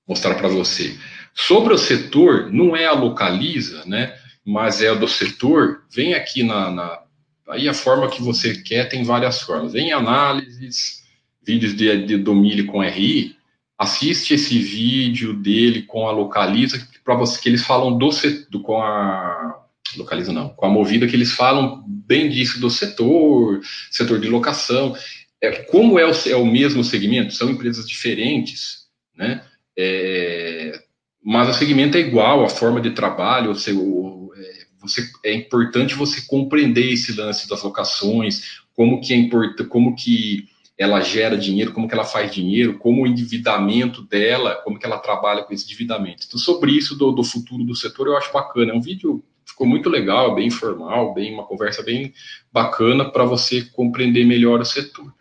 mostrar 0.08 0.34
para 0.36 0.48
você. 0.48 0.98
Sobre 1.34 1.74
o 1.74 1.78
setor, 1.78 2.52
não 2.52 2.76
é 2.76 2.86
a 2.86 2.94
Localiza, 2.94 3.84
né? 3.86 4.16
Mas 4.46 4.82
é 4.82 4.94
do 4.94 5.08
setor. 5.08 5.84
Vem 5.92 6.14
aqui 6.14 6.44
na, 6.44 6.70
na 6.70 7.04
aí 7.48 7.68
a 7.68 7.74
forma 7.74 8.10
que 8.10 8.22
você 8.22 8.56
quer 8.56 8.90
tem 8.90 9.04
várias 9.04 9.42
formas. 9.42 9.74
Vem 9.74 9.92
análises, 9.92 11.04
vídeos 11.46 11.76
de, 11.76 12.06
de 12.06 12.18
domínio 12.18 12.66
com 12.66 12.82
RI, 12.82 13.36
assiste 13.78 14.34
esse 14.34 14.58
vídeo 14.60 15.34
dele 15.34 15.84
com 15.84 16.08
a 16.08 16.12
Localiza, 16.12 16.88
para 17.04 17.16
você 17.16 17.40
que 17.42 17.50
eles 17.50 17.66
falam 17.66 17.98
do, 17.98 18.10
do 18.50 18.62
com 18.62 18.82
a 18.82 19.62
Localiza 19.98 20.32
não, 20.32 20.50
com 20.50 20.66
a 20.66 20.70
Movida 20.70 21.08
que 21.08 21.16
eles 21.16 21.34
falam 21.34 21.84
bem 21.88 22.30
disso 22.30 22.60
do 22.60 22.70
setor, 22.70 23.62
setor 23.92 24.20
de 24.20 24.30
locação. 24.30 24.96
É, 25.42 25.52
como 25.64 26.00
é 26.00 26.06
o, 26.06 26.12
é 26.12 26.36
o 26.36 26.46
mesmo 26.46 26.84
segmento, 26.84 27.34
são 27.34 27.50
empresas 27.50 27.88
diferentes, 27.88 28.88
né? 29.16 29.44
É, 29.78 30.83
mas 31.24 31.50
o 31.50 31.54
segmento 31.54 31.98
é 31.98 32.02
igual, 32.02 32.44
a 32.44 32.50
forma 32.50 32.82
de 32.82 32.92
trabalho, 32.92 33.54
você, 33.54 33.72
o, 33.72 34.32
é, 34.36 34.66
você, 34.82 35.08
é 35.24 35.34
importante 35.34 35.96
você 35.96 36.22
compreender 36.28 36.92
esse 36.92 37.14
lance 37.14 37.48
das 37.48 37.64
locações, 37.64 38.60
como 38.76 39.00
que 39.00 39.14
é 39.14 39.18
importante, 39.18 39.70
como 39.70 39.96
que 39.96 40.48
ela 40.78 41.00
gera 41.02 41.38
dinheiro, 41.38 41.72
como 41.72 41.88
que 41.88 41.94
ela 41.94 42.04
faz 42.04 42.34
dinheiro, 42.34 42.78
como 42.80 43.04
o 43.04 43.08
endividamento 43.08 44.02
dela, 44.02 44.56
como 44.64 44.78
que 44.78 44.86
ela 44.86 44.98
trabalha 44.98 45.44
com 45.44 45.54
esse 45.54 45.64
endividamento. 45.66 46.26
Então, 46.28 46.40
sobre 46.40 46.72
isso 46.72 46.98
do, 46.98 47.12
do 47.12 47.24
futuro 47.24 47.64
do 47.64 47.76
setor, 47.76 48.08
eu 48.08 48.18
acho 48.18 48.34
bacana. 48.34 48.72
É 48.72 48.76
um 48.76 48.82
vídeo 48.82 49.24
ficou 49.46 49.68
muito 49.68 49.90
legal, 49.90 50.34
bem 50.34 50.48
informal, 50.48 51.14
bem 51.14 51.34
uma 51.34 51.46
conversa 51.46 51.84
bem 51.84 52.14
bacana 52.52 53.10
para 53.10 53.24
você 53.24 53.62
compreender 53.62 54.26
melhor 54.26 54.60
o 54.60 54.66
setor. 54.66 55.14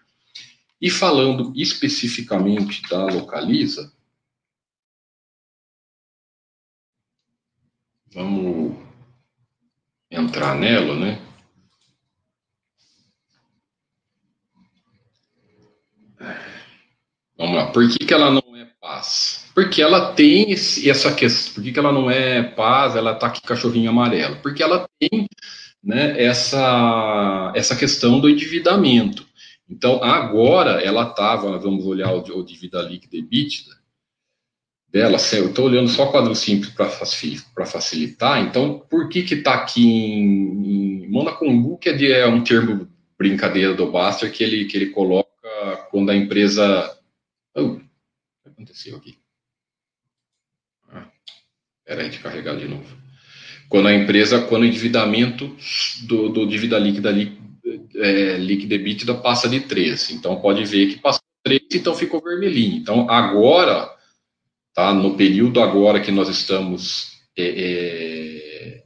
E 0.81 0.91
falando 0.91 1.53
especificamente 1.55 2.83
da 2.89 3.05
Localiza, 3.05 3.93
vamos 8.15 8.77
entrar 10.11 10.55
nela, 10.55 10.95
né? 10.95 11.19
Vamos 17.37 17.57
lá. 17.57 17.67
Por 17.73 17.89
que, 17.89 18.05
que 18.05 18.15
ela 18.15 18.31
não 18.31 18.57
é 18.57 18.67
paz? 18.81 19.51
Porque 19.55 19.83
ela 19.83 20.13
tem 20.13 20.53
esse, 20.53 20.89
essa 20.89 21.13
questão. 21.15 21.55
Por 21.55 21.63
que, 21.63 21.73
que 21.73 21.79
ela 21.79 21.93
não 21.93 22.11
é 22.11 22.43
paz? 22.43 22.95
Ela 22.95 23.13
está 23.13 23.27
aqui 23.27 23.43
cachorrinho 23.43 23.91
amarelo. 23.91 24.37
Porque 24.37 24.63
ela 24.63 24.87
tem 24.99 25.27
né, 25.83 26.23
essa, 26.23 27.53
essa 27.55 27.75
questão 27.75 28.21
do 28.21 28.29
endividamento. 28.29 29.27
Então, 29.69 30.03
agora 30.05 30.83
ela 30.83 31.09
estava, 31.09 31.59
vamos 31.59 31.85
olhar 31.87 32.13
o, 32.13 32.19
o 32.21 32.45
dívida 32.45 32.81
líquida 32.83 33.17
e 33.17 33.21
EBITDA 33.21 33.82
dela, 34.93 35.17
eu 35.33 35.47
estou 35.47 35.67
olhando 35.67 35.89
só 35.89 36.07
quadro 36.07 36.35
simples 36.35 36.71
para 36.71 37.67
facilitar, 37.67 38.43
então, 38.43 38.79
por 38.91 39.09
que 39.09 39.23
que 39.23 39.35
está 39.35 39.55
aqui 39.55 39.83
em, 39.87 41.05
em 41.05 41.09
Monacongu, 41.09 41.79
que 41.79 41.89
é, 41.89 41.93
de, 41.95 42.13
é 42.13 42.27
um 42.27 42.45
termo 42.45 42.87
brincadeira 43.19 43.73
do 43.73 43.91
Baster, 43.91 44.31
que 44.31 44.45
ele, 44.45 44.67
que 44.67 44.77
ele 44.77 44.91
coloca 44.91 45.31
quando 45.91 46.11
a 46.11 46.17
empresa... 46.17 46.95
Oh, 47.55 47.63
o 47.63 47.77
que 47.77 48.49
aconteceu 48.49 48.97
aqui? 48.97 49.19
Ah, 50.91 51.07
peraí, 51.87 52.11
de 52.11 52.19
carregar 52.19 52.57
de 52.57 52.69
novo. 52.69 52.97
Quando 53.71 53.89
a 53.89 53.95
empresa, 53.95 54.43
quando 54.43 54.63
o 54.63 54.67
endividamento 54.67 55.57
do, 56.03 56.29
do 56.29 56.47
dívida 56.47 56.79
líquida, 56.79 57.11
é, 57.97 58.37
líquida 58.37 59.15
passa 59.15 59.49
de 59.49 59.61
3. 59.61 60.11
Então, 60.11 60.37
pode 60.37 60.65
ver 60.67 60.89
que 60.89 60.99
passou 60.99 61.23
3, 61.43 61.63
então 61.73 61.95
ficou 61.95 62.23
vermelhinho. 62.23 62.77
Então, 62.77 63.09
agora, 63.09 63.91
tá, 64.75 64.93
no 64.93 65.17
período 65.17 65.61
agora 65.61 66.01
que 66.01 66.11
nós 66.11 66.29
estamos, 66.29 67.13
é, 67.37 67.45
é, 67.45 68.83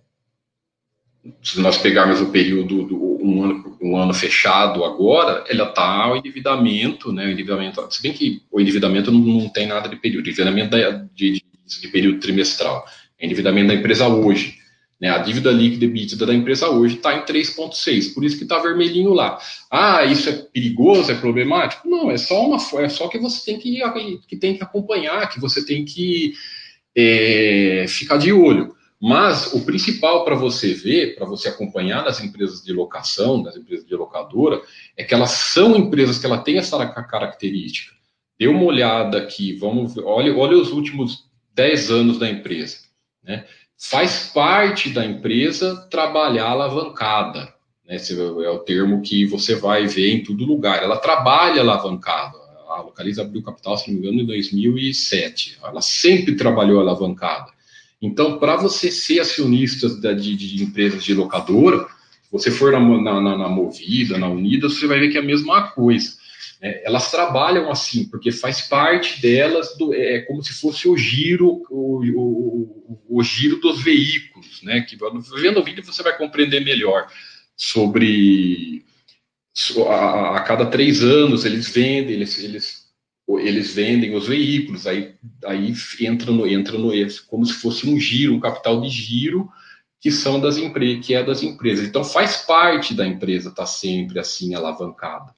se 1.42 1.60
nós 1.60 1.78
pegarmos 1.78 2.20
o 2.20 2.30
período 2.30 2.84
do 2.84 3.16
um 3.26 3.42
ano, 3.42 3.78
um 3.82 3.96
ano 3.96 4.14
fechado 4.14 4.84
agora, 4.84 5.44
ela 5.48 5.68
está 5.68 6.12
o 6.12 6.16
endividamento, 6.16 7.12
né, 7.12 7.26
o 7.26 7.30
endividamento, 7.30 7.86
se 7.90 8.02
bem 8.02 8.12
que 8.12 8.42
o 8.50 8.60
endividamento 8.60 9.10
não, 9.10 9.20
não 9.20 9.48
tem 9.48 9.66
nada 9.66 9.88
de 9.88 9.96
período, 9.96 10.28
endividamento 10.28 10.70
da, 10.70 10.90
de, 10.90 11.42
de, 11.64 11.80
de 11.80 11.88
período 11.88 12.20
trimestral, 12.20 12.84
é 13.18 13.26
endividamento 13.26 13.68
da 13.68 13.74
empresa 13.74 14.06
hoje. 14.06 14.58
Né, 14.98 15.10
a 15.10 15.18
dívida 15.18 15.50
líquida 15.50 15.84
EBITDA 15.84 16.24
da 16.24 16.34
empresa 16.34 16.70
hoje 16.70 16.96
está 16.96 17.14
em 17.14 17.20
3,6, 17.20 18.14
por 18.14 18.24
isso 18.24 18.38
que 18.38 18.44
está 18.44 18.58
vermelhinho 18.58 19.12
lá. 19.12 19.38
Ah, 19.70 20.04
isso 20.06 20.30
é 20.30 20.32
perigoso, 20.32 21.12
é 21.12 21.14
problemático? 21.14 21.86
Não, 21.86 22.10
é 22.10 22.16
só 22.16 22.46
uma 22.46 22.56
é 22.82 22.88
só 22.88 23.06
que 23.08 23.18
você 23.18 23.44
tem 23.44 23.60
que, 23.60 23.82
que, 24.26 24.36
tem 24.36 24.56
que 24.56 24.62
acompanhar, 24.62 25.28
que 25.28 25.38
você 25.38 25.64
tem 25.64 25.84
que 25.84 26.32
é, 26.96 27.84
ficar 27.86 28.16
de 28.16 28.32
olho. 28.32 28.74
Mas 28.98 29.52
o 29.52 29.64
principal 29.66 30.24
para 30.24 30.34
você 30.34 30.72
ver, 30.72 31.14
para 31.14 31.26
você 31.26 31.48
acompanhar 31.48 32.02
nas 32.02 32.22
empresas 32.22 32.62
de 32.62 32.72
locação, 32.72 33.42
das 33.42 33.54
empresas 33.54 33.86
de 33.86 33.94
locadora, 33.94 34.62
é 34.96 35.04
que 35.04 35.12
elas 35.12 35.32
são 35.32 35.76
empresas 35.76 36.18
que 36.18 36.24
ela 36.24 36.38
tem 36.38 36.56
essa 36.56 36.84
característica. 36.86 37.94
Dê 38.38 38.46
uma 38.46 38.64
olhada 38.64 39.18
aqui, 39.18 39.52
vamos 39.52 39.94
ver, 39.94 40.04
olha, 40.04 40.34
olha 40.34 40.56
os 40.56 40.72
últimos 40.72 41.28
10 41.54 41.90
anos 41.90 42.18
da 42.18 42.28
empresa. 42.28 42.78
Né? 43.22 43.46
Faz 43.78 44.30
parte 44.32 44.90
da 44.90 45.04
empresa 45.04 45.76
trabalhar 45.90 46.50
alavancada. 46.50 47.52
Né? 47.86 47.96
Esse 47.96 48.18
é 48.18 48.50
o 48.50 48.58
termo 48.60 49.02
que 49.02 49.24
você 49.26 49.54
vai 49.54 49.86
ver 49.86 50.12
em 50.12 50.22
todo 50.22 50.44
lugar. 50.44 50.82
Ela 50.82 50.96
trabalha 50.96 51.60
alavancada. 51.60 52.36
A 52.68 52.82
Localiza 52.82 53.22
abriu 53.22 53.42
capital, 53.42 53.76
se 53.76 53.90
não 53.90 54.00
me 54.00 54.06
engano, 54.06 54.22
em 54.22 54.26
2007. 54.26 55.58
Ela 55.62 55.80
sempre 55.80 56.34
trabalhou 56.34 56.80
alavancada. 56.80 57.50
Então, 58.00 58.38
para 58.38 58.56
você 58.56 58.90
ser 58.90 59.20
acionista 59.20 59.88
de, 60.14 60.36
de, 60.36 60.62
empresas 60.62 61.02
de 61.02 61.14
locadora, 61.14 61.86
você 62.30 62.50
for 62.50 62.72
na, 62.72 62.80
na, 62.80 63.38
na 63.38 63.48
Movida, 63.48 64.18
na 64.18 64.28
Unida, 64.28 64.68
você 64.68 64.86
vai 64.86 64.98
ver 64.98 65.10
que 65.10 65.16
é 65.16 65.20
a 65.20 65.24
mesma 65.24 65.68
coisa. 65.68 66.15
É, 66.60 66.86
elas 66.86 67.10
trabalham 67.10 67.70
assim, 67.70 68.08
porque 68.08 68.32
faz 68.32 68.62
parte 68.62 69.20
delas, 69.20 69.76
do, 69.76 69.92
é 69.94 70.20
como 70.20 70.42
se 70.42 70.54
fosse 70.54 70.88
o 70.88 70.96
giro, 70.96 71.62
o, 71.70 72.02
o, 72.16 73.00
o 73.08 73.22
giro 73.22 73.60
dos 73.60 73.82
veículos, 73.82 74.62
né? 74.62 74.80
Que 74.82 74.96
vendo 75.40 75.60
o 75.60 75.64
vídeo 75.64 75.84
você 75.84 76.02
vai 76.02 76.16
compreender 76.16 76.60
melhor 76.60 77.06
sobre 77.56 78.84
a, 79.88 80.36
a 80.36 80.40
cada 80.40 80.66
três 80.66 81.02
anos 81.02 81.44
eles 81.44 81.68
vendem, 81.68 82.14
eles, 82.14 82.38
eles, 82.38 82.86
eles 83.28 83.74
vendem 83.74 84.14
os 84.14 84.26
veículos, 84.26 84.86
aí, 84.86 85.14
aí 85.44 85.72
entra 86.00 86.30
no 86.30 86.46
entra 86.46 86.76
no 86.76 86.90
como 87.26 87.44
se 87.46 87.54
fosse 87.54 87.88
um 87.88 87.98
giro, 87.98 88.34
um 88.34 88.40
capital 88.40 88.80
de 88.80 88.88
giro 88.88 89.48
que 90.00 90.10
são 90.10 90.38
das 90.38 90.56
que 91.04 91.14
é 91.14 91.24
das 91.24 91.42
empresas. 91.42 91.88
Então 91.88 92.04
faz 92.04 92.36
parte 92.36 92.94
da 92.94 93.06
empresa 93.06 93.48
estar 93.48 93.62
tá 93.62 93.66
sempre 93.66 94.20
assim 94.20 94.54
alavancada. 94.54 95.34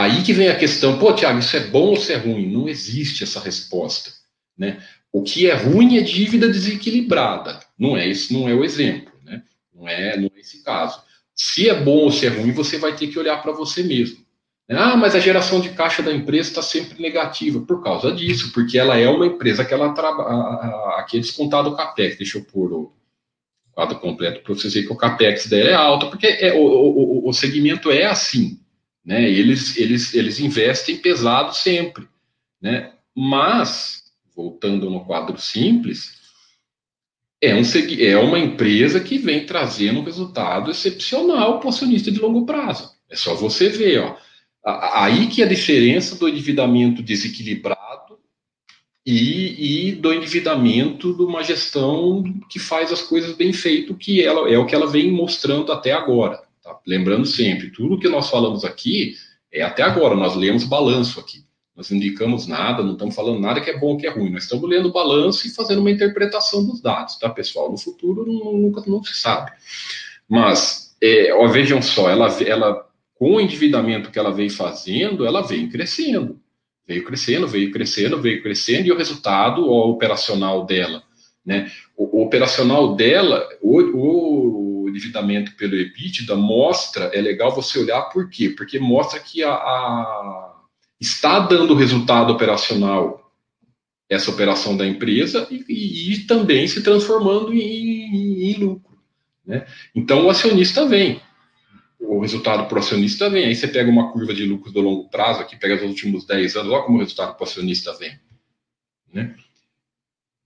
Aí 0.00 0.22
que 0.22 0.32
vem 0.32 0.48
a 0.48 0.56
questão, 0.56 0.98
pô, 0.98 1.12
Tiago, 1.12 1.40
isso 1.40 1.54
é 1.54 1.60
bom 1.60 1.88
ou 1.88 1.92
isso 1.92 2.10
é 2.10 2.16
ruim? 2.16 2.50
Não 2.50 2.66
existe 2.66 3.22
essa 3.22 3.38
resposta. 3.38 4.10
Né? 4.56 4.82
O 5.12 5.22
que 5.22 5.46
é 5.46 5.52
ruim 5.54 5.98
é 5.98 6.00
dívida 6.00 6.48
desequilibrada. 6.48 7.60
Não 7.78 7.98
é 7.98 8.08
esse, 8.08 8.32
não 8.32 8.48
é 8.48 8.54
o 8.54 8.64
exemplo, 8.64 9.12
né? 9.22 9.42
Não 9.74 9.86
é, 9.86 10.16
não 10.16 10.30
é 10.34 10.40
esse 10.40 10.64
caso. 10.64 11.02
Se 11.34 11.68
é 11.68 11.74
bom 11.74 11.98
ou 11.98 12.10
se 12.10 12.24
é 12.24 12.30
ruim, 12.30 12.50
você 12.50 12.78
vai 12.78 12.96
ter 12.96 13.08
que 13.08 13.18
olhar 13.18 13.42
para 13.42 13.52
você 13.52 13.82
mesmo. 13.82 14.24
Ah, 14.70 14.96
mas 14.96 15.14
a 15.14 15.20
geração 15.20 15.60
de 15.60 15.68
caixa 15.68 16.02
da 16.02 16.12
empresa 16.12 16.48
está 16.48 16.62
sempre 16.62 17.02
negativa 17.02 17.60
por 17.60 17.82
causa 17.82 18.10
disso, 18.10 18.52
porque 18.54 18.78
ela 18.78 18.96
é 18.96 19.06
uma 19.06 19.26
empresa 19.26 19.66
que 19.66 19.74
ela 19.74 19.92
trabalha. 19.92 20.96
Aqui 20.96 21.18
é 21.18 21.20
descontado 21.20 21.68
o 21.68 21.76
capex. 21.76 22.16
Deixa 22.16 22.38
eu 22.38 22.44
pôr 22.44 22.72
o 22.72 22.92
quadro 23.72 23.98
completo 23.98 24.40
para 24.40 24.54
vocês 24.54 24.72
verem 24.72 24.88
que 24.88 24.94
o 24.94 24.96
capex 24.96 25.46
dela 25.46 25.68
é 25.68 25.74
alto, 25.74 26.08
porque 26.08 26.26
é, 26.26 26.54
o, 26.54 26.62
o, 26.62 27.28
o 27.28 27.32
segmento 27.34 27.90
é 27.90 28.06
assim. 28.06 28.58
Né? 29.04 29.30
Eles, 29.30 29.76
eles, 29.76 30.14
eles 30.14 30.40
investem 30.40 30.96
pesado 30.96 31.54
sempre. 31.54 32.08
Né? 32.60 32.92
Mas, 33.16 34.04
voltando 34.34 34.90
no 34.90 35.04
quadro 35.04 35.40
simples, 35.40 36.20
é, 37.42 37.54
um, 37.54 37.62
é 37.98 38.16
uma 38.18 38.38
empresa 38.38 39.00
que 39.00 39.18
vem 39.18 39.46
trazendo 39.46 40.00
um 40.00 40.04
resultado 40.04 40.70
excepcional 40.70 41.58
para 41.58 41.66
o 41.66 41.70
acionista 41.70 42.10
de 42.10 42.18
longo 42.18 42.44
prazo. 42.44 42.90
É 43.08 43.16
só 43.16 43.34
você 43.34 43.68
ver. 43.68 44.00
Ó. 44.00 44.16
Aí 44.64 45.26
que 45.28 45.42
é 45.42 45.46
a 45.46 45.48
diferença 45.48 46.16
do 46.16 46.28
endividamento 46.28 47.02
desequilibrado 47.02 48.18
e, 49.04 49.88
e, 49.88 49.92
do 49.92 50.12
endividamento 50.12 51.14
de 51.14 51.22
uma 51.22 51.42
gestão 51.42 52.22
que 52.50 52.58
faz 52.58 52.92
as 52.92 53.00
coisas 53.00 53.34
bem 53.34 53.52
feito, 53.52 53.96
que 53.96 54.22
ela, 54.22 54.48
é 54.50 54.58
o 54.58 54.66
que 54.66 54.74
ela 54.74 54.86
vem 54.86 55.10
mostrando 55.10 55.72
até 55.72 55.92
agora. 55.92 56.42
Tá? 56.70 56.80
Lembrando 56.86 57.26
sempre, 57.26 57.70
tudo 57.70 57.98
que 57.98 58.08
nós 58.08 58.30
falamos 58.30 58.64
aqui 58.64 59.14
é 59.52 59.62
até 59.62 59.82
agora, 59.82 60.14
nós 60.14 60.36
lemos 60.36 60.64
balanço 60.64 61.18
aqui. 61.18 61.44
Nós 61.76 61.90
não 61.90 61.96
indicamos 61.96 62.46
nada, 62.46 62.82
não 62.82 62.92
estamos 62.92 63.14
falando 63.14 63.40
nada 63.40 63.60
que 63.60 63.70
é 63.70 63.78
bom 63.78 63.88
ou 63.88 63.96
que 63.96 64.06
é 64.06 64.10
ruim. 64.10 64.30
Nós 64.30 64.44
estamos 64.44 64.68
lendo 64.68 64.92
balanço 64.92 65.46
e 65.46 65.50
fazendo 65.50 65.80
uma 65.80 65.90
interpretação 65.90 66.64
dos 66.64 66.80
dados, 66.80 67.16
tá, 67.18 67.28
pessoal? 67.28 67.70
No 67.70 67.78
futuro 67.78 68.24
nunca 68.26 68.82
não 68.86 69.02
se 69.02 69.14
sabe. 69.14 69.50
Mas, 70.28 70.94
é, 71.02 71.32
ó, 71.32 71.46
vejam 71.48 71.80
só, 71.80 72.10
ela, 72.10 72.28
ela, 72.42 72.86
com 73.14 73.36
o 73.36 73.40
endividamento 73.40 74.10
que 74.10 74.18
ela 74.18 74.30
vem 74.30 74.50
fazendo, 74.50 75.24
ela 75.24 75.40
vem 75.40 75.68
crescendo. 75.68 76.38
Veio 76.86 77.04
crescendo, 77.04 77.48
veio 77.48 77.70
crescendo, 77.70 78.20
veio 78.20 78.42
crescendo, 78.42 78.88
e 78.88 78.92
o 78.92 78.98
resultado 78.98 79.70
ó, 79.70 79.88
operacional 79.88 80.66
dela, 80.66 81.02
né? 81.46 81.70
O, 81.96 82.18
o 82.18 82.24
operacional 82.24 82.94
dela, 82.94 83.48
o, 83.62 83.78
o 83.78 84.79
endividamento 84.90 85.56
pelo 85.56 85.74
EBITDA 85.74 86.36
mostra, 86.36 87.10
é 87.14 87.20
legal 87.20 87.54
você 87.54 87.78
olhar 87.78 88.02
por 88.02 88.28
quê? 88.28 88.50
Porque 88.50 88.78
mostra 88.78 89.18
que 89.18 89.42
a, 89.42 89.52
a 89.52 90.56
está 91.00 91.38
dando 91.40 91.74
resultado 91.74 92.32
operacional 92.32 93.32
essa 94.08 94.30
operação 94.30 94.76
da 94.76 94.86
empresa 94.86 95.46
e, 95.50 95.64
e, 95.68 96.12
e 96.12 96.18
também 96.26 96.66
se 96.66 96.82
transformando 96.82 97.54
em, 97.54 97.60
em, 97.60 98.50
em 98.50 98.54
lucro. 98.54 98.98
Né? 99.46 99.66
Então 99.94 100.26
o 100.26 100.30
acionista 100.30 100.84
vem, 100.84 101.20
o 101.98 102.20
resultado 102.20 102.66
para 102.66 102.76
o 102.76 102.78
acionista 102.80 103.30
vem. 103.30 103.44
Aí 103.46 103.54
você 103.54 103.68
pega 103.68 103.90
uma 103.90 104.12
curva 104.12 104.34
de 104.34 104.44
lucros 104.44 104.72
do 104.72 104.80
longo 104.80 105.08
prazo, 105.08 105.40
aqui 105.40 105.56
pega 105.56 105.76
os 105.76 105.82
últimos 105.82 106.26
10 106.26 106.56
anos, 106.56 106.72
olha 106.72 106.82
como 106.82 106.98
o 106.98 107.00
resultado 107.00 107.34
para 107.36 107.44
o 107.44 107.48
acionista 107.48 107.92
vem. 107.94 108.18
Né? 109.12 109.34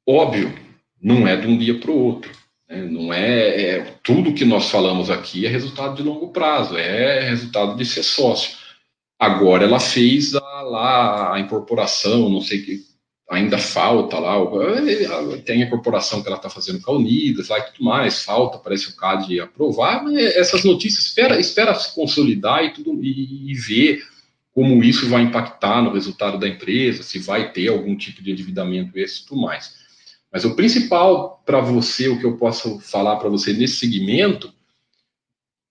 Óbvio, 0.07 0.55
não 1.01 1.27
é 1.27 1.37
de 1.37 1.47
um 1.47 1.57
dia 1.57 1.79
para 1.79 1.91
o 1.91 1.99
outro. 1.99 2.31
Né? 2.69 2.83
Não 2.85 3.13
é, 3.13 3.63
é, 3.63 3.81
tudo 4.03 4.35
que 4.35 4.45
nós 4.45 4.71
falamos 4.71 5.11
aqui 5.11 5.47
é 5.47 5.49
resultado 5.49 5.97
de 5.97 6.03
longo 6.03 6.29
prazo, 6.29 6.77
é 6.77 7.21
resultado 7.21 7.77
de 7.77 7.85
ser 7.85 8.03
sócio. 8.03 8.57
Agora 9.19 9.65
ela 9.65 9.81
fez 9.81 10.35
a, 10.35 10.63
lá 10.63 11.35
a 11.35 11.41
incorporação, 11.41 12.29
não 12.29 12.41
sei 12.41 12.63
que 12.63 12.81
ainda 13.31 13.59
falta 13.59 14.19
lá, 14.19 14.37
tem 15.45 15.63
a 15.63 15.67
incorporação 15.67 16.21
que 16.21 16.29
ela 16.29 16.37
está 16.37 16.51
fazendo 16.51 16.81
com 16.81 16.93
a 16.93 16.97
Unidas 16.97 17.49
lá 17.49 17.59
e 17.59 17.63
tudo 17.63 17.85
mais, 17.85 18.23
falta, 18.23 18.59
parece 18.59 18.91
o 18.91 18.97
CAD 18.97 19.41
aprovar, 19.41 20.05
mas 20.05 20.15
essas 20.37 20.63
notícias, 20.63 21.07
espera, 21.07 21.41
espera 21.41 21.75
se 21.75 21.95
consolidar 21.95 22.65
e 22.65 22.73
tudo 22.73 23.03
e, 23.03 23.51
e 23.51 23.55
ver 23.55 24.03
como 24.53 24.85
isso 24.85 25.09
vai 25.09 25.23
impactar 25.23 25.83
no 25.83 25.93
resultado 25.93 26.39
da 26.39 26.47
empresa, 26.47 27.03
se 27.03 27.19
vai 27.19 27.51
ter 27.51 27.69
algum 27.69 27.97
tipo 27.97 28.23
de 28.23 28.31
endividamento 28.31 28.97
esse 28.99 29.23
e 29.23 29.27
tudo 29.27 29.41
mais. 29.41 29.84
Mas 30.35 30.45
o 30.45 30.57
principal 30.57 31.41
para 31.47 31.61
você, 31.61 32.09
o 32.09 32.19
que 32.19 32.27
eu 32.27 32.37
posso 32.37 32.81
falar 32.81 33.15
para 33.17 33.29
você 33.29 33.53
nesse 33.53 33.77
segmento, 33.77 34.53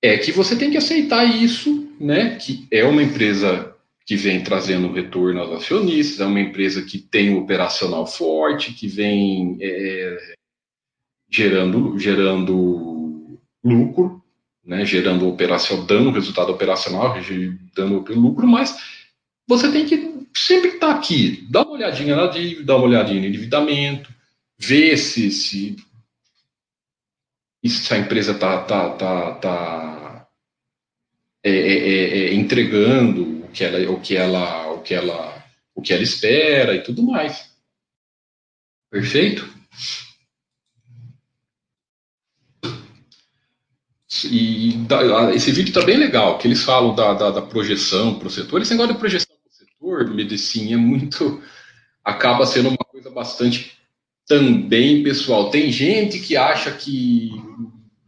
é 0.01 0.17
que 0.17 0.31
você 0.31 0.55
tem 0.55 0.71
que 0.71 0.77
aceitar 0.77 1.25
isso, 1.25 1.93
né? 1.99 2.37
Que 2.37 2.65
é 2.71 2.85
uma 2.85 3.03
empresa 3.03 3.75
que 4.05 4.15
vem 4.15 4.41
trazendo 4.41 4.93
retorno 4.93 5.41
aos 5.41 5.51
acionistas, 5.51 6.21
é 6.21 6.25
uma 6.25 6.39
empresa 6.39 6.81
que 6.81 6.97
tem 6.97 7.29
um 7.29 7.39
operacional 7.39 8.07
forte, 8.07 8.73
que 8.73 8.87
vem 8.87 9.57
é, 9.61 10.35
gerando, 11.29 11.99
gerando 11.99 13.37
lucro, 13.61 14.23
né, 14.63 14.85
gerando 14.85 15.27
operação, 15.27 15.85
dando 15.85 16.11
resultado 16.11 16.51
operacional, 16.51 17.15
dando 17.75 18.13
lucro, 18.13 18.47
mas 18.47 18.77
você 19.47 19.69
tem 19.71 19.85
que 19.85 20.27
sempre 20.35 20.71
estar 20.71 20.87
tá 20.87 20.95
aqui, 20.95 21.45
dar 21.49 21.63
uma 21.63 21.73
olhadinha 21.73 22.15
na 22.15 22.27
dívida, 22.27 22.63
dar 22.63 22.77
uma 22.77 22.85
olhadinha 22.85 23.21
no 23.21 23.27
endividamento, 23.27 24.13
ver 24.67 24.97
se, 24.97 25.29
se, 25.31 25.75
se 27.65 27.93
a 27.93 27.97
empresa 27.97 28.31
está 28.31 28.63
tá, 28.63 28.89
tá, 28.91 29.35
tá, 29.35 30.27
é, 31.43 31.49
é, 31.49 31.73
é, 31.73 32.19
é, 32.19 32.33
entregando 32.33 33.43
o 33.43 33.47
que 33.49 33.63
ela, 33.63 33.91
o 33.91 33.99
que 33.99 34.15
ela, 34.15 34.71
o 34.71 34.81
que 34.81 34.93
ela, 34.93 35.45
o 35.75 35.81
que 35.81 35.93
ela 35.93 36.03
espera 36.03 36.75
e 36.75 36.83
tudo 36.83 37.03
mais. 37.03 37.51
Perfeito? 38.89 39.51
E 44.25 44.77
esse 45.33 45.51
vídeo 45.51 45.69
está 45.69 45.83
bem 45.83 45.97
legal, 45.97 46.37
que 46.37 46.47
eles 46.47 46.63
falam 46.63 46.95
da, 46.95 47.13
da, 47.13 47.31
da 47.31 47.41
projeção 47.41 48.17
para 48.17 48.27
o 48.27 48.31
setor. 48.31 48.61
Esse 48.61 48.71
negócio 48.71 48.93
de 48.93 48.99
projeção 48.99 49.35
para 49.35 49.49
o 49.49 49.53
setor, 49.53 50.15
medicina, 50.15 50.73
é 50.73 50.77
muito. 50.77 51.43
acaba 52.03 52.45
sendo 52.45 52.69
uma 52.69 52.77
coisa 52.77 53.09
bastante 53.09 53.82
também 54.27 55.03
pessoal. 55.03 55.49
Tem 55.49 55.71
gente 55.71 56.19
que 56.19 56.35
acha 56.35 56.71
que 56.71 57.31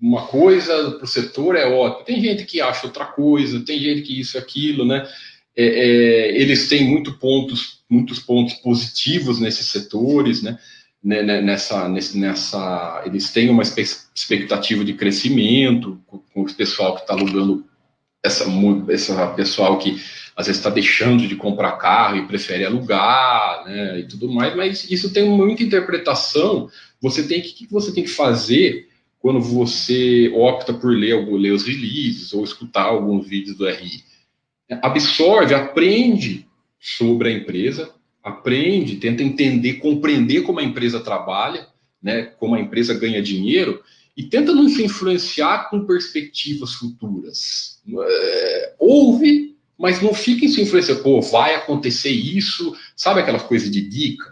uma 0.02 0.28
coisa 0.28 0.92
para 0.92 1.04
o 1.04 1.08
setor 1.08 1.56
é 1.56 1.66
ótimo, 1.66 2.06
tem 2.06 2.22
gente 2.22 2.46
que 2.46 2.62
acha 2.62 2.86
outra 2.86 3.06
coisa, 3.06 3.66
tem 3.66 3.80
gente 3.80 4.02
que 4.02 4.20
isso 4.20 4.38
aquilo, 4.38 4.86
né? 4.86 5.08
É, 5.58 5.66
é, 5.66 6.42
eles 6.42 6.68
têm 6.68 6.84
muito 6.84 7.14
pontos, 7.14 7.80
muitos 7.90 8.20
pontos 8.20 8.56
positivos 8.56 9.40
nesses 9.40 9.68
setores, 9.68 10.42
né? 10.42 10.60
Né, 11.04 11.22
né, 11.22 11.40
nessa, 11.40 11.88
nessa, 11.88 13.04
eles 13.06 13.32
têm 13.32 13.48
uma 13.50 13.62
expectativa 13.62 14.84
de 14.84 14.96
crescimento 14.96 16.02
com, 16.08 16.42
o 16.42 16.54
pessoal 16.56 16.96
que 16.96 17.02
está 17.02 17.14
alugando 17.14 17.64
essa, 18.26 18.46
essa 18.90 19.28
pessoal 19.28 19.78
que 19.78 20.02
às 20.36 20.48
vezes 20.48 20.60
está 20.60 20.70
deixando 20.70 21.28
de 21.28 21.36
comprar 21.36 21.78
carro 21.78 22.18
e 22.18 22.28
prefere 22.28 22.66
alugar, 22.66 23.64
né, 23.66 24.00
e 24.00 24.04
tudo 24.04 24.30
mais, 24.30 24.56
mas 24.56 24.92
isso 24.92 25.14
tem 25.14 25.30
muita 25.30 25.64
interpretação. 25.64 26.70
Você 27.02 27.26
tem 27.26 27.42
que, 27.42 27.54
que 27.54 27.72
você 27.72 27.94
tem 27.94 28.04
que 28.04 28.10
fazer 28.10 28.90
quando 29.20 29.40
você 29.40 30.30
opta 30.36 30.74
por 30.74 30.92
ler, 30.92 31.16
ler 31.38 31.52
os 31.52 31.64
releases 31.64 32.34
ou 32.34 32.44
escutar 32.44 32.84
alguns 32.84 33.28
vídeos 33.28 33.58
do 33.58 33.68
RI? 33.68 34.04
Absorve, 34.82 35.54
aprende 35.54 36.46
sobre 36.80 37.30
a 37.30 37.32
empresa, 37.32 37.92
aprende, 38.22 38.98
tenta 38.98 39.24
entender, 39.24 39.76
compreender 39.76 40.42
como 40.42 40.60
a 40.60 40.64
empresa 40.64 41.00
trabalha, 41.00 41.68
né, 42.04 42.24
como 42.40 42.56
a 42.56 42.60
empresa 42.60 42.94
ganha 42.94 43.22
dinheiro, 43.22 43.82
e 44.16 44.24
tenta 44.24 44.54
não 44.54 44.70
se 44.70 44.84
influenciar 44.84 45.70
com 45.70 45.86
perspectivas 45.86 46.74
futuras. 46.74 47.82
É, 48.08 48.76
ouve, 48.80 49.56
mas 49.78 50.02
não 50.02 50.14
fica 50.14 50.46
em 50.46 50.50
se 50.50 50.62
influenciar. 50.62 50.98
Pô, 50.98 51.22
vai 51.22 51.56
acontecer 51.56 52.12
isso, 52.12 52.76
sabe 52.96 53.20
aquelas 53.20 53.44
coisas 53.44 53.70
de 53.70 53.82
dica? 53.82 54.26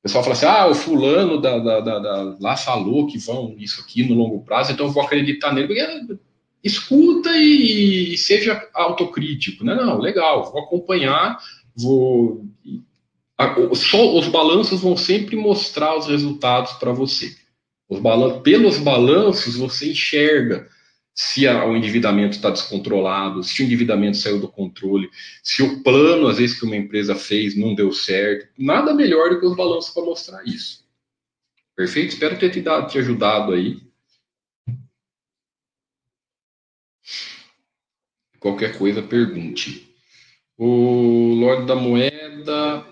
O 0.00 0.02
pessoal 0.02 0.22
fala 0.22 0.34
assim: 0.34 0.46
ah, 0.46 0.66
o 0.66 0.74
fulano 0.74 1.40
da, 1.40 1.58
da, 1.58 1.80
da, 1.80 1.98
da, 1.98 2.36
lá 2.40 2.56
falou 2.56 3.06
que 3.06 3.18
vão 3.18 3.54
isso 3.58 3.80
aqui 3.80 4.02
no 4.02 4.14
longo 4.14 4.44
prazo, 4.44 4.72
então 4.72 4.86
eu 4.86 4.92
vou 4.92 5.02
acreditar 5.02 5.52
nele. 5.52 5.68
Porque, 5.68 6.18
escuta 6.62 7.30
e, 7.36 8.14
e 8.14 8.18
seja 8.18 8.68
autocrítico. 8.74 9.64
Né? 9.64 9.74
Não, 9.74 9.98
legal, 9.98 10.50
vou 10.50 10.62
acompanhar, 10.62 11.38
vou 11.74 12.44
só 13.74 14.18
os 14.18 14.28
balanços 14.28 14.80
vão 14.80 14.96
sempre 14.96 15.34
mostrar 15.36 15.96
os 15.96 16.06
resultados 16.06 16.72
para 16.72 16.92
você. 16.92 17.34
Balan 17.98 18.40
pelos 18.42 18.78
balanços 18.78 19.56
você 19.56 19.90
enxerga 19.90 20.68
se 21.14 21.46
a, 21.46 21.64
o 21.64 21.76
endividamento 21.76 22.36
está 22.36 22.50
descontrolado, 22.50 23.42
se 23.42 23.62
o 23.62 23.64
endividamento 23.64 24.16
saiu 24.16 24.40
do 24.40 24.48
controle, 24.48 25.10
se 25.42 25.62
o 25.62 25.82
plano, 25.82 26.28
às 26.28 26.38
vezes, 26.38 26.58
que 26.58 26.64
uma 26.64 26.76
empresa 26.76 27.14
fez 27.14 27.56
não 27.56 27.74
deu 27.74 27.92
certo. 27.92 28.48
Nada 28.56 28.94
melhor 28.94 29.30
do 29.30 29.40
que 29.40 29.46
os 29.46 29.56
balanços 29.56 29.92
para 29.92 30.04
mostrar 30.04 30.44
isso. 30.46 30.86
Perfeito? 31.74 32.10
Espero 32.10 32.38
ter 32.38 32.50
te, 32.50 32.60
dado, 32.60 32.88
te 32.88 32.98
ajudado 32.98 33.52
aí. 33.52 33.82
Qualquer 38.38 38.78
coisa, 38.78 39.02
pergunte. 39.02 39.94
O 40.56 41.34
Lorde 41.34 41.66
da 41.66 41.74
Moeda 41.74 42.86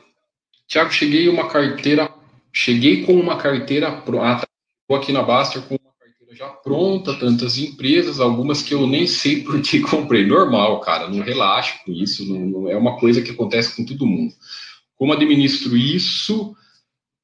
Tiago, 0.68 0.92
cheguei 0.92 1.30
uma 1.30 1.48
carteira, 1.48 2.14
cheguei 2.52 3.06
com 3.06 3.14
uma 3.14 3.38
carteira 3.38 3.90
pronta, 4.02 4.46
ah, 4.94 4.98
aqui 4.98 5.12
na 5.12 5.22
Baster 5.22 5.62
com 5.62 5.74
uma 5.74 5.92
carteira 5.98 6.34
já 6.34 6.48
pronta, 6.48 7.14
tantas 7.14 7.58
empresas, 7.58 8.20
algumas 8.20 8.62
que 8.62 8.74
eu 8.74 8.86
nem 8.86 9.06
sei 9.06 9.42
por 9.44 9.60
que 9.60 9.80
comprei. 9.80 10.26
Normal, 10.26 10.80
cara, 10.80 11.08
não 11.08 11.22
relaxe 11.22 11.84
com 11.84 11.92
isso, 11.92 12.26
não, 12.26 12.40
não, 12.40 12.68
é 12.68 12.76
uma 12.76 12.98
coisa 12.98 13.22
que 13.22 13.30
acontece 13.30 13.76
com 13.76 13.84
todo 13.84 14.06
mundo. 14.06 14.32
Como 14.96 15.12
administro 15.12 15.76
isso 15.76 16.56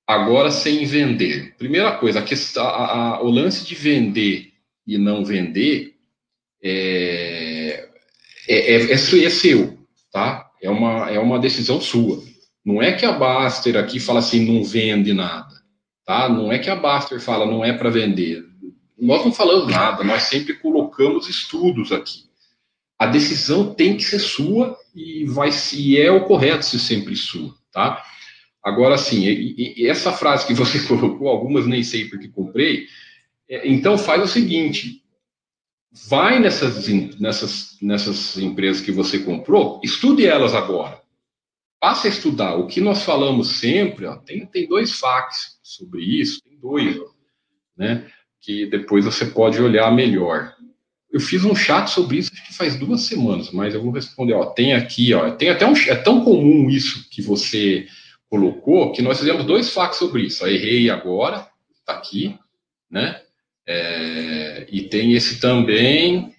agora 0.06 0.50
sem 0.50 0.84
vender? 0.84 1.54
Primeira 1.56 1.92
coisa, 1.92 2.20
a 2.20 2.22
questão, 2.22 2.64
a, 2.64 3.16
a, 3.16 3.22
o 3.22 3.30
lance 3.30 3.64
de 3.64 3.74
vender 3.74 4.52
e 4.86 4.98
não 4.98 5.24
vender 5.24 5.94
é, 6.62 7.88
é, 8.48 8.74
é, 8.74 8.92
é 8.92 9.30
seu, 9.30 9.78
tá? 10.12 10.50
É 10.62 10.70
uma, 10.70 11.10
é 11.10 11.18
uma 11.18 11.38
decisão 11.38 11.80
sua. 11.80 12.22
Não 12.64 12.82
é 12.82 12.92
que 12.92 13.04
a 13.04 13.12
Baster 13.12 13.76
aqui 13.76 14.00
fala 14.00 14.20
assim, 14.20 14.46
não 14.46 14.64
vende 14.64 15.12
nada, 15.12 15.54
tá? 16.04 16.28
Não 16.28 16.52
é 16.52 16.58
que 16.58 16.70
a 16.70 16.76
Baster 16.76 17.20
fala, 17.20 17.46
não 17.46 17.64
é 17.64 17.72
para 17.72 17.90
vender. 17.90 18.44
Nós 18.98 19.24
não 19.24 19.32
falamos 19.32 19.68
nada, 19.70 20.04
nós 20.04 20.24
sempre 20.24 20.54
colocamos 20.54 21.28
estudos 21.28 21.92
aqui. 21.92 22.24
A 22.98 23.06
decisão 23.06 23.74
tem 23.74 23.96
que 23.96 24.04
ser 24.04 24.18
sua 24.18 24.78
e 24.94 25.24
vai 25.24 25.50
se 25.50 26.00
é 26.00 26.10
o 26.10 26.24
correto 26.24 26.64
ser 26.64 26.78
sempre 26.78 27.16
sua, 27.16 27.52
tá? 27.72 28.02
Agora 28.62 28.96
sim, 28.96 29.54
essa 29.84 30.12
frase 30.12 30.46
que 30.46 30.54
você 30.54 30.80
colocou, 30.86 31.28
algumas 31.28 31.66
nem 31.66 31.82
sei 31.82 32.08
porque 32.08 32.28
comprei. 32.28 32.86
É, 33.48 33.68
então 33.68 33.98
faz 33.98 34.22
o 34.22 34.28
seguinte: 34.28 35.02
vai 36.08 36.38
nessas, 36.38 36.86
nessas, 37.18 37.76
nessas 37.82 38.38
empresas 38.38 38.80
que 38.80 38.92
você 38.92 39.18
comprou, 39.18 39.80
estude 39.82 40.24
elas 40.24 40.54
agora 40.54 41.04
passe 41.84 42.06
a 42.06 42.10
estudar. 42.10 42.54
O 42.54 42.66
que 42.66 42.80
nós 42.80 43.02
falamos 43.02 43.58
sempre, 43.58 44.06
ó, 44.06 44.16
tem, 44.16 44.46
tem 44.46 44.66
dois 44.66 44.92
fax 44.92 45.53
sobre 45.76 46.02
isso, 46.02 46.40
tem 46.42 46.58
dois, 46.58 46.96
né? 47.76 48.06
Que 48.40 48.66
depois 48.66 49.04
você 49.04 49.26
pode 49.26 49.60
olhar 49.60 49.90
melhor. 49.92 50.54
Eu 51.12 51.20
fiz 51.20 51.44
um 51.44 51.54
chat 51.54 51.88
sobre 51.88 52.18
isso, 52.18 52.30
acho 52.32 52.46
que 52.46 52.54
faz 52.54 52.76
duas 52.76 53.02
semanas, 53.02 53.50
mas 53.50 53.74
eu 53.74 53.82
vou 53.82 53.92
responder. 53.92 54.34
Ó, 54.34 54.46
tem 54.46 54.74
aqui, 54.74 55.14
ó, 55.14 55.30
tem 55.30 55.48
até 55.48 55.66
um, 55.66 55.76
é 55.76 55.94
tão 55.94 56.24
comum 56.24 56.68
isso 56.68 57.08
que 57.10 57.22
você 57.22 57.86
colocou 58.28 58.92
que 58.92 59.02
nós 59.02 59.18
fizemos 59.18 59.44
dois 59.44 59.72
fax 59.72 59.96
sobre 59.96 60.22
isso. 60.22 60.44
Ó, 60.44 60.48
errei 60.48 60.90
agora, 60.90 61.48
tá 61.84 61.94
aqui, 61.94 62.36
né? 62.90 63.20
É, 63.66 64.66
e 64.70 64.82
tem 64.82 65.14
esse 65.14 65.40
também, 65.40 66.34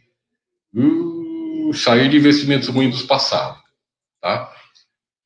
uh, 0.74 1.74
sair 1.74 2.10
de 2.10 2.18
investimentos 2.18 2.68
ruins 2.68 3.02
do 3.02 3.08
passado, 3.08 3.60
tá? 4.22 4.54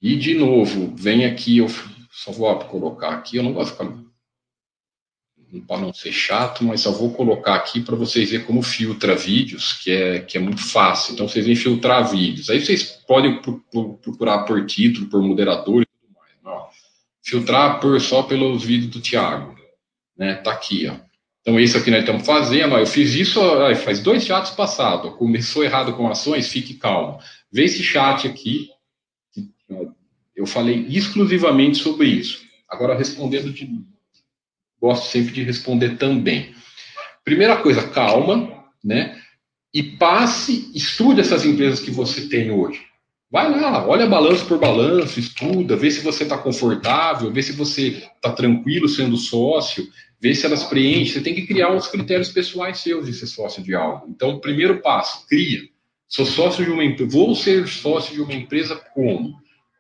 E, 0.02 0.16
de 0.16 0.34
novo, 0.34 0.96
vem 0.96 1.26
aqui, 1.26 1.58
eu 1.58 1.68
só 2.12 2.32
vou 2.32 2.54
colocar 2.60 3.10
aqui, 3.10 3.38
eu 3.38 3.44
não 3.44 3.54
gosto 3.54 3.72
de 3.72 3.78
ficar. 3.78 4.10
Para 5.68 5.82
não 5.82 5.92
ser 5.92 6.12
chato, 6.12 6.64
mas 6.64 6.82
só 6.82 6.92
vou 6.92 7.12
colocar 7.12 7.56
aqui 7.56 7.82
para 7.82 7.96
vocês 7.96 8.30
verem 8.30 8.46
como 8.46 8.62
filtra 8.62 9.16
vídeos, 9.16 9.74
que 9.74 9.92
é, 9.92 10.20
que 10.20 10.38
é 10.38 10.42
muito 10.42 10.62
fácil. 10.62 11.14
Então, 11.14 11.28
vocês 11.28 11.44
vêm 11.44 11.56
filtrar 11.56 12.08
vídeos. 12.08 12.52
Aí 12.52 12.64
vocês 12.64 12.84
podem 13.08 13.42
procurar 13.42 14.44
por 14.44 14.64
título, 14.68 15.08
por 15.08 15.24
moderador 15.24 15.82
e 15.82 15.86
tudo 15.86 16.14
mais. 16.16 16.34
Não. 16.44 16.68
Filtrar 17.24 17.80
por, 17.80 18.00
só 18.00 18.22
pelos 18.22 18.64
vídeos 18.64 18.92
do 18.92 19.02
Thiago. 19.02 19.56
Né? 20.16 20.36
Tá 20.36 20.52
aqui, 20.52 20.88
ó. 20.88 20.96
Então, 21.42 21.60
isso 21.60 21.80
aqui 21.80 21.90
nós 21.90 22.02
estamos 22.02 22.28
fazendo. 22.28 22.76
Ó, 22.76 22.78
eu 22.78 22.86
fiz 22.86 23.16
isso 23.16 23.40
ó, 23.42 23.74
faz 23.76 24.00
dois 24.02 24.24
chats 24.24 24.52
passados. 24.52 25.16
Começou 25.16 25.64
errado 25.64 25.94
com 25.94 26.08
ações, 26.08 26.48
fique 26.48 26.76
calmo. 26.76 27.20
Vê 27.52 27.64
esse 27.64 27.82
chat 27.82 28.28
aqui 28.28 28.70
eu 30.40 30.46
falei 30.46 30.86
exclusivamente 30.90 31.78
sobre 31.78 32.08
isso. 32.08 32.42
Agora, 32.68 32.98
respondendo 32.98 33.52
de. 33.52 33.70
Gosto 34.82 35.12
sempre 35.12 35.34
de 35.34 35.44
responder 35.44 35.98
também. 35.98 36.56
Primeira 37.26 37.58
coisa, 37.58 37.86
calma, 37.90 38.64
né? 38.82 39.22
E 39.74 39.84
passe, 39.84 40.72
estude 40.74 41.20
essas 41.20 41.46
empresas 41.46 41.82
que 41.82 41.92
você 41.92 42.30
tem 42.30 42.50
hoje. 42.50 42.80
Vai 43.30 43.52
lá, 43.52 43.86
olha 43.86 44.08
balanço 44.08 44.46
por 44.46 44.58
balanço, 44.58 45.20
estuda, 45.20 45.76
vê 45.76 45.92
se 45.92 46.00
você 46.00 46.24
está 46.24 46.38
confortável, 46.38 47.32
vê 47.32 47.44
se 47.44 47.52
você 47.52 47.90
está 48.16 48.32
tranquilo 48.32 48.88
sendo 48.88 49.18
sócio, 49.18 49.86
vê 50.20 50.34
se 50.34 50.46
elas 50.46 50.64
preenchem. 50.64 51.14
Você 51.14 51.22
tem 51.22 51.36
que 51.36 51.46
criar 51.46 51.72
uns 51.72 51.88
critérios 51.88 52.30
pessoais 52.30 52.80
seus 52.80 53.06
de 53.06 53.14
ser 53.14 53.28
sócio 53.28 53.62
de 53.62 53.76
algo. 53.76 54.08
Então, 54.10 54.40
primeiro 54.40 54.82
passo, 54.82 55.28
cria. 55.28 55.64
Sou 56.08 56.26
sócio 56.26 56.64
de 56.64 56.72
uma 56.72 56.84
empresa, 56.84 57.12
vou 57.12 57.36
ser 57.36 57.68
sócio 57.68 58.16
de 58.16 58.22
uma 58.22 58.34
empresa 58.34 58.76
como? 58.96 59.38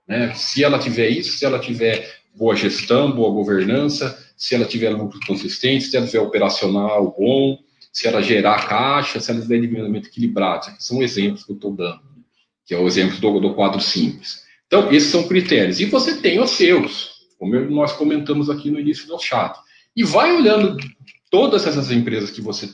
Né? 0.09 0.33
Se 0.33 0.63
ela 0.63 0.79
tiver 0.79 1.09
isso, 1.09 1.37
se 1.37 1.45
ela 1.45 1.59
tiver 1.59 2.19
boa 2.35 2.55
gestão, 2.55 3.11
boa 3.11 3.31
governança, 3.31 4.17
se 4.35 4.55
ela 4.55 4.65
tiver 4.65 4.89
lucro 4.89 5.19
consistente, 5.27 5.85
se 5.85 5.95
ela 5.95 6.07
tiver 6.07 6.19
operacional 6.19 7.15
bom, 7.17 7.59
se 7.93 8.07
ela 8.07 8.21
gerar 8.21 8.67
caixa, 8.67 9.19
se 9.19 9.29
ela 9.29 9.39
tiver 9.39 9.57
endividamento 9.57 10.07
equilibrado. 10.07 10.67
São 10.79 11.03
exemplos 11.03 11.43
que 11.43 11.51
eu 11.51 11.55
estou 11.55 11.75
dando, 11.75 12.01
que 12.65 12.73
é 12.73 12.77
o 12.77 12.87
exemplo 12.87 13.19
do, 13.19 13.39
do 13.39 13.53
quadro 13.53 13.79
simples. 13.79 14.43
Então, 14.65 14.91
esses 14.91 15.09
são 15.09 15.27
critérios. 15.27 15.79
E 15.79 15.85
você 15.85 16.17
tem 16.17 16.39
os 16.39 16.51
seus, 16.51 17.27
como 17.37 17.59
nós 17.69 17.93
comentamos 17.93 18.49
aqui 18.49 18.71
no 18.71 18.79
início 18.79 19.07
do 19.07 19.19
chat. 19.19 19.59
E 19.95 20.03
vai 20.03 20.35
olhando 20.35 20.77
todas 21.29 21.67
essas 21.67 21.91
empresas 21.91 22.31
que 22.31 22.41
você 22.41 22.73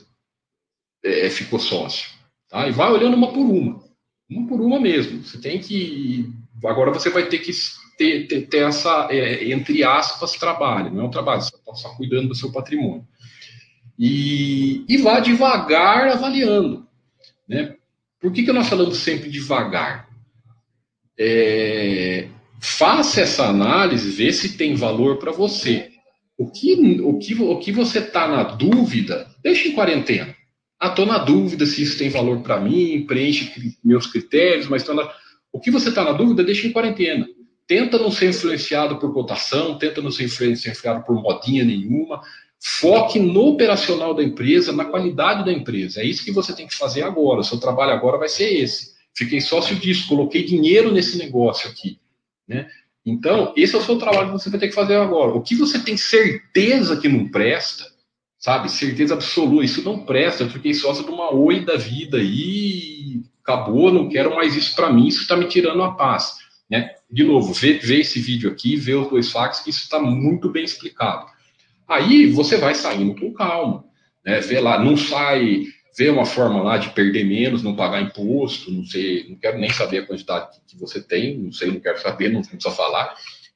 é, 1.04 1.28
ficou 1.28 1.58
sócio. 1.58 2.08
Tá? 2.48 2.68
E 2.68 2.72
vai 2.72 2.90
olhando 2.90 3.16
uma 3.16 3.32
por 3.32 3.40
uma. 3.40 3.84
Uma 4.28 4.48
por 4.48 4.60
uma 4.60 4.78
mesmo. 4.78 5.22
Você 5.22 5.38
tem 5.38 5.58
que. 5.58 6.30
Agora 6.64 6.92
você 6.92 7.10
vai 7.10 7.26
ter 7.26 7.38
que 7.38 7.52
ter, 7.96 8.26
ter, 8.26 8.42
ter 8.42 8.68
essa, 8.68 9.08
é, 9.10 9.50
entre 9.50 9.82
aspas, 9.82 10.32
trabalho. 10.32 10.92
Não 10.92 11.04
é 11.04 11.06
um 11.06 11.10
trabalho, 11.10 11.42
você 11.42 11.56
está 11.56 11.74
só 11.74 11.88
cuidando 11.90 12.28
do 12.28 12.34
seu 12.34 12.52
patrimônio. 12.52 13.06
E, 13.98 14.84
e 14.88 14.96
vá 14.98 15.20
devagar 15.20 16.08
avaliando. 16.08 16.86
Né? 17.48 17.74
Por 18.20 18.32
que, 18.32 18.42
que 18.42 18.52
nós 18.52 18.68
falamos 18.68 18.98
sempre 18.98 19.30
devagar? 19.30 20.08
É, 21.18 22.28
faça 22.60 23.22
essa 23.22 23.46
análise, 23.46 24.10
vê 24.10 24.32
se 24.32 24.56
tem 24.56 24.74
valor 24.74 25.18
para 25.18 25.32
você. 25.32 25.90
O 26.36 26.50
que, 26.50 27.00
o 27.00 27.18
que, 27.18 27.34
o 27.34 27.58
que 27.58 27.72
você 27.72 28.00
está 28.00 28.28
na 28.28 28.42
dúvida, 28.42 29.26
deixa 29.42 29.68
em 29.68 29.72
quarentena. 29.72 30.34
Ah, 30.78 30.88
estou 30.88 31.06
na 31.06 31.16
dúvida 31.16 31.64
se 31.64 31.82
isso 31.82 31.96
tem 31.96 32.10
valor 32.10 32.42
para 32.42 32.60
mim, 32.60 33.06
preenche 33.06 33.50
meus 33.82 34.06
critérios, 34.06 34.68
mas 34.68 34.86
na... 34.86 35.10
o 35.56 35.60
que 35.60 35.70
você 35.70 35.88
está 35.88 36.04
na 36.04 36.12
dúvida, 36.12 36.44
deixa 36.44 36.66
em 36.66 36.72
quarentena. 36.72 37.26
Tenta 37.66 37.98
não 37.98 38.10
ser 38.10 38.28
influenciado 38.28 38.98
por 38.98 39.12
cotação, 39.14 39.78
tenta 39.78 40.02
não 40.02 40.10
ser 40.10 40.24
influenciado 40.24 41.02
por 41.02 41.14
modinha 41.14 41.64
nenhuma. 41.64 42.20
Foque 42.62 43.18
no 43.18 43.48
operacional 43.48 44.12
da 44.12 44.22
empresa, 44.22 44.70
na 44.70 44.84
qualidade 44.84 45.46
da 45.46 45.52
empresa. 45.52 46.02
É 46.02 46.04
isso 46.04 46.22
que 46.22 46.30
você 46.30 46.54
tem 46.54 46.66
que 46.66 46.76
fazer 46.76 47.02
agora. 47.02 47.40
O 47.40 47.44
seu 47.44 47.58
trabalho 47.58 47.92
agora 47.92 48.18
vai 48.18 48.28
ser 48.28 48.52
esse. 48.52 48.94
Fiquei 49.14 49.40
sócio 49.40 49.74
disso, 49.76 50.08
coloquei 50.08 50.44
dinheiro 50.44 50.92
nesse 50.92 51.16
negócio 51.16 51.70
aqui. 51.70 51.98
Né? 52.46 52.68
Então, 53.04 53.54
esse 53.56 53.74
é 53.74 53.78
o 53.78 53.82
seu 53.82 53.96
trabalho 53.96 54.26
que 54.26 54.32
você 54.34 54.50
vai 54.50 54.60
ter 54.60 54.68
que 54.68 54.74
fazer 54.74 54.96
agora. 54.96 55.32
O 55.32 55.40
que 55.40 55.54
você 55.54 55.78
tem 55.78 55.96
certeza 55.96 56.98
que 56.98 57.08
não 57.08 57.30
presta, 57.30 57.86
sabe? 58.38 58.70
Certeza 58.70 59.14
absoluta, 59.14 59.64
isso 59.64 59.82
não 59.82 60.04
presta. 60.04 60.42
Eu 60.42 60.50
fiquei 60.50 60.74
sócio 60.74 61.02
de 61.02 61.10
uma 61.10 61.34
oi 61.34 61.64
da 61.64 61.76
vida 61.76 62.18
e 62.20 63.15
acabou, 63.46 63.92
não 63.92 64.08
quero 64.08 64.34
mais 64.34 64.56
isso 64.56 64.74
para 64.74 64.92
mim, 64.92 65.06
isso 65.06 65.22
está 65.22 65.36
me 65.36 65.46
tirando 65.46 65.82
a 65.84 65.92
paz. 65.92 66.34
Né? 66.68 66.90
De 67.08 67.22
novo, 67.22 67.52
vê, 67.52 67.74
vê 67.74 68.00
esse 68.00 68.18
vídeo 68.18 68.50
aqui, 68.50 68.74
vê 68.74 68.94
os 68.94 69.08
dois 69.08 69.30
fax, 69.30 69.60
que 69.60 69.70
isso 69.70 69.84
está 69.84 70.00
muito 70.00 70.50
bem 70.50 70.64
explicado. 70.64 71.26
Aí 71.88 72.26
você 72.26 72.56
vai 72.56 72.74
saindo 72.74 73.14
com 73.14 73.32
calma, 73.32 73.84
né? 74.24 74.40
Vê 74.40 74.58
lá, 74.58 74.82
não 74.82 74.96
sai, 74.96 75.66
vê 75.96 76.10
uma 76.10 76.26
forma 76.26 76.60
lá 76.60 76.76
de 76.76 76.90
perder 76.90 77.24
menos, 77.24 77.62
não 77.62 77.76
pagar 77.76 78.02
imposto, 78.02 78.72
não 78.72 78.84
sei, 78.84 79.28
não 79.28 79.36
quero 79.36 79.56
nem 79.58 79.70
saber 79.70 79.98
a 79.98 80.06
quantidade 80.06 80.58
que 80.66 80.76
você 80.76 81.00
tem, 81.00 81.38
não 81.38 81.52
sei, 81.52 81.70
não 81.70 81.78
quero 81.78 82.00
saber, 82.02 82.30
não 82.30 82.42
precisa 82.42 82.72
falar, 82.72 83.14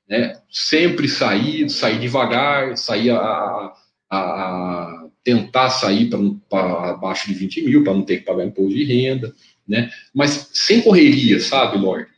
né? 0.09 0.41
Sempre 0.49 1.09
sair, 1.09 1.68
sair 1.68 1.99
devagar, 1.99 2.76
sair 2.76 3.11
a, 3.11 3.72
a, 4.09 4.18
a 4.18 5.07
tentar 5.24 5.70
sair 5.70 6.09
para 6.49 6.91
abaixo 6.91 7.26
de 7.26 7.34
20 7.34 7.62
mil, 7.62 7.82
para 7.82 7.93
não 7.93 8.03
ter 8.03 8.18
que 8.18 8.24
pagar 8.24 8.45
imposto 8.45 8.74
de 8.74 8.84
renda, 8.84 9.34
né? 9.71 9.89
Mas 10.12 10.51
sem 10.53 10.83
correria, 10.83 11.39
sabe, 11.39 11.79
Lorde? 11.79 12.09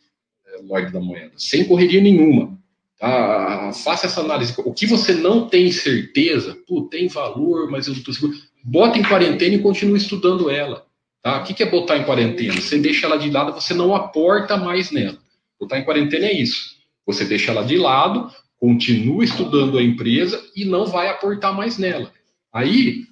É, 0.47 0.63
Lorde 0.63 0.91
da 0.91 1.01
moeda, 1.01 1.33
sem 1.37 1.65
correria 1.65 2.01
nenhuma. 2.01 2.59
Ah, 2.99 3.73
faça 3.85 4.07
essa 4.07 4.21
análise. 4.21 4.55
O 4.59 4.73
que 4.73 4.87
você 4.87 5.13
não 5.13 5.49
tem 5.49 5.71
certeza, 5.71 6.57
pô, 6.67 6.83
tem 6.83 7.09
valor, 7.09 7.71
mas 7.71 7.87
eu 7.87 7.93
não 7.93 7.99
estou 7.99 8.15
seguro. 8.15 8.33
Bota 8.65 8.99
em 8.99 9.03
quarentena 9.03 9.57
e 9.57 9.59
continue 9.59 9.99
estudando 9.99 10.49
ela. 10.49 10.87
Tá? 11.21 11.41
O 11.41 11.45
que 11.45 11.63
é 11.63 11.67
botar 11.67 11.99
em 11.99 12.05
quarentena? 12.05 12.55
Você 12.55 12.79
deixa 12.79 13.07
ela 13.07 13.17
de 13.17 13.31
lado, 13.31 13.53
você 13.53 13.75
não 13.75 13.95
aporta 13.95 14.57
mais 14.57 14.91
nela. 14.91 15.19
Botar 15.61 15.79
em 15.79 15.85
quarentena 15.85 16.27
é 16.27 16.33
isso. 16.33 16.77
Você 17.05 17.25
deixa 17.25 17.51
ela 17.51 17.65
de 17.65 17.77
lado, 17.77 18.33
continua 18.59 19.25
estudando 19.25 19.77
a 19.77 19.83
empresa 19.83 20.43
e 20.57 20.65
não 20.65 20.87
vai 20.87 21.09
aportar 21.09 21.55
mais 21.55 21.79
nela. 21.79 22.11
Aí, 22.53 23.03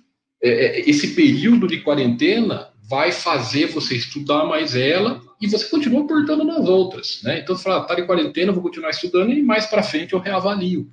é, 0.43 0.51
é 0.51 0.89
esse 0.89 1.15
período 1.15 1.67
de 1.67 1.81
quarentena 1.81 2.70
vai 2.91 3.13
fazer 3.13 3.67
você 3.67 3.95
estudar 3.95 4.45
mais 4.45 4.75
ela 4.75 5.23
e 5.41 5.47
você 5.47 5.65
continua 5.67 6.03
aportando 6.03 6.43
nas 6.43 6.69
outras. 6.69 7.21
Né? 7.23 7.39
Então, 7.39 7.55
você 7.55 7.63
fala, 7.63 7.85
tá 7.85 7.95
de 7.95 8.03
quarentena, 8.03 8.51
vou 8.51 8.65
continuar 8.65 8.91
estudando 8.91 9.33
e 9.33 9.41
mais 9.41 9.67
para 9.67 9.85
frente 9.85 10.13
eu 10.13 10.19
reavalio. 10.19 10.91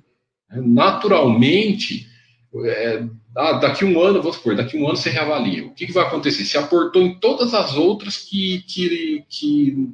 Naturalmente, 0.48 2.06
é, 2.64 3.04
ah, 3.36 3.54
daqui 3.54 3.84
um 3.84 4.00
ano, 4.00 4.22
vamos 4.22 4.36
supor, 4.36 4.54
daqui 4.54 4.78
um 4.78 4.86
ano 4.86 4.96
você 4.96 5.10
reavalia. 5.10 5.66
O 5.66 5.74
que, 5.74 5.86
que 5.86 5.92
vai 5.92 6.06
acontecer? 6.06 6.44
Você 6.44 6.56
aportou 6.56 7.02
em 7.02 7.18
todas 7.18 7.52
as 7.52 7.76
outras 7.76 8.16
que, 8.16 8.62
que, 8.68 9.24
que 9.28 9.88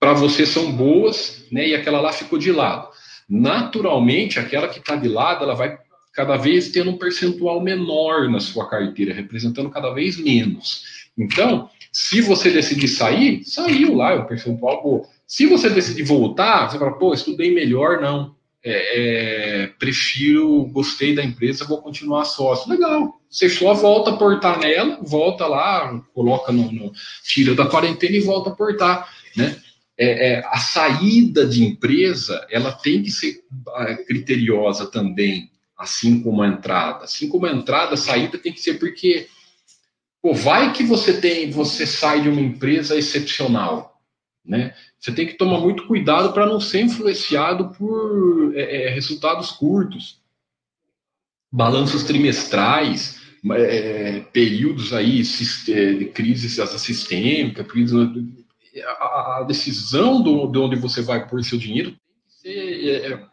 para 0.00 0.14
você 0.14 0.44
são 0.44 0.72
boas, 0.72 1.46
né, 1.52 1.68
e 1.68 1.74
aquela 1.74 2.00
lá 2.00 2.12
ficou 2.12 2.38
de 2.38 2.50
lado. 2.50 2.88
Naturalmente, 3.28 4.40
aquela 4.40 4.68
que 4.68 4.80
está 4.80 4.96
de 4.96 5.08
lado, 5.08 5.44
ela 5.44 5.54
vai 5.54 5.78
cada 6.12 6.36
vez 6.36 6.70
tendo 6.70 6.90
um 6.90 6.98
percentual 6.98 7.60
menor 7.60 8.28
na 8.28 8.40
sua 8.40 8.68
carteira, 8.68 9.14
representando 9.14 9.70
cada 9.70 9.92
vez 9.92 10.16
menos. 10.16 10.97
Então, 11.18 11.68
se 11.92 12.20
você 12.20 12.50
decidir 12.50 12.88
sair, 12.88 13.42
saiu 13.44 13.94
lá, 13.94 14.12
é 14.12 14.18
um 14.18 14.26
percentual. 14.26 15.06
Se 15.26 15.46
você 15.46 15.68
decidir 15.68 16.04
voltar, 16.04 16.70
você 16.70 16.78
fala, 16.78 16.98
pô, 16.98 17.12
estudei 17.12 17.52
melhor, 17.52 18.00
não. 18.00 18.36
É, 18.64 19.62
é, 19.62 19.66
prefiro, 19.78 20.64
gostei 20.66 21.14
da 21.14 21.24
empresa, 21.24 21.64
vou 21.64 21.80
continuar 21.80 22.24
sócio. 22.24 22.70
Legal. 22.70 23.20
Você 23.30 23.48
só 23.48 23.74
volta 23.74 24.10
a 24.10 24.16
portar 24.16 24.58
nela, 24.58 24.98
volta 25.02 25.46
lá, 25.46 26.02
coloca 26.14 26.52
no, 26.52 26.70
no 26.70 26.92
tira 27.24 27.54
da 27.54 27.66
quarentena 27.66 28.16
e 28.16 28.20
volta 28.20 28.50
a 28.50 28.54
portar, 28.54 29.08
né? 29.36 29.56
É, 30.00 30.28
é, 30.28 30.42
a 30.46 30.58
saída 30.58 31.44
de 31.44 31.64
empresa, 31.64 32.46
ela 32.50 32.70
tem 32.70 33.02
que 33.02 33.10
ser 33.10 33.40
ah, 33.74 33.96
criteriosa 34.06 34.86
também, 34.86 35.50
assim 35.76 36.22
como 36.22 36.42
a 36.42 36.46
entrada. 36.46 37.04
Assim 37.04 37.28
como 37.28 37.46
a 37.46 37.52
entrada, 37.52 37.94
a 37.94 37.96
saída 37.96 38.38
tem 38.38 38.52
que 38.52 38.60
ser 38.60 38.74
porque 38.74 39.26
Pô, 40.22 40.34
vai 40.34 40.72
que 40.72 40.82
você 40.82 41.20
tem, 41.20 41.50
você 41.50 41.86
sai 41.86 42.22
de 42.22 42.28
uma 42.28 42.40
empresa 42.40 42.96
excepcional, 42.96 44.00
né? 44.44 44.74
Você 44.98 45.12
tem 45.12 45.26
que 45.26 45.34
tomar 45.34 45.60
muito 45.60 45.86
cuidado 45.86 46.32
para 46.32 46.46
não 46.46 46.60
ser 46.60 46.82
influenciado 46.82 47.70
por 47.70 48.52
é, 48.54 48.86
é 48.86 48.90
resultados 48.90 49.52
curtos, 49.52 50.20
balanços 51.52 52.02
trimestrais, 52.02 53.20
é, 53.52 54.20
períodos 54.32 54.92
aí 54.92 55.22
é, 55.68 55.92
de 55.92 56.04
crise 56.06 56.48
sistêmica, 56.78 57.64
a, 58.84 59.38
a 59.38 59.44
decisão 59.44 60.20
do, 60.22 60.46
de 60.48 60.58
onde 60.58 60.76
você 60.76 61.02
vai 61.02 61.26
pôr 61.26 61.42
seu 61.44 61.58
dinheiro 61.58 61.90
tem 61.90 61.98
que 62.26 62.32
ser 62.32 63.12
é, 63.12 63.26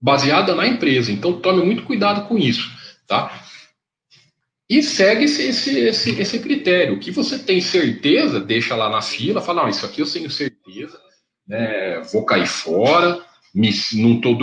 baseada 0.00 0.54
na 0.54 0.66
empresa. 0.66 1.12
Então 1.12 1.40
tome 1.40 1.64
muito 1.64 1.84
cuidado 1.84 2.26
com 2.26 2.36
isso, 2.36 2.68
tá? 3.06 3.45
E 4.68 4.82
segue 4.82 5.24
esse, 5.24 5.42
esse, 5.42 5.78
esse, 5.78 6.20
esse 6.20 6.38
critério. 6.40 6.94
O 6.94 6.98
que 6.98 7.10
você 7.10 7.38
tem 7.38 7.60
certeza, 7.60 8.40
deixa 8.40 8.74
lá 8.74 8.90
na 8.90 9.00
fila, 9.00 9.40
fala, 9.40 9.62
não, 9.62 9.68
isso 9.68 9.86
aqui 9.86 10.00
eu 10.00 10.10
tenho 10.10 10.30
certeza, 10.30 11.00
né, 11.46 12.00
vou 12.12 12.24
cair 12.24 12.48
fora, 12.48 13.24
me, 13.54 13.70
não 13.94 14.20
tô 14.20 14.36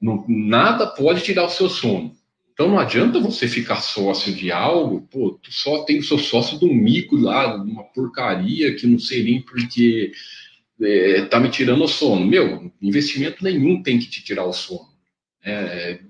não, 0.00 0.24
nada 0.28 0.86
pode 0.86 1.22
tirar 1.22 1.44
o 1.44 1.50
seu 1.50 1.68
sono. 1.68 2.14
Então 2.52 2.68
não 2.68 2.78
adianta 2.78 3.18
você 3.18 3.48
ficar 3.48 3.80
sócio 3.80 4.34
de 4.34 4.52
algo, 4.52 5.08
pô, 5.10 5.38
tu 5.42 5.50
só 5.50 5.82
tem 5.84 5.98
o 5.98 6.04
seu 6.04 6.18
sócio 6.18 6.58
do 6.58 6.66
mico 6.66 7.16
lá, 7.16 7.56
uma 7.56 7.84
porcaria 7.84 8.74
que 8.74 8.86
não 8.86 8.98
sei 8.98 9.24
nem 9.24 9.40
porque 9.40 10.12
é, 10.80 11.22
tá 11.22 11.40
me 11.40 11.48
tirando 11.48 11.84
o 11.84 11.88
sono. 11.88 12.26
Meu, 12.26 12.70
investimento 12.82 13.42
nenhum 13.42 13.82
tem 13.82 13.98
que 13.98 14.10
te 14.10 14.22
tirar 14.22 14.44
o 14.44 14.52
sono. 14.52 14.88
É, 15.42 16.00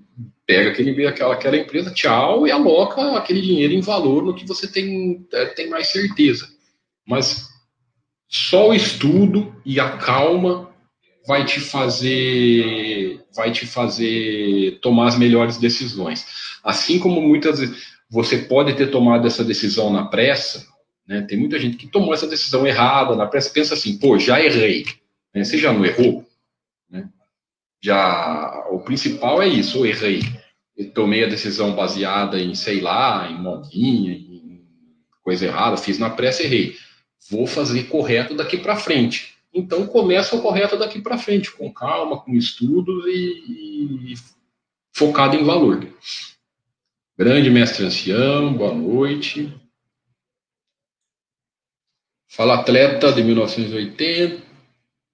pega 0.51 0.71
aquele, 0.71 1.07
aquela, 1.07 1.33
aquela 1.33 1.57
empresa, 1.57 1.93
tchau, 1.93 2.45
e 2.45 2.51
aloca 2.51 3.15
aquele 3.15 3.39
dinheiro 3.41 3.73
em 3.73 3.79
valor 3.79 4.21
no 4.21 4.35
que 4.35 4.45
você 4.45 4.67
tem, 4.67 5.25
é, 5.31 5.45
tem 5.45 5.69
mais 5.69 5.87
certeza. 5.87 6.49
Mas 7.07 7.47
só 8.27 8.69
o 8.69 8.73
estudo 8.73 9.55
e 9.65 9.79
a 9.79 9.91
calma 9.97 10.69
vai 11.25 11.45
te 11.45 11.61
fazer 11.61 13.21
vai 13.33 13.51
te 13.51 13.65
fazer 13.65 14.79
tomar 14.81 15.07
as 15.07 15.17
melhores 15.17 15.57
decisões. 15.57 16.25
Assim 16.61 16.99
como 16.99 17.21
muitas 17.21 17.59
vezes 17.59 17.81
você 18.09 18.39
pode 18.39 18.75
ter 18.75 18.87
tomado 18.87 19.25
essa 19.25 19.43
decisão 19.43 19.89
na 19.89 20.05
pressa, 20.05 20.67
Né? 21.07 21.21
Tem 21.21 21.37
muita 21.37 21.57
gente 21.57 21.77
que 21.77 21.87
tomou 21.87 22.13
essa 22.13 22.27
decisão 22.27 22.67
errada 22.67 23.15
na 23.15 23.25
pressa, 23.25 23.53
pensa 23.53 23.73
assim, 23.73 23.97
pô, 23.97 24.19
já 24.19 24.43
errei. 24.43 24.85
Né? 25.33 25.45
Você 25.45 25.57
já 25.57 25.71
não 25.71 25.85
errou? 25.85 26.25
Né? 26.89 27.09
Já, 27.81 28.67
o 28.69 28.79
principal 28.81 29.41
é 29.41 29.47
isso, 29.47 29.77
eu 29.77 29.85
errei. 29.85 30.40
Tomei 30.85 31.23
a 31.23 31.29
decisão 31.29 31.75
baseada 31.75 32.39
em, 32.39 32.55
sei 32.55 32.81
lá, 32.81 33.29
em 33.29 33.41
modinha, 33.41 34.13
em 34.13 34.65
coisa 35.21 35.45
errada, 35.45 35.77
fiz 35.77 35.99
na 35.99 36.09
pressa, 36.09 36.43
errei. 36.43 36.75
Vou 37.29 37.45
fazer 37.45 37.83
correto 37.83 38.35
daqui 38.35 38.57
para 38.57 38.75
frente. 38.75 39.35
Então 39.53 39.85
começa 39.85 40.35
o 40.35 40.41
correto 40.41 40.77
daqui 40.77 41.01
para 41.01 41.17
frente, 41.17 41.51
com 41.51 41.71
calma, 41.71 42.19
com 42.21 42.33
estudos 42.33 43.05
e, 43.05 44.13
e 44.13 44.15
focado 44.93 45.35
em 45.35 45.43
valor. 45.43 45.87
Grande 47.17 47.49
mestre 47.49 47.85
ancião, 47.85 48.53
boa 48.53 48.73
noite. 48.73 49.53
Fala 52.27 52.55
atleta 52.55 53.11
de 53.11 53.21
1980. 53.23 54.50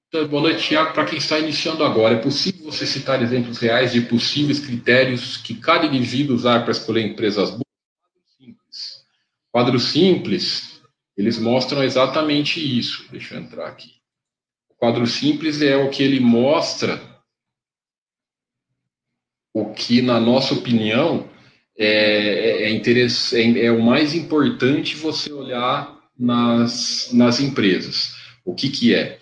Boa 0.09 0.41
noite, 0.41 0.69
Tiago. 0.69 0.93
Para 0.93 1.05
quem 1.05 1.17
está 1.17 1.37
iniciando 1.37 1.83
agora, 1.83 2.15
é 2.15 2.21
possível 2.21 2.71
você 2.71 2.85
citar 2.85 3.21
exemplos 3.21 3.57
reais 3.57 3.91
de 3.91 3.99
possíveis 3.99 4.57
critérios 4.57 5.35
que 5.35 5.55
cada 5.55 5.85
indivíduo 5.85 6.33
usar 6.33 6.61
para 6.61 6.71
escolher 6.71 7.01
empresas 7.01 7.49
boas? 7.49 7.63
Simples. 8.37 9.05
Simples, 9.81 10.81
eles 11.17 11.37
mostram 11.37 11.83
exatamente 11.83 12.57
isso. 12.57 13.05
Deixa 13.11 13.35
eu 13.35 13.41
entrar 13.41 13.67
aqui. 13.67 13.95
O 14.69 14.75
quadro 14.75 15.05
simples 15.05 15.61
é 15.61 15.75
o 15.75 15.89
que 15.89 16.03
ele 16.03 16.21
mostra 16.21 17.01
o 19.53 19.73
que, 19.73 20.01
na 20.01 20.21
nossa 20.21 20.53
opinião, 20.53 21.29
é, 21.77 22.63
é, 22.63 22.71
é, 22.71 23.65
é 23.65 23.71
o 23.71 23.83
mais 23.83 24.13
importante 24.13 24.95
você 24.95 25.33
olhar 25.33 25.99
nas, 26.17 27.09
nas 27.11 27.41
empresas. 27.41 28.15
O 28.45 28.55
que, 28.55 28.69
que 28.69 28.95
é? 28.95 29.19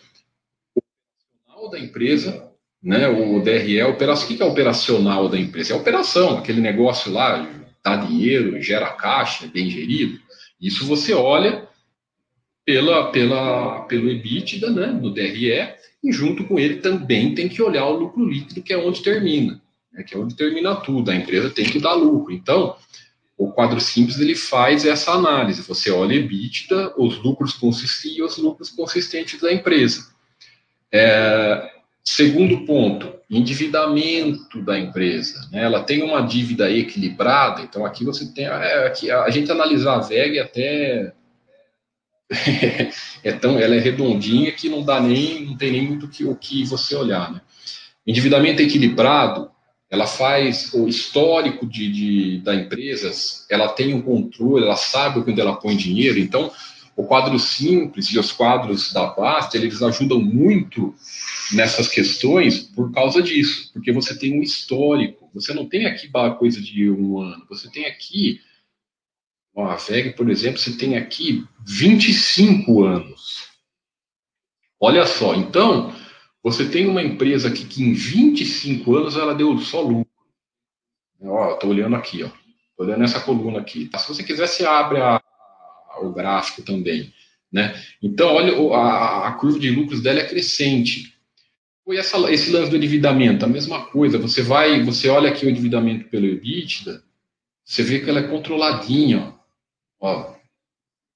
Da 1.75 1.79
empresa, 1.79 2.51
né, 2.81 3.07
o 3.07 3.41
DRE, 3.41 3.83
o, 3.83 3.89
o 3.91 4.27
que, 4.27 4.41
é 4.41 4.45
operacional 4.45 5.27
da 5.27 5.37
empresa? 5.37 5.73
É 5.73 5.75
operação, 5.75 6.37
aquele 6.37 6.61
negócio 6.61 7.11
lá, 7.11 7.47
dá 7.83 7.97
dinheiro, 7.97 8.61
gera 8.61 8.91
caixa, 8.91 9.45
é 9.45 9.49
bem 9.49 9.69
gerido. 9.69 10.19
Isso 10.59 10.85
você 10.85 11.13
olha 11.13 11.67
pela, 12.65 13.11
pela, 13.11 13.81
pelo 13.81 14.09
EBITDA, 14.09 14.69
né, 14.71 14.87
no 14.87 15.13
DRE, 15.13 15.75
e 16.03 16.11
junto 16.11 16.45
com 16.45 16.59
ele 16.59 16.77
também 16.77 17.35
tem 17.35 17.49
que 17.49 17.61
olhar 17.61 17.85
o 17.85 17.97
lucro 17.97 18.25
líquido, 18.25 18.61
que 18.61 18.73
é 18.73 18.77
onde 18.77 19.01
termina 19.01 19.61
né, 19.95 20.03
que 20.03 20.15
é 20.15 20.19
onde 20.19 20.35
termina 20.35 20.75
tudo, 20.75 21.09
a 21.09 21.15
empresa 21.15 21.49
tem 21.49 21.65
que 21.65 21.79
dar 21.79 21.93
lucro. 21.93 22.33
Então, 22.33 22.75
o 23.37 23.51
quadro 23.51 23.79
simples 23.79 24.19
ele 24.19 24.35
faz 24.35 24.85
essa 24.85 25.11
análise. 25.11 25.61
Você 25.61 25.89
olha 25.89 26.15
EBITDA, 26.15 26.93
os 26.97 27.17
lucros 27.17 27.53
consistentes 27.53 28.17
e 28.17 28.21
os 28.21 28.37
lucros 28.37 28.69
consistentes 28.69 29.39
da 29.39 29.51
empresa. 29.51 30.13
É, 30.93 31.71
segundo 32.03 32.65
ponto, 32.65 33.13
endividamento 33.29 34.61
da 34.61 34.77
empresa. 34.79 35.47
Né? 35.51 35.63
Ela 35.63 35.83
tem 35.83 36.03
uma 36.03 36.21
dívida 36.21 36.71
equilibrada, 36.71 37.61
então 37.61 37.85
aqui 37.85 38.05
você 38.05 38.31
tem. 38.31 38.45
É, 38.45 38.87
aqui, 38.87 39.09
a, 39.09 39.29
gente 39.29 39.51
analisar 39.51 39.95
a 39.95 39.99
VEG 39.99 40.39
até. 40.39 41.13
é 43.23 43.31
tão, 43.33 43.59
ela 43.59 43.75
é 43.75 43.79
redondinha 43.79 44.51
que 44.51 44.67
não 44.67 44.83
dá 44.83 44.99
nem, 44.99 45.45
não 45.45 45.57
tem 45.57 45.71
nem 45.71 45.87
muito 45.87 46.07
que, 46.07 46.25
o 46.25 46.35
que 46.35 46.65
você 46.65 46.95
olhar. 46.95 47.31
Né? 47.31 47.41
Endividamento 48.05 48.61
equilibrado, 48.61 49.51
ela 49.89 50.07
faz 50.07 50.73
o 50.73 50.87
histórico 50.87 51.67
de, 51.67 51.91
de, 51.91 52.37
da 52.39 52.55
empresa, 52.55 53.11
ela 53.49 53.69
tem 53.69 53.93
um 53.93 54.01
controle, 54.01 54.65
ela 54.65 54.75
sabe 54.75 55.19
onde 55.19 55.39
ela 55.39 55.55
põe 55.55 55.75
dinheiro, 55.75 56.17
então 56.17 56.51
o 56.95 57.05
quadro 57.05 57.37
simples 57.37 58.07
e 58.07 58.17
os 58.17 58.31
quadros 58.31 58.93
da 58.93 59.07
Basta, 59.07 59.57
eles 59.57 59.81
ajudam 59.81 60.21
muito 60.21 60.95
nessas 61.53 61.87
questões 61.87 62.59
por 62.59 62.91
causa 62.91 63.21
disso, 63.21 63.71
porque 63.73 63.91
você 63.91 64.17
tem 64.17 64.39
um 64.39 64.41
histórico, 64.41 65.29
você 65.33 65.53
não 65.53 65.67
tem 65.67 65.85
aqui 65.85 66.09
coisa 66.39 66.61
de 66.61 66.89
um 66.89 67.19
ano, 67.19 67.45
você 67.49 67.69
tem 67.69 67.85
aqui, 67.85 68.41
ó, 69.53 69.67
a 69.67 69.75
VEG, 69.75 70.13
por 70.13 70.29
exemplo, 70.29 70.57
você 70.57 70.75
tem 70.77 70.95
aqui 70.97 71.45
25 71.65 72.83
anos. 72.83 73.49
Olha 74.79 75.05
só, 75.05 75.35
então, 75.35 75.93
você 76.41 76.69
tem 76.69 76.87
uma 76.87 77.01
empresa 77.01 77.49
aqui 77.49 77.65
que 77.65 77.83
em 77.83 77.93
25 77.93 78.95
anos 78.95 79.15
ela 79.15 79.35
deu 79.35 79.57
só 79.59 79.81
lucro. 79.81 80.07
Ó, 81.21 81.55
tô 81.55 81.67
olhando 81.67 81.95
aqui, 81.95 82.23
ó. 82.23 82.29
Olhando 82.77 83.03
essa 83.03 83.19
coluna 83.19 83.59
aqui. 83.59 83.89
Se 83.97 84.07
você 84.07 84.23
quiser, 84.23 84.47
você 84.47 84.65
abre 84.65 85.01
a, 85.01 85.21
o 86.01 86.11
gráfico 86.11 86.61
também, 86.61 87.13
né? 87.51 87.79
Então, 88.01 88.33
olha, 88.33 88.53
a, 88.75 89.27
a, 89.27 89.31
curva 89.33 89.59
de 89.59 89.69
lucros 89.69 90.01
dela 90.01 90.19
é 90.19 90.27
crescente. 90.27 91.13
Foi 91.83 91.97
essa, 91.97 92.17
esse 92.31 92.51
lance 92.51 92.69
do 92.69 92.77
endividamento, 92.77 93.45
a 93.45 93.47
mesma 93.47 93.85
coisa. 93.85 94.17
Você 94.17 94.41
vai, 94.41 94.83
você 94.83 95.07
olha 95.09 95.29
aqui 95.29 95.45
o 95.45 95.49
endividamento 95.49 96.09
pelo 96.09 96.25
EBITDA, 96.25 97.03
você 97.63 97.83
vê 97.83 97.99
que 97.99 98.09
ela 98.09 98.19
é 98.19 98.27
controladinha, 98.27 99.33
ó. 99.99 100.31
ó 100.31 100.35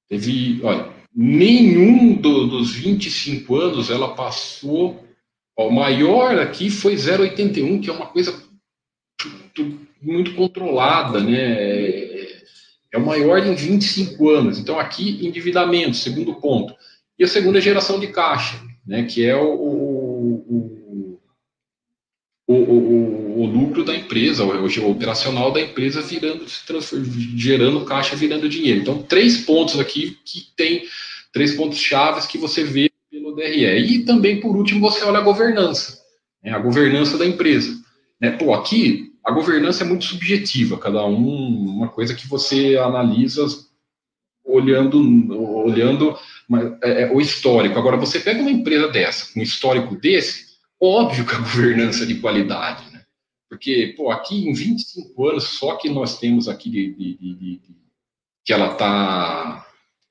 teve, 0.07 0.59
olha, 0.63 0.91
nenhum 1.15 2.15
do, 2.15 2.47
dos 2.47 2.73
25 2.73 3.55
anos 3.55 3.89
ela 3.89 4.15
passou 4.15 5.07
o 5.65 5.69
maior 5.69 6.39
aqui 6.39 6.69
foi 6.69 6.95
0,81, 6.95 7.81
que 7.81 7.89
é 7.89 7.93
uma 7.93 8.05
coisa 8.05 8.33
muito 10.01 10.33
controlada, 10.35 11.19
né? 11.19 12.08
É 12.91 12.97
o 12.97 13.05
maior 13.05 13.45
em 13.45 13.53
25 13.53 14.29
anos. 14.29 14.57
Então, 14.57 14.79
aqui, 14.79 15.25
endividamento, 15.25 15.95
segundo 15.95 16.35
ponto. 16.35 16.73
E 17.17 17.23
a 17.23 17.27
segunda 17.27 17.61
geração 17.61 17.99
de 17.99 18.07
caixa, 18.07 18.59
né? 18.85 19.03
Que 19.03 19.25
é 19.25 19.35
o, 19.35 19.53
o, 19.53 20.79
o, 22.47 22.53
o, 22.53 23.41
o 23.41 23.45
lucro 23.45 23.83
da 23.83 23.95
empresa, 23.95 24.43
o, 24.43 24.65
o 24.65 24.91
operacional 24.91 25.51
da 25.51 25.61
empresa 25.61 26.01
virando, 26.01 26.45
gerando 27.35 27.85
caixa, 27.85 28.15
virando 28.15 28.49
dinheiro. 28.49 28.81
Então, 28.81 29.03
três 29.03 29.37
pontos 29.37 29.79
aqui 29.79 30.17
que 30.25 30.47
tem, 30.55 30.83
três 31.31 31.53
pontos 31.53 31.77
chaves 31.77 32.25
que 32.25 32.37
você 32.37 32.63
vê 32.63 32.89
pelo 33.11 33.35
DRE. 33.35 33.65
E 33.65 34.05
também, 34.05 34.39
por 34.39 34.55
último, 34.55 34.81
você 34.81 35.03
olha 35.03 35.19
a 35.19 35.23
governança, 35.23 35.99
né, 36.43 36.51
a 36.51 36.59
governança 36.59 37.17
da 37.17 37.25
empresa. 37.25 37.77
Né? 38.19 38.31
Pô, 38.31 38.53
aqui 38.53 39.08
a 39.23 39.31
governança 39.31 39.83
é 39.83 39.87
muito 39.87 40.05
subjetiva, 40.05 40.77
cada 40.77 41.05
um 41.05 41.75
uma 41.77 41.89
coisa 41.89 42.15
que 42.15 42.27
você 42.27 42.77
analisa 42.77 43.45
olhando, 44.43 44.99
olhando 45.63 46.17
é, 46.81 47.03
é, 47.03 47.11
o 47.11 47.21
histórico. 47.21 47.77
Agora, 47.77 47.97
você 47.97 48.19
pega 48.19 48.41
uma 48.41 48.51
empresa 48.51 48.87
dessa, 48.87 49.31
com 49.31 49.39
um 49.39 49.43
histórico 49.43 49.95
desse, 49.95 50.47
óbvio 50.81 51.25
que 51.25 51.35
a 51.35 51.39
governança 51.39 52.03
é 52.03 52.07
de 52.07 52.15
qualidade, 52.15 52.89
né? 52.91 53.03
Porque, 53.47 53.93
pô, 53.97 54.11
aqui 54.11 54.47
em 54.47 54.53
25 54.53 55.27
anos, 55.27 55.43
só 55.45 55.75
que 55.75 55.89
nós 55.89 56.19
temos 56.19 56.47
aqui 56.47 56.69
de, 56.69 56.93
de, 56.93 57.15
de, 57.15 57.61
que 58.45 58.53
ela 58.53 58.71
está 58.71 59.65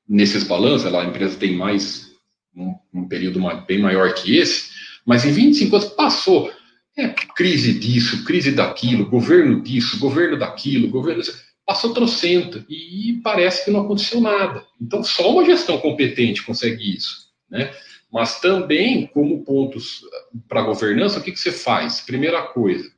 nesses 0.08 0.42
balanços, 0.42 0.86
ela, 0.86 1.02
a 1.02 1.06
empresa 1.06 1.38
tem 1.38 1.54
mais 1.54 2.12
um, 2.56 2.74
um 2.92 3.08
período 3.08 3.40
bem 3.66 3.80
maior 3.80 4.12
que 4.14 4.36
esse, 4.36 4.70
mas 5.04 5.24
em 5.24 5.30
25 5.30 5.76
anos 5.76 5.88
passou. 5.90 6.50
É 6.98 7.08
crise 7.08 7.78
disso, 7.78 8.24
crise 8.24 8.50
daquilo, 8.50 9.08
governo 9.08 9.62
disso, 9.62 10.00
governo 10.00 10.36
daquilo, 10.36 10.90
governo. 10.90 11.22
Passou 11.64 11.94
trocenta 11.94 12.66
e 12.68 13.20
parece 13.22 13.64
que 13.64 13.70
não 13.70 13.82
aconteceu 13.82 14.20
nada. 14.20 14.66
Então, 14.80 15.04
só 15.04 15.30
uma 15.30 15.44
gestão 15.44 15.78
competente 15.78 16.42
consegue 16.42 16.96
isso. 16.96 17.28
Né? 17.48 17.70
Mas 18.12 18.40
também, 18.40 19.06
como 19.06 19.44
pontos 19.44 20.00
para 20.48 20.62
governança, 20.62 21.20
o 21.20 21.22
que, 21.22 21.30
que 21.30 21.38
você 21.38 21.52
faz? 21.52 22.00
Primeira 22.00 22.42
coisa, 22.42 22.90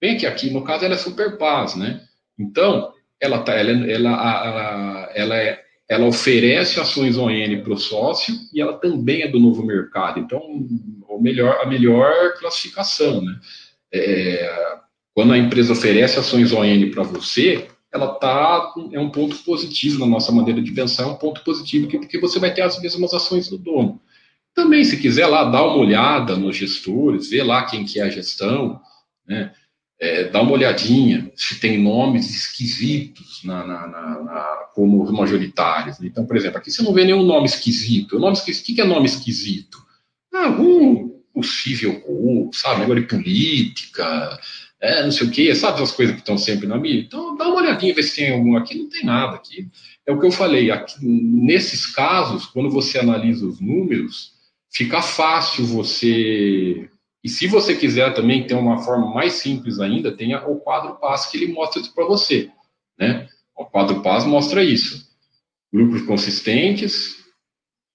bem 0.00 0.16
que 0.16 0.26
aqui, 0.26 0.50
no 0.50 0.64
caso, 0.64 0.84
ela 0.84 0.94
é 0.94 0.98
super 0.98 1.38
paz, 1.38 1.76
né? 1.76 2.02
Então, 2.36 2.92
ela, 3.20 3.38
tá, 3.42 3.52
ela, 3.52 3.70
ela, 3.88 5.10
ela 5.14 5.36
é 5.36 5.65
ela 5.88 6.06
oferece 6.06 6.80
ações 6.80 7.16
ON 7.16 7.62
para 7.62 7.72
o 7.72 7.78
sócio 7.78 8.34
e 8.52 8.60
ela 8.60 8.74
também 8.74 9.22
é 9.22 9.28
do 9.28 9.38
novo 9.38 9.64
mercado. 9.64 10.18
Então, 10.18 10.40
o 11.08 11.20
melhor, 11.20 11.60
a 11.62 11.66
melhor 11.66 12.34
classificação. 12.38 13.22
Né? 13.22 13.38
É, 13.92 14.78
quando 15.14 15.32
a 15.32 15.38
empresa 15.38 15.72
oferece 15.72 16.18
ações 16.18 16.52
ON 16.52 16.90
para 16.90 17.04
você, 17.04 17.68
ela 17.92 18.14
tá, 18.14 18.74
é 18.92 18.98
um 18.98 19.10
ponto 19.10 19.36
positivo 19.38 20.00
na 20.00 20.06
nossa 20.06 20.32
maneira 20.32 20.60
de 20.60 20.72
pensar, 20.72 21.04
é 21.04 21.06
um 21.06 21.16
ponto 21.16 21.42
positivo 21.42 21.88
porque 21.88 22.18
você 22.18 22.38
vai 22.38 22.52
ter 22.52 22.62
as 22.62 22.80
mesmas 22.80 23.14
ações 23.14 23.48
do 23.48 23.56
dono. 23.56 24.00
Também, 24.54 24.84
se 24.84 24.96
quiser 24.96 25.26
lá 25.26 25.44
dar 25.44 25.64
uma 25.64 25.76
olhada 25.76 26.34
nos 26.34 26.56
gestores, 26.56 27.30
ver 27.30 27.44
lá 27.44 27.64
quem 27.64 27.84
que 27.84 28.00
é 28.00 28.04
a 28.04 28.10
gestão, 28.10 28.80
né? 29.26 29.52
É, 29.98 30.24
dá 30.24 30.42
uma 30.42 30.52
olhadinha 30.52 31.30
se 31.34 31.58
tem 31.58 31.78
nomes 31.78 32.34
esquisitos 32.34 33.42
na, 33.44 33.66
na, 33.66 33.86
na, 33.86 34.22
na 34.22 34.42
como 34.74 35.10
majoritários. 35.12 35.98
Então, 36.02 36.26
por 36.26 36.36
exemplo, 36.36 36.58
aqui 36.58 36.70
você 36.70 36.82
não 36.82 36.92
vê 36.92 37.04
nenhum 37.04 37.22
nome 37.22 37.46
esquisito. 37.46 38.16
O 38.16 38.20
nome 38.20 38.34
esquisito, 38.34 38.70
o 38.70 38.74
que 38.74 38.80
é 38.80 38.84
nome 38.84 39.06
esquisito? 39.06 39.78
Ah, 40.32 40.48
um 40.48 41.16
possível 41.32 42.02
sabe, 42.52 42.80
negócio 42.80 43.02
de 43.02 43.08
política, 43.08 44.38
é, 44.80 45.02
não 45.02 45.10
sei 45.10 45.26
o 45.26 45.30
quê, 45.30 45.54
sabe 45.54 45.82
as 45.82 45.92
coisas 45.92 46.14
que 46.14 46.20
estão 46.20 46.36
sempre 46.36 46.66
na 46.66 46.76
mídia? 46.78 47.00
Então, 47.00 47.36
dá 47.36 47.46
uma 47.46 47.56
olhadinha, 47.56 47.94
ver 47.94 48.02
se 48.02 48.16
tem 48.16 48.32
algum 48.32 48.56
aqui. 48.56 48.78
Não 48.78 48.88
tem 48.88 49.04
nada 49.04 49.36
aqui. 49.36 49.68
É 50.06 50.12
o 50.12 50.20
que 50.20 50.26
eu 50.26 50.30
falei. 50.30 50.70
Aqui, 50.70 50.96
nesses 51.02 51.86
casos, 51.86 52.46
quando 52.46 52.70
você 52.70 52.98
analisa 52.98 53.46
os 53.46 53.60
números, 53.60 54.32
fica 54.70 55.00
fácil 55.00 55.64
você. 55.64 56.88
E 57.26 57.28
se 57.28 57.48
você 57.48 57.74
quiser 57.74 58.14
também 58.14 58.46
ter 58.46 58.54
uma 58.54 58.84
forma 58.84 59.12
mais 59.12 59.32
simples 59.32 59.80
ainda, 59.80 60.16
tem 60.16 60.36
o 60.36 60.60
quadro 60.60 60.94
PAS 60.94 61.26
que 61.26 61.36
ele 61.36 61.52
mostra 61.52 61.82
isso 61.82 61.92
para 61.92 62.04
você. 62.04 62.52
Né? 62.96 63.28
O 63.52 63.64
quadro 63.64 64.00
PAS 64.00 64.24
mostra 64.24 64.62
isso. 64.62 65.12
Lucros 65.72 66.02
consistentes, 66.02 67.16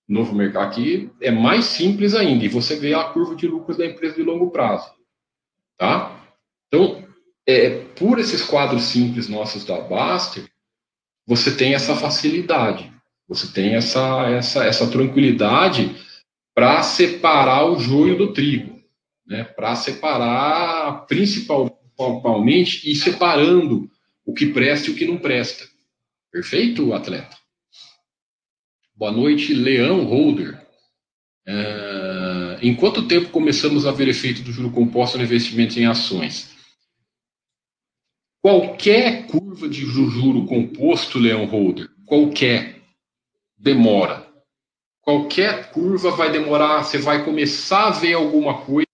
novo 0.06 0.36
mercado 0.36 0.68
aqui, 0.68 1.10
é 1.22 1.32
mais 1.32 1.64
simples 1.64 2.14
ainda. 2.14 2.44
E 2.44 2.50
você 2.50 2.76
vê 2.76 2.94
a 2.94 3.06
curva 3.06 3.34
de 3.34 3.48
lucros 3.48 3.78
da 3.78 3.86
empresa 3.86 4.16
de 4.16 4.22
longo 4.22 4.52
prazo. 4.52 4.92
Tá? 5.78 6.22
Então, 6.68 7.08
é, 7.48 7.86
por 7.98 8.20
esses 8.20 8.44
quadros 8.44 8.84
simples 8.84 9.30
nossos 9.30 9.64
da 9.64 9.80
Baster, 9.80 10.44
você 11.26 11.56
tem 11.56 11.74
essa 11.74 11.96
facilidade, 11.96 12.94
você 13.30 13.48
tem 13.48 13.76
essa, 13.76 14.30
essa, 14.30 14.66
essa 14.66 14.92
tranquilidade 14.92 15.96
para 16.54 16.84
separar 16.84 17.66
o 17.72 17.80
joio 17.80 18.18
do 18.18 18.34
trigo, 18.34 18.71
né? 19.32 19.46
para 19.46 19.76
separar 19.78 21.06
principalmente 21.08 22.92
e 22.92 22.94
separando 22.94 23.90
o 24.26 24.34
que 24.34 24.48
presta 24.48 24.90
e 24.90 24.94
o 24.94 24.96
que 24.96 25.06
não 25.06 25.18
presta. 25.18 25.66
Perfeito, 26.30 26.94
atleta? 26.94 27.38
Boa 28.94 29.12
noite, 29.12 29.54
Leão 29.54 30.04
Holder. 30.04 30.62
Uh, 31.48 32.60
em 32.62 32.76
quanto 32.76 33.08
tempo 33.08 33.30
começamos 33.30 33.88
a 33.88 33.92
ver 33.92 34.10
efeito 34.10 34.42
do 34.42 34.52
juro 34.52 34.70
composto 34.70 35.18
no 35.18 35.24
investimento 35.24 35.80
em 35.80 35.86
ações? 35.86 36.52
Qualquer 38.42 39.28
curva 39.28 39.70
de 39.70 39.86
juro 39.86 40.46
composto, 40.46 41.20
Leão 41.20 41.46
Holder, 41.46 41.90
qualquer, 42.06 42.82
demora. 43.58 44.28
Qualquer 45.02 45.72
curva 45.72 46.12
vai 46.12 46.32
demorar, 46.32 46.84
você 46.84 46.98
vai 46.98 47.24
começar 47.24 47.88
a 47.88 47.92
ver 47.92 48.14
alguma 48.14 48.62
coisa 48.66 48.91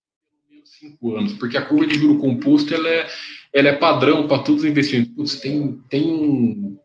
cinco 0.89 1.15
anos, 1.15 1.33
porque 1.33 1.57
a 1.57 1.61
curva 1.61 1.87
de 1.87 1.99
juro 1.99 2.19
composto 2.19 2.73
ela 2.73 2.87
é, 2.87 3.07
ela 3.53 3.69
é 3.69 3.73
padrão 3.73 4.27
para 4.27 4.43
todos 4.43 4.63
os 4.63 4.69
investimentos. 4.69 5.35
Tem, 5.39 5.79
tem 5.89 6.77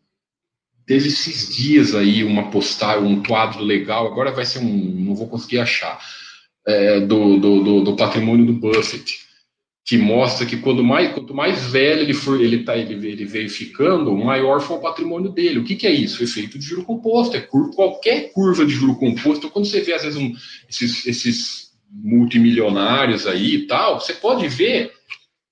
teve 0.87 1.09
esses 1.09 1.55
dias 1.55 1.95
aí 1.95 2.25
uma 2.25 2.51
postagem, 2.51 3.05
um 3.05 3.23
quadro 3.23 3.63
legal, 3.63 4.07
agora 4.07 4.33
vai 4.33 4.45
ser 4.45 4.59
um, 4.59 4.67
não 4.67 5.15
vou 5.15 5.29
conseguir 5.29 5.59
achar, 5.59 5.99
é, 6.67 7.01
do, 7.01 7.39
do, 7.39 7.63
do, 7.63 7.81
do, 7.85 7.97
patrimônio 7.97 8.47
do 8.47 8.53
Buffett, 8.53 9.21
que 9.85 9.99
mostra 9.99 10.47
que 10.47 10.57
quando 10.59 10.85
mais, 10.85 11.13
quanto 11.13 11.35
mais 11.35 11.67
velho 11.67 12.03
ele 12.03 12.15
for, 12.15 12.41
ele, 12.41 12.63
tá, 12.63 12.77
ele, 12.77 12.95
ele 13.09 13.25
veio 13.25 13.51
ficando, 13.51 14.17
maior 14.17 14.61
foi 14.61 14.77
o 14.77 14.81
patrimônio 14.81 15.31
dele. 15.31 15.59
O 15.59 15.65
que, 15.65 15.75
que 15.75 15.87
é 15.87 15.91
isso? 15.91 16.23
Efeito 16.23 16.57
de 16.57 16.65
juro 16.65 16.85
composto. 16.85 17.37
É 17.37 17.41
curva, 17.41 17.75
qualquer 17.75 18.33
curva 18.33 18.65
de 18.65 18.73
juro 18.73 18.95
composto, 18.95 19.51
quando 19.51 19.65
você 19.65 19.81
vê, 19.81 19.93
às 19.93 20.03
vezes, 20.03 20.17
um, 20.17 20.33
esses, 20.69 21.05
esses 21.05 21.72
multimilionários 21.93 23.27
aí 23.27 23.55
e 23.57 23.67
tal, 23.67 24.01
você 24.01 24.15
pode 24.15 24.49
ver 24.49 24.93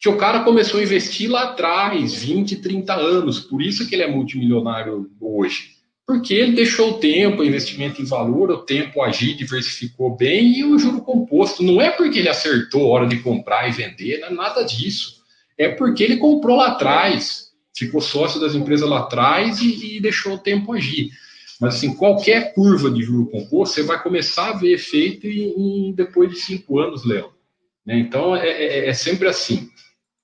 que 0.00 0.08
o 0.08 0.16
cara 0.16 0.40
começou 0.40 0.80
a 0.80 0.82
investir 0.82 1.30
lá 1.30 1.44
atrás, 1.44 2.22
20, 2.24 2.56
30 2.56 2.94
anos, 2.94 3.38
por 3.38 3.60
isso 3.60 3.86
que 3.86 3.94
ele 3.94 4.02
é 4.02 4.10
multimilionário 4.10 5.10
hoje. 5.20 5.78
Porque 6.06 6.32
ele 6.34 6.56
deixou 6.56 6.92
o 6.92 6.98
tempo, 6.98 7.42
o 7.42 7.44
investimento 7.44 8.00
em 8.00 8.04
valor, 8.04 8.50
o 8.50 8.64
tempo 8.64 9.02
agir, 9.02 9.36
diversificou 9.36 10.16
bem 10.16 10.58
e 10.58 10.64
o 10.64 10.78
juro 10.78 11.02
composto. 11.02 11.62
Não 11.62 11.80
é 11.80 11.90
porque 11.90 12.18
ele 12.18 12.28
acertou 12.28 12.86
a 12.86 12.88
hora 12.88 13.06
de 13.06 13.18
comprar 13.18 13.68
e 13.68 13.72
vender, 13.72 14.18
não 14.20 14.28
é 14.28 14.32
nada 14.32 14.64
disso. 14.64 15.20
É 15.56 15.68
porque 15.68 16.02
ele 16.02 16.16
comprou 16.16 16.56
lá 16.56 16.68
atrás, 16.68 17.50
ficou 17.76 18.00
sócio 18.00 18.40
das 18.40 18.54
empresas 18.54 18.88
lá 18.88 19.00
atrás 19.00 19.60
e, 19.60 19.98
e 19.98 20.00
deixou 20.00 20.34
o 20.34 20.38
tempo 20.38 20.72
agir. 20.72 21.10
Mas 21.60 21.74
assim, 21.74 21.94
qualquer 21.94 22.54
curva 22.54 22.90
de 22.90 23.02
juro 23.02 23.26
composto, 23.26 23.74
você 23.74 23.82
vai 23.82 24.02
começar 24.02 24.50
a 24.50 24.56
ver 24.56 24.72
efeito 24.72 25.26
em, 25.26 25.88
em 25.88 25.92
depois 25.92 26.30
de 26.30 26.36
cinco 26.36 26.78
anos, 26.78 27.04
Léo. 27.04 27.32
Né? 27.84 27.98
Então 27.98 28.34
é, 28.34 28.48
é, 28.48 28.88
é 28.88 28.92
sempre 28.94 29.28
assim. 29.28 29.68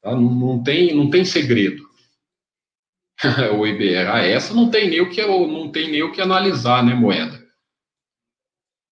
Tá? 0.00 0.12
Não, 0.12 0.34
não, 0.34 0.62
tem, 0.62 0.94
não 0.94 1.10
tem 1.10 1.24
segredo. 1.24 1.84
o 3.58 3.66
IBR, 3.66 4.08
ah, 4.10 4.22
essa 4.22 4.54
não 4.54 4.70
tem 4.70 4.88
nem 4.88 5.00
o 5.00 5.10
que 5.10 5.24
não 5.24 5.70
tem 5.70 5.90
nem 5.90 6.02
o 6.02 6.12
que 6.12 6.20
analisar, 6.20 6.84
né, 6.84 6.94
moeda? 6.94 7.44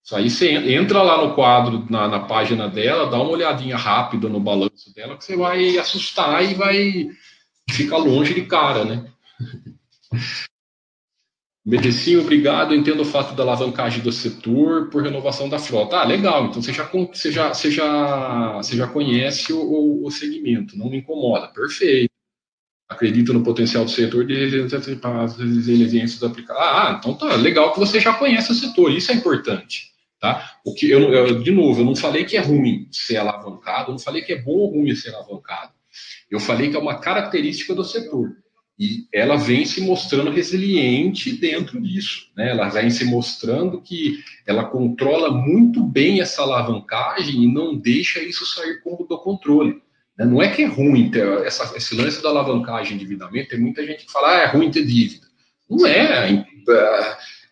Isso 0.02 0.16
aí 0.16 0.28
você 0.28 0.50
entra 0.50 1.02
lá 1.02 1.24
no 1.24 1.34
quadro, 1.34 1.86
na, 1.90 2.06
na 2.08 2.20
página 2.20 2.68
dela, 2.68 3.10
dá 3.10 3.16
uma 3.16 3.30
olhadinha 3.30 3.76
rápida 3.76 4.28
no 4.28 4.38
balanço 4.38 4.92
dela, 4.94 5.16
que 5.16 5.24
você 5.24 5.34
vai 5.34 5.78
assustar 5.78 6.44
e 6.44 6.54
vai 6.54 7.10
ficar 7.70 7.96
longe 7.96 8.34
de 8.34 8.42
cara, 8.44 8.84
né? 8.84 9.10
Medecinho, 11.64 12.20
obrigado. 12.20 12.74
Entendo 12.74 13.00
o 13.00 13.06
fato 13.06 13.34
da 13.34 13.42
alavancagem 13.42 14.02
do 14.02 14.12
setor 14.12 14.90
por 14.90 15.02
renovação 15.02 15.48
da 15.48 15.58
frota. 15.58 15.96
Ah, 15.96 16.04
legal. 16.04 16.46
Então 16.46 16.60
você 16.60 16.72
já, 16.72 16.84
você 16.84 17.32
já, 17.32 17.54
você 17.54 17.70
já, 17.70 18.52
você 18.56 18.76
já 18.76 18.86
conhece 18.86 19.52
o, 19.52 20.04
o 20.04 20.10
segmento, 20.10 20.76
não 20.76 20.90
me 20.90 20.98
incomoda. 20.98 21.48
Perfeito. 21.48 22.10
Acredito 22.86 23.32
no 23.32 23.42
potencial 23.42 23.84
do 23.84 23.90
setor 23.90 24.26
de 24.26 24.34
resiliências 24.34 26.22
aplicadas. 26.22 26.62
Ah, 26.62 26.96
então 26.98 27.14
tá 27.14 27.34
legal 27.36 27.72
que 27.72 27.78
você 27.78 27.98
já 27.98 28.12
conhece 28.12 28.52
o 28.52 28.54
setor. 28.54 28.92
Isso 28.92 29.10
é 29.10 29.14
importante. 29.14 29.94
Tá? 30.20 30.58
O 30.64 30.74
que 30.74 30.90
eu, 30.90 31.12
eu, 31.12 31.42
de 31.42 31.50
novo, 31.50 31.80
eu 31.80 31.84
não 31.84 31.96
falei 31.96 32.24
que 32.24 32.36
é 32.36 32.40
ruim 32.40 32.88
ser 32.90 33.16
alavancado, 33.16 33.90
eu 33.90 33.92
não 33.92 33.98
falei 33.98 34.22
que 34.22 34.32
é 34.32 34.40
bom 34.40 34.52
ou 34.52 34.70
ruim 34.70 34.94
ser 34.94 35.14
alavancado. 35.14 35.72
Eu 36.30 36.40
falei 36.40 36.70
que 36.70 36.76
é 36.76 36.78
uma 36.78 36.98
característica 36.98 37.74
do 37.74 37.84
setor. 37.84 38.36
E 38.78 39.06
ela 39.12 39.36
vem 39.36 39.64
se 39.64 39.80
mostrando 39.80 40.30
resiliente 40.30 41.32
dentro 41.32 41.80
disso. 41.80 42.28
Né? 42.36 42.50
Ela 42.50 42.68
vem 42.68 42.90
se 42.90 43.04
mostrando 43.04 43.80
que 43.80 44.18
ela 44.44 44.64
controla 44.64 45.30
muito 45.30 45.82
bem 45.82 46.20
essa 46.20 46.42
alavancagem 46.42 47.44
e 47.44 47.52
não 47.52 47.76
deixa 47.76 48.20
isso 48.20 48.44
sair 48.44 48.80
do 48.82 49.18
controle. 49.18 49.80
Né? 50.18 50.24
Não 50.24 50.42
é 50.42 50.48
que 50.48 50.62
é 50.62 50.66
ruim 50.66 51.08
ter 51.08 51.26
essa, 51.46 51.76
esse 51.76 51.94
lance 51.94 52.20
da 52.20 52.30
alavancagem 52.30 52.96
de 52.96 53.04
endividamento. 53.04 53.50
Tem 53.50 53.60
muita 53.60 53.86
gente 53.86 54.06
que 54.06 54.12
fala 54.12 54.38
ah, 54.38 54.40
é 54.42 54.46
ruim 54.46 54.70
ter 54.70 54.84
dívida. 54.84 55.26
Não 55.70 55.86
é. 55.86 56.44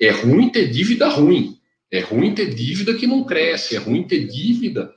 É 0.01 0.11
ruim 0.11 0.49
ter 0.49 0.70
dívida 0.70 1.09
ruim. 1.09 1.57
É 1.91 2.01
ruim 2.01 2.35
ter 2.35 2.53
dívida 2.53 2.95
que 2.95 3.07
não 3.07 3.23
cresce. 3.23 3.77
É 3.77 3.79
ruim 3.79 4.03
ter 4.03 4.27
dívida 4.27 4.93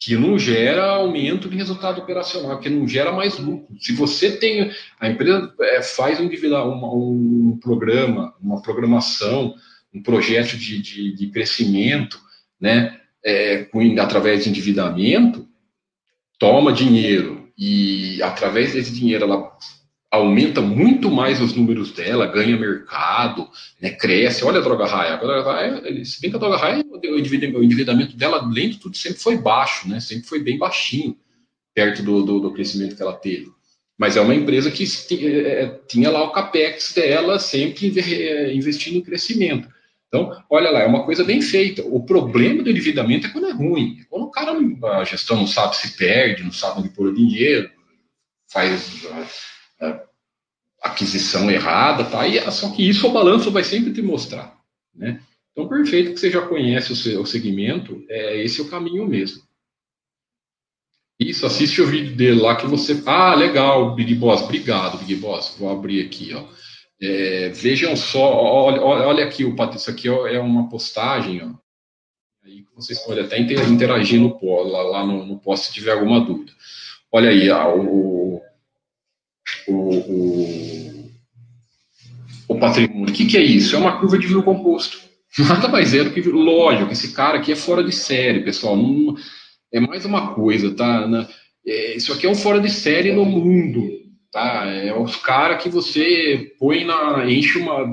que 0.00 0.16
não 0.16 0.38
gera 0.38 0.92
aumento 0.92 1.48
de 1.48 1.56
resultado 1.56 2.00
operacional, 2.00 2.60
que 2.60 2.70
não 2.70 2.86
gera 2.86 3.10
mais 3.10 3.38
lucro. 3.38 3.76
Se 3.80 3.92
você 3.92 4.36
tem, 4.36 4.70
a 5.00 5.08
empresa 5.08 5.52
é, 5.60 5.82
faz 5.82 6.20
um, 6.20 6.26
um, 6.28 7.48
um, 7.48 7.58
programa, 7.60 8.32
uma 8.40 8.62
programação, 8.62 9.54
um 9.92 10.00
projeto 10.00 10.56
de, 10.56 10.80
de, 10.80 11.14
de 11.14 11.26
crescimento, 11.30 12.20
né, 12.60 13.00
é, 13.24 13.64
com, 13.64 13.80
através 14.00 14.44
de 14.44 14.50
endividamento, 14.50 15.48
toma 16.38 16.72
dinheiro 16.72 17.48
e 17.58 18.22
através 18.22 18.74
desse 18.74 18.92
dinheiro 18.92 19.24
ela 19.24 19.50
aumenta 20.10 20.60
muito 20.60 21.10
mais 21.10 21.40
os 21.40 21.54
números 21.54 21.92
dela, 21.92 22.26
ganha 22.26 22.56
mercado, 22.56 23.48
né, 23.80 23.90
cresce. 23.90 24.44
Olha 24.44 24.58
a 24.58 24.62
droga 24.62 24.86
raia. 24.86 25.14
A 25.14 25.16
droga 25.16 25.52
raia, 25.52 26.04
se 26.04 26.20
bem 26.20 26.30
que 26.30 26.36
a 26.36 26.40
droga 26.40 26.56
raia, 26.56 26.84
o 26.84 27.18
endividamento 27.18 28.16
dela, 28.16 28.38
além 28.38 28.70
de 28.70 28.78
tudo, 28.78 28.96
sempre 28.96 29.20
foi 29.20 29.36
baixo, 29.36 29.88
né, 29.88 30.00
sempre 30.00 30.26
foi 30.26 30.40
bem 30.40 30.58
baixinho, 30.58 31.16
perto 31.74 32.02
do, 32.02 32.24
do, 32.24 32.40
do 32.40 32.52
crescimento 32.52 32.96
que 32.96 33.02
ela 33.02 33.14
teve. 33.14 33.50
Mas 33.98 34.16
é 34.16 34.20
uma 34.20 34.34
empresa 34.34 34.70
que 34.70 34.84
é, 35.10 35.64
é, 35.64 35.80
tinha 35.88 36.08
lá 36.08 36.22
o 36.22 36.30
capex 36.30 36.92
dela 36.94 37.38
sempre 37.38 37.92
é, 37.98 38.54
investindo 38.54 38.96
em 38.96 39.02
crescimento. 39.02 39.68
Então, 40.06 40.42
olha 40.48 40.70
lá, 40.70 40.80
é 40.80 40.86
uma 40.86 41.04
coisa 41.04 41.22
bem 41.22 41.42
feita. 41.42 41.82
O 41.84 42.02
problema 42.02 42.62
do 42.62 42.70
endividamento 42.70 43.26
é 43.26 43.30
quando 43.30 43.48
é 43.48 43.52
ruim. 43.52 43.98
É 44.00 44.04
quando 44.08 44.22
o 44.22 44.30
cara, 44.30 44.52
a 44.52 45.04
gestão 45.04 45.36
não 45.36 45.46
sabe 45.46 45.76
se 45.76 45.96
perde, 45.96 46.44
não 46.44 46.52
sabe 46.52 46.80
onde 46.80 46.88
pôr 46.90 47.08
o 47.08 47.14
dinheiro, 47.14 47.70
faz 48.50 49.04
aquisição 50.82 51.50
errada, 51.50 52.04
tá? 52.04 52.26
E, 52.26 52.40
só 52.50 52.70
que 52.70 52.88
isso 52.88 53.06
o 53.06 53.12
balanço 53.12 53.50
vai 53.50 53.64
sempre 53.64 53.92
te 53.92 54.02
mostrar, 54.02 54.58
né? 54.94 55.20
Então, 55.52 55.68
perfeito 55.68 56.12
que 56.12 56.20
você 56.20 56.30
já 56.30 56.40
conhece 56.46 56.92
o, 56.92 56.96
seu, 56.96 57.26
segmento, 57.26 58.04
é 58.08 58.42
esse 58.44 58.60
é 58.60 58.64
o 58.64 58.68
caminho 58.68 59.06
mesmo. 59.06 59.42
Isso, 61.18 61.44
assiste 61.44 61.82
o 61.82 61.86
vídeo 61.86 62.14
dele 62.14 62.40
lá 62.40 62.54
que 62.54 62.66
você. 62.66 63.02
Ah, 63.04 63.34
legal, 63.34 63.92
Big 63.96 64.14
Boss, 64.14 64.42
obrigado, 64.42 64.98
Big 64.98 65.16
Boss. 65.16 65.56
Vou 65.58 65.68
abrir 65.68 66.06
aqui, 66.06 66.32
ó. 66.32 66.44
É, 67.00 67.48
vejam 67.48 67.96
só, 67.96 68.20
olha, 68.20 68.80
olha 68.82 69.24
aqui, 69.24 69.44
o 69.44 69.54
isso 69.74 69.90
aqui 69.90 70.08
é 70.08 70.38
uma 70.38 70.68
postagem, 70.68 71.42
ó. 71.42 71.54
Aí 72.44 72.64
vocês 72.76 73.00
podem 73.00 73.24
até 73.24 73.38
interagir 73.40 74.20
no, 74.20 74.38
lá, 74.62 74.82
lá 74.82 75.06
no, 75.06 75.26
no 75.26 75.40
post 75.40 75.66
se 75.66 75.72
tiver 75.72 75.92
alguma 75.92 76.20
dúvida. 76.20 76.52
Olha 77.10 77.30
aí, 77.30 77.50
ó, 77.50 77.76
o, 77.76 78.40
o, 79.68 79.90
o, 79.90 81.10
o 82.48 82.58
patrimônio. 82.58 83.08
O 83.08 83.12
que, 83.12 83.26
que 83.26 83.36
é 83.36 83.42
isso? 83.42 83.76
É 83.76 83.78
uma 83.78 83.98
curva 84.00 84.18
de 84.18 84.26
juro 84.26 84.42
composto. 84.42 84.98
Nada 85.38 85.68
mais 85.68 85.94
é 85.94 86.04
do 86.04 86.10
que, 86.10 86.20
lógico, 86.22 86.92
esse 86.92 87.12
cara 87.12 87.38
aqui 87.38 87.52
é 87.52 87.56
fora 87.56 87.84
de 87.84 87.92
série, 87.92 88.44
pessoal. 88.44 88.76
Não, 88.76 89.14
é 89.72 89.80
mais 89.80 90.04
uma 90.04 90.34
coisa, 90.34 90.74
tá? 90.74 91.06
Na, 91.06 91.28
é, 91.66 91.96
isso 91.96 92.12
aqui 92.12 92.26
é 92.26 92.30
um 92.30 92.34
fora 92.34 92.60
de 92.60 92.70
série 92.70 93.12
no 93.12 93.24
mundo. 93.24 93.88
tá? 94.32 94.64
É 94.66 94.98
os 94.98 95.16
caras 95.16 95.62
que 95.62 95.68
você 95.68 96.52
põe 96.58 96.84
na. 96.84 97.30
enche 97.30 97.58
uma. 97.58 97.84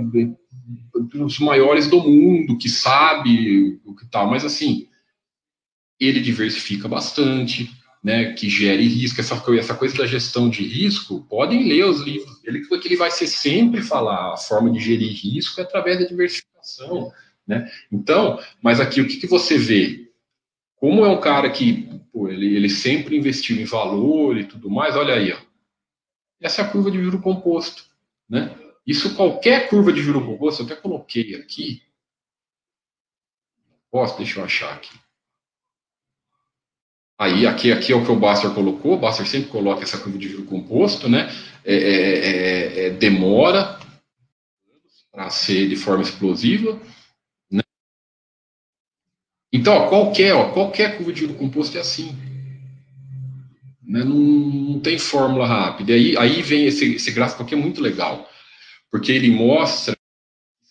os 1.22 1.40
maiores 1.40 1.88
do 1.88 2.02
mundo, 2.02 2.58
que 2.58 2.70
sabe 2.70 3.80
o 3.86 3.94
que 3.94 4.10
tal, 4.10 4.30
mas 4.30 4.46
assim, 4.46 4.88
ele 6.00 6.22
diversifica 6.22 6.88
bastante, 6.88 7.70
né, 8.06 8.34
que 8.34 8.48
gere 8.48 8.88
risco, 8.88 9.20
essa, 9.20 9.34
essa 9.58 9.74
coisa 9.74 9.98
da 9.98 10.06
gestão 10.06 10.48
de 10.48 10.64
risco, 10.64 11.26
podem 11.28 11.68
ler 11.68 11.86
os 11.86 12.02
livros 12.02 12.40
dele, 12.40 12.62
ele 12.86 12.96
vai 12.96 13.10
ser 13.10 13.26
sempre 13.26 13.82
falar, 13.82 14.32
a 14.32 14.38
forma 14.38 14.70
de 14.72 14.80
gerir 14.80 15.12
risco 15.12 15.60
é 15.60 15.64
através 15.64 15.98
da 15.98 16.06
diversificação, 16.06 17.12
né? 17.48 17.68
Então, 17.92 18.40
mas 18.62 18.80
aqui 18.80 19.02
o 19.02 19.08
que, 19.08 19.18
que 19.18 19.26
você 19.26 19.58
vê? 19.58 20.12
Como 20.76 21.04
é 21.04 21.10
um 21.10 21.20
cara 21.20 21.50
que 21.50 22.00
pô, 22.14 22.30
ele, 22.30 22.56
ele 22.56 22.70
sempre 22.70 23.18
investiu 23.18 23.60
em 23.60 23.66
valor 23.66 24.38
e 24.38 24.44
tudo 24.44 24.70
mais, 24.70 24.96
olha 24.96 25.16
aí, 25.16 25.34
ó. 25.34 25.40
essa 26.40 26.62
é 26.62 26.66
a 26.66 26.68
curva 26.68 26.92
de 26.92 27.02
juro 27.02 27.20
composto, 27.20 27.86
né? 28.30 28.56
Isso 28.86 29.16
qualquer 29.16 29.68
curva 29.68 29.92
de 29.92 30.04
juro 30.04 30.24
composto, 30.24 30.62
eu 30.62 30.68
até 30.68 30.76
coloquei 30.76 31.34
aqui, 31.34 31.82
posso, 33.90 34.16
deixa 34.16 34.40
eu 34.40 34.46
achar 34.46 34.76
aqui. 34.76 34.96
Aí, 37.18 37.48
aqui, 37.48 37.72
aqui 37.72 37.94
é 37.94 37.96
o 37.96 38.04
que 38.04 38.12
o 38.12 38.20
Baster 38.20 38.52
colocou, 38.52 38.96
o 38.96 39.00
Baster 39.00 39.26
sempre 39.26 39.50
coloca 39.50 39.84
essa 39.84 39.98
curva 39.98 40.18
de 40.18 40.28
juro 40.28 40.44
composto, 40.44 41.08
né? 41.08 41.32
É, 41.64 41.76
é, 41.76 42.18
é, 42.84 42.86
é 42.88 42.90
demora 42.90 43.80
para 45.12 45.30
ser 45.30 45.70
de 45.70 45.78
forma 45.78 46.04
explosiva. 46.04 46.78
Né? 47.50 47.64
Então, 49.52 49.74
ó, 49.74 49.88
qualquer, 49.88 50.34
ó, 50.34 50.52
qualquer 50.52 50.98
curva 50.98 51.14
de 51.14 51.22
juro 51.22 51.36
composto 51.36 51.78
é 51.78 51.80
assim. 51.80 52.14
Né? 53.82 54.04
Não, 54.04 54.16
não, 54.16 54.80
tem 54.82 55.00
fórmula 55.00 55.48
rápida. 55.48 55.94
E 55.94 55.96
aí, 55.96 56.18
aí 56.18 56.42
vem 56.42 56.66
esse, 56.66 56.96
esse 56.96 57.12
gráfico 57.12 57.44
aqui, 57.44 57.56
é 57.56 57.58
muito 57.58 57.82
legal, 57.82 58.30
porque 58.92 59.14
ele 59.14 59.32
mostra 59.32 59.96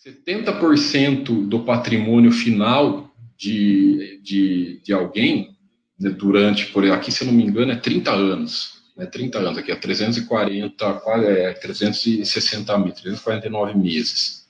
70% 0.05 1.47
do 1.47 1.61
patrimônio 1.61 2.31
final 2.31 3.11
de, 3.35 4.21
de, 4.21 4.79
de 4.83 4.93
alguém 4.93 5.54
durante, 5.97 6.67
por 6.67 6.89
aqui, 6.91 7.11
se 7.11 7.23
eu 7.23 7.27
não 7.27 7.33
me 7.33 7.43
engano, 7.43 7.71
é 7.71 7.75
30 7.75 8.11
anos. 8.11 8.75
Né, 8.95 9.05
30 9.05 9.39
anos, 9.39 9.57
aqui 9.57 9.71
é 9.71 9.75
340, 9.75 11.01
é 11.25 11.53
360 11.53 12.77
meses, 12.77 13.01
349 13.01 13.77
meses. 13.77 14.45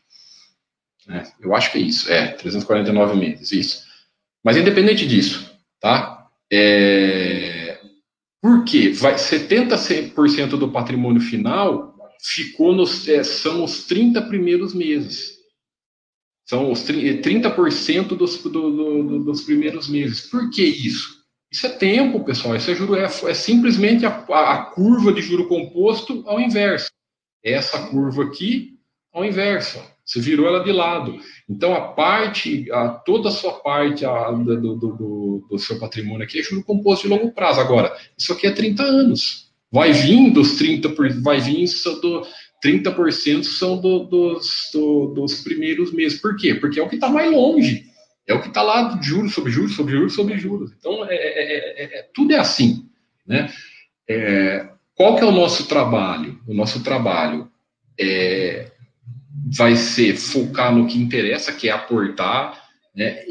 Né, 1.08 1.32
eu 1.40 1.56
acho 1.56 1.72
que 1.72 1.80
é 1.80 1.82
isso, 1.82 2.12
é, 2.12 2.28
349 2.28 3.16
meses, 3.16 3.52
isso. 3.52 3.84
Mas 4.44 4.58
independente 4.58 5.08
disso, 5.08 5.52
tá? 5.80 6.28
É, 6.52 7.80
por 8.42 8.64
quê? 8.64 8.92
Vai, 8.92 9.16
70% 9.16 10.50
do 10.50 10.72
patrimônio 10.72 11.22
final 11.22 11.96
ficou 12.22 12.74
nos, 12.76 13.08
é, 13.08 13.24
são 13.24 13.64
os 13.64 13.86
30 13.86 14.22
primeiros 14.24 14.74
meses. 14.74 15.36
São 16.48 16.72
os 16.72 16.82
30% 16.82 18.10
dos, 18.10 18.38
do, 18.44 18.50
do, 18.50 19.24
dos 19.24 19.42
primeiros 19.42 19.88
meses. 19.88 20.22
Por 20.30 20.52
que 20.52 20.64
isso? 20.64 21.25
Isso 21.52 21.68
é 21.68 21.70
tempo, 21.70 22.24
pessoal. 22.24 22.56
Isso 22.56 22.72
é, 22.72 22.76
juro, 22.76 22.96
é, 22.96 23.04
é 23.06 23.34
simplesmente 23.34 24.06
a, 24.06 24.10
a, 24.10 24.66
curva 24.74 25.14
de 25.14 25.22
juro 25.22 25.48
composto 25.48 26.24
ao 26.28 26.40
inverso. 26.40 26.90
Essa 27.44 27.88
curva 27.88 28.24
aqui 28.24 28.78
ao 29.14 29.24
inverso. 29.24 29.82
Você 30.06 30.20
virou 30.20 30.48
ela 30.48 30.64
de 30.64 30.72
lado. 30.72 31.18
Então, 31.50 31.74
a 31.74 31.82
parte, 31.82 32.72
a, 32.72 32.90
toda 32.90 33.30
a 33.30 33.32
sua 33.32 33.54
parte 33.54 34.06
a, 34.06 34.32
do, 34.32 34.62
do, 34.62 34.76
do, 34.76 35.48
do, 35.50 35.60
seu 35.60 35.80
patrimônio 35.80 36.24
aqui 36.24 36.40
é 36.40 36.44
juro 36.44 36.64
composto 36.64 37.08
de 37.08 37.14
longo 37.14 37.32
prazo. 37.32 37.60
Agora, 37.60 37.96
isso 38.18 38.34
aqui 38.34 38.48
é 38.48 38.52
30 38.52 38.84
anos. 38.84 39.52
Vai 39.72 39.94
vir 39.94 40.32
dos 40.32 40.60
30%, 40.60 41.22
vai 41.22 41.40
vir 41.40 41.66
do, 42.02 42.28
30% 42.64 43.44
são 43.44 43.80
do, 43.80 44.00
dos, 44.06 44.70
do, 44.74 45.14
dos 45.14 45.42
primeiros 45.42 45.92
meses. 45.92 46.20
Por 46.20 46.36
quê? 46.36 46.56
Porque 46.56 46.80
é 46.80 46.84
o 46.84 46.90
que 46.90 46.96
está 46.96 47.10
mais 47.10 47.32
longe. 47.32 47.86
É 48.28 48.34
o 48.34 48.42
que 48.42 48.48
está 48.48 48.62
lá 48.62 49.00
juros 49.02 49.34
sobre 49.34 49.52
juros, 49.52 49.76
sobre 49.76 49.94
juros, 49.94 50.14
sobre 50.14 50.38
juros. 50.38 50.72
Então, 50.78 51.06
é, 51.06 51.16
é, 51.16 51.84
é, 51.84 52.10
tudo 52.14 52.34
é 52.34 52.40
assim. 52.40 52.90
Né? 53.26 53.52
qual 54.94 55.16
que 55.16 55.24
é 55.24 55.26
o 55.26 55.32
nosso 55.32 55.68
trabalho? 55.68 56.40
O 56.48 56.54
nosso 56.54 56.84
trabalho 56.84 57.50
vai 59.58 59.76
ser 59.76 60.16
focar 60.16 60.74
no 60.74 60.88
que 60.88 60.98
interessa, 60.98 61.52
que 61.52 61.70
é 61.70 61.72
aportar, 61.72 62.70
né? 62.96 63.24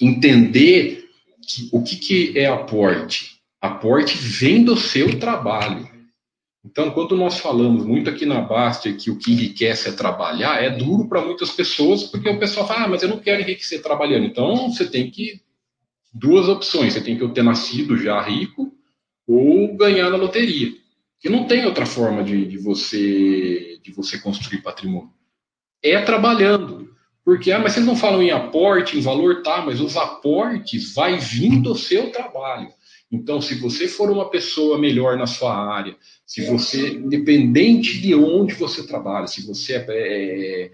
entender 0.00 1.08
que, 1.46 1.68
o 1.72 1.82
que, 1.82 1.96
que 1.96 2.38
é 2.38 2.46
aporte. 2.46 3.40
Aporte 3.60 4.16
vem 4.16 4.64
do 4.64 4.76
seu 4.76 5.18
trabalho. 5.18 5.88
Então, 6.64 6.90
quando 6.90 7.16
nós 7.16 7.38
falamos 7.38 7.86
muito 7.86 8.10
aqui 8.10 8.26
na 8.26 8.40
Baster 8.40 8.96
que 8.96 9.10
o 9.10 9.16
que 9.16 9.32
enriquece 9.32 9.88
é 9.88 9.92
trabalhar, 9.92 10.62
é 10.62 10.68
duro 10.68 11.08
para 11.08 11.24
muitas 11.24 11.50
pessoas, 11.50 12.04
porque 12.04 12.28
o 12.28 12.38
pessoal 12.38 12.66
fala, 12.66 12.84
ah, 12.84 12.88
mas 12.88 13.02
eu 13.02 13.08
não 13.08 13.18
quero 13.18 13.40
enriquecer 13.40 13.82
trabalhando. 13.82 14.26
Então, 14.26 14.70
você 14.70 14.86
tem 14.86 15.10
que. 15.10 15.40
Duas 16.12 16.48
opções: 16.48 16.92
você 16.92 17.00
tem 17.00 17.16
que 17.16 17.26
ter 17.28 17.42
nascido 17.42 17.96
já 17.96 18.20
rico 18.20 18.72
ou 19.26 19.76
ganhar 19.76 20.10
na 20.10 20.16
loteria. 20.16 20.72
Que 21.20 21.28
não 21.28 21.44
tem 21.46 21.64
outra 21.64 21.86
forma 21.86 22.24
de, 22.24 22.44
de, 22.46 22.58
você, 22.58 23.78
de 23.82 23.92
você 23.92 24.18
construir 24.18 24.60
patrimônio. 24.60 25.12
É 25.82 26.00
trabalhando. 26.02 26.90
Porque, 27.24 27.52
ah, 27.52 27.58
mas 27.58 27.74
vocês 27.74 27.86
não 27.86 27.94
falam 27.94 28.22
em 28.22 28.32
aporte, 28.32 28.98
em 28.98 29.00
valor, 29.00 29.42
tá, 29.42 29.62
mas 29.64 29.80
os 29.80 29.96
aportes 29.96 30.94
vai 30.94 31.18
vindo 31.18 31.70
do 31.70 31.78
seu 31.78 32.10
trabalho. 32.10 32.70
Então, 33.10 33.40
se 33.40 33.56
você 33.56 33.88
for 33.88 34.08
uma 34.08 34.30
pessoa 34.30 34.78
melhor 34.78 35.16
na 35.16 35.26
sua 35.26 35.52
área, 35.52 35.96
se 36.24 36.46
você, 36.46 36.90
independente 36.90 38.00
de 38.00 38.14
onde 38.14 38.54
você 38.54 38.86
trabalha, 38.86 39.26
se 39.26 39.44
você 39.44 39.74
é, 39.74 39.84
é, 39.88 40.70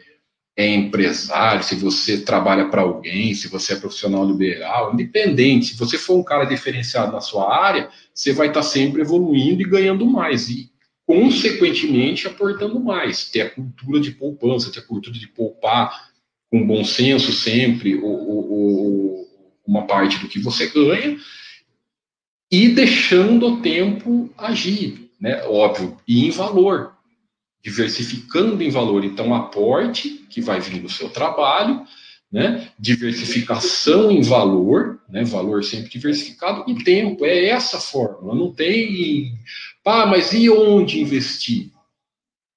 é 0.54 0.74
empresário, 0.74 1.64
se 1.64 1.74
você 1.76 2.20
trabalha 2.20 2.68
para 2.68 2.82
alguém, 2.82 3.32
se 3.34 3.48
você 3.48 3.72
é 3.72 3.76
profissional 3.76 4.26
liberal, 4.26 4.92
independente, 4.92 5.68
se 5.68 5.78
você 5.78 5.96
for 5.96 6.18
um 6.18 6.22
cara 6.22 6.44
diferenciado 6.44 7.10
na 7.10 7.22
sua 7.22 7.56
área, 7.56 7.88
você 8.12 8.34
vai 8.34 8.48
estar 8.48 8.62
sempre 8.62 9.00
evoluindo 9.00 9.62
e 9.62 9.68
ganhando 9.68 10.04
mais. 10.04 10.50
E, 10.50 10.70
consequentemente, 11.06 12.26
aportando 12.26 12.78
mais. 12.78 13.30
Ter 13.30 13.40
a 13.40 13.50
cultura 13.50 13.98
de 13.98 14.10
poupança, 14.10 14.70
ter 14.70 14.80
a 14.80 14.86
cultura 14.86 15.18
de 15.18 15.28
poupar 15.28 16.10
com 16.50 16.66
bom 16.66 16.84
senso 16.84 17.32
sempre, 17.32 17.98
uma 19.66 19.86
parte 19.86 20.18
do 20.18 20.28
que 20.28 20.38
você 20.38 20.66
ganha 20.66 21.16
e 22.50 22.68
deixando 22.68 23.46
o 23.46 23.60
tempo 23.60 24.30
agir, 24.36 25.10
né? 25.20 25.44
Óbvio, 25.44 25.96
e 26.06 26.26
em 26.26 26.30
valor, 26.30 26.92
diversificando 27.62 28.62
em 28.62 28.70
valor. 28.70 29.04
Então, 29.04 29.34
aporte 29.34 30.24
que 30.30 30.40
vai 30.40 30.60
vir 30.60 30.80
do 30.80 30.88
seu 30.88 31.08
trabalho, 31.08 31.84
né? 32.30 32.70
Diversificação 32.78 34.10
em 34.10 34.22
valor, 34.22 35.00
né? 35.08 35.24
Valor 35.24 35.64
sempre 35.64 35.90
diversificado 35.90 36.64
e 36.68 36.84
tempo. 36.84 37.24
É 37.24 37.46
essa 37.46 37.80
fórmula. 37.80 38.34
Não 38.34 38.52
tem, 38.52 39.38
pá, 39.82 40.06
mas 40.06 40.32
e 40.32 40.48
onde 40.48 41.00
investir? 41.00 41.70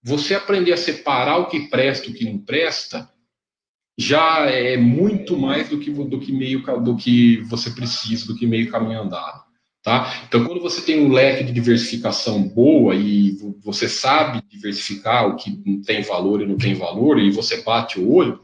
Você 0.03 0.35
aprender 0.35 0.73
a 0.73 0.77
separar 0.77 1.37
o 1.37 1.47
que 1.47 1.67
presta, 1.67 2.09
o 2.09 2.13
que 2.13 2.25
não 2.25 2.37
presta, 2.37 3.09
já 3.97 4.45
é 4.45 4.77
muito 4.77 5.35
mais 5.35 5.67
do 5.69 5.77
que 5.77 5.91
do 5.91 6.19
que 6.19 6.31
meio 6.31 6.63
do 6.81 6.95
que 6.95 7.41
você 7.41 7.69
precisa, 7.71 8.27
do 8.27 8.35
que 8.35 8.47
meio 8.47 8.71
caminho 8.71 9.01
andado. 9.01 9.48
Tá? 9.81 10.23
Então, 10.27 10.43
quando 10.43 10.59
você 10.59 10.81
tem 10.81 10.99
um 10.99 11.11
leque 11.11 11.43
de 11.43 11.53
diversificação 11.53 12.43
boa 12.43 12.95
e 12.95 13.37
você 13.63 13.87
sabe 13.87 14.43
diversificar 14.49 15.27
o 15.27 15.37
que 15.37 15.51
tem 15.85 16.01
valor 16.01 16.41
e 16.41 16.45
não 16.45 16.57
tem 16.57 16.73
valor, 16.73 17.17
e 17.17 17.31
você 17.31 17.61
bate 17.61 17.97
o 17.97 18.11
olho, 18.11 18.41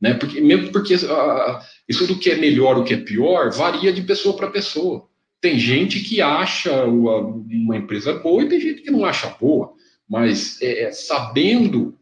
né? 0.00 0.14
Porque, 0.14 0.40
mesmo 0.40 0.72
porque 0.72 0.94
uh, 0.94 1.58
isso 1.86 2.06
do 2.06 2.18
que 2.18 2.30
é 2.30 2.36
melhor, 2.36 2.78
o 2.78 2.84
que 2.84 2.94
é 2.94 2.96
pior, 2.96 3.52
varia 3.52 3.92
de 3.92 4.00
pessoa 4.00 4.34
para 4.34 4.50
pessoa. 4.50 5.06
Tem 5.40 5.58
gente 5.58 6.00
que 6.00 6.22
acha 6.22 6.84
uma, 6.84 7.18
uma, 7.18 7.76
empresa 7.76 8.14
boa 8.14 8.42
e 8.42 8.48
tem 8.48 8.60
gente 8.60 8.82
que 8.82 8.90
não 8.90 9.04
acha 9.04 9.28
boa, 9.38 9.74
mas 10.08 10.60
é, 10.62 10.84
é 10.84 10.90
sabendo, 10.90 11.96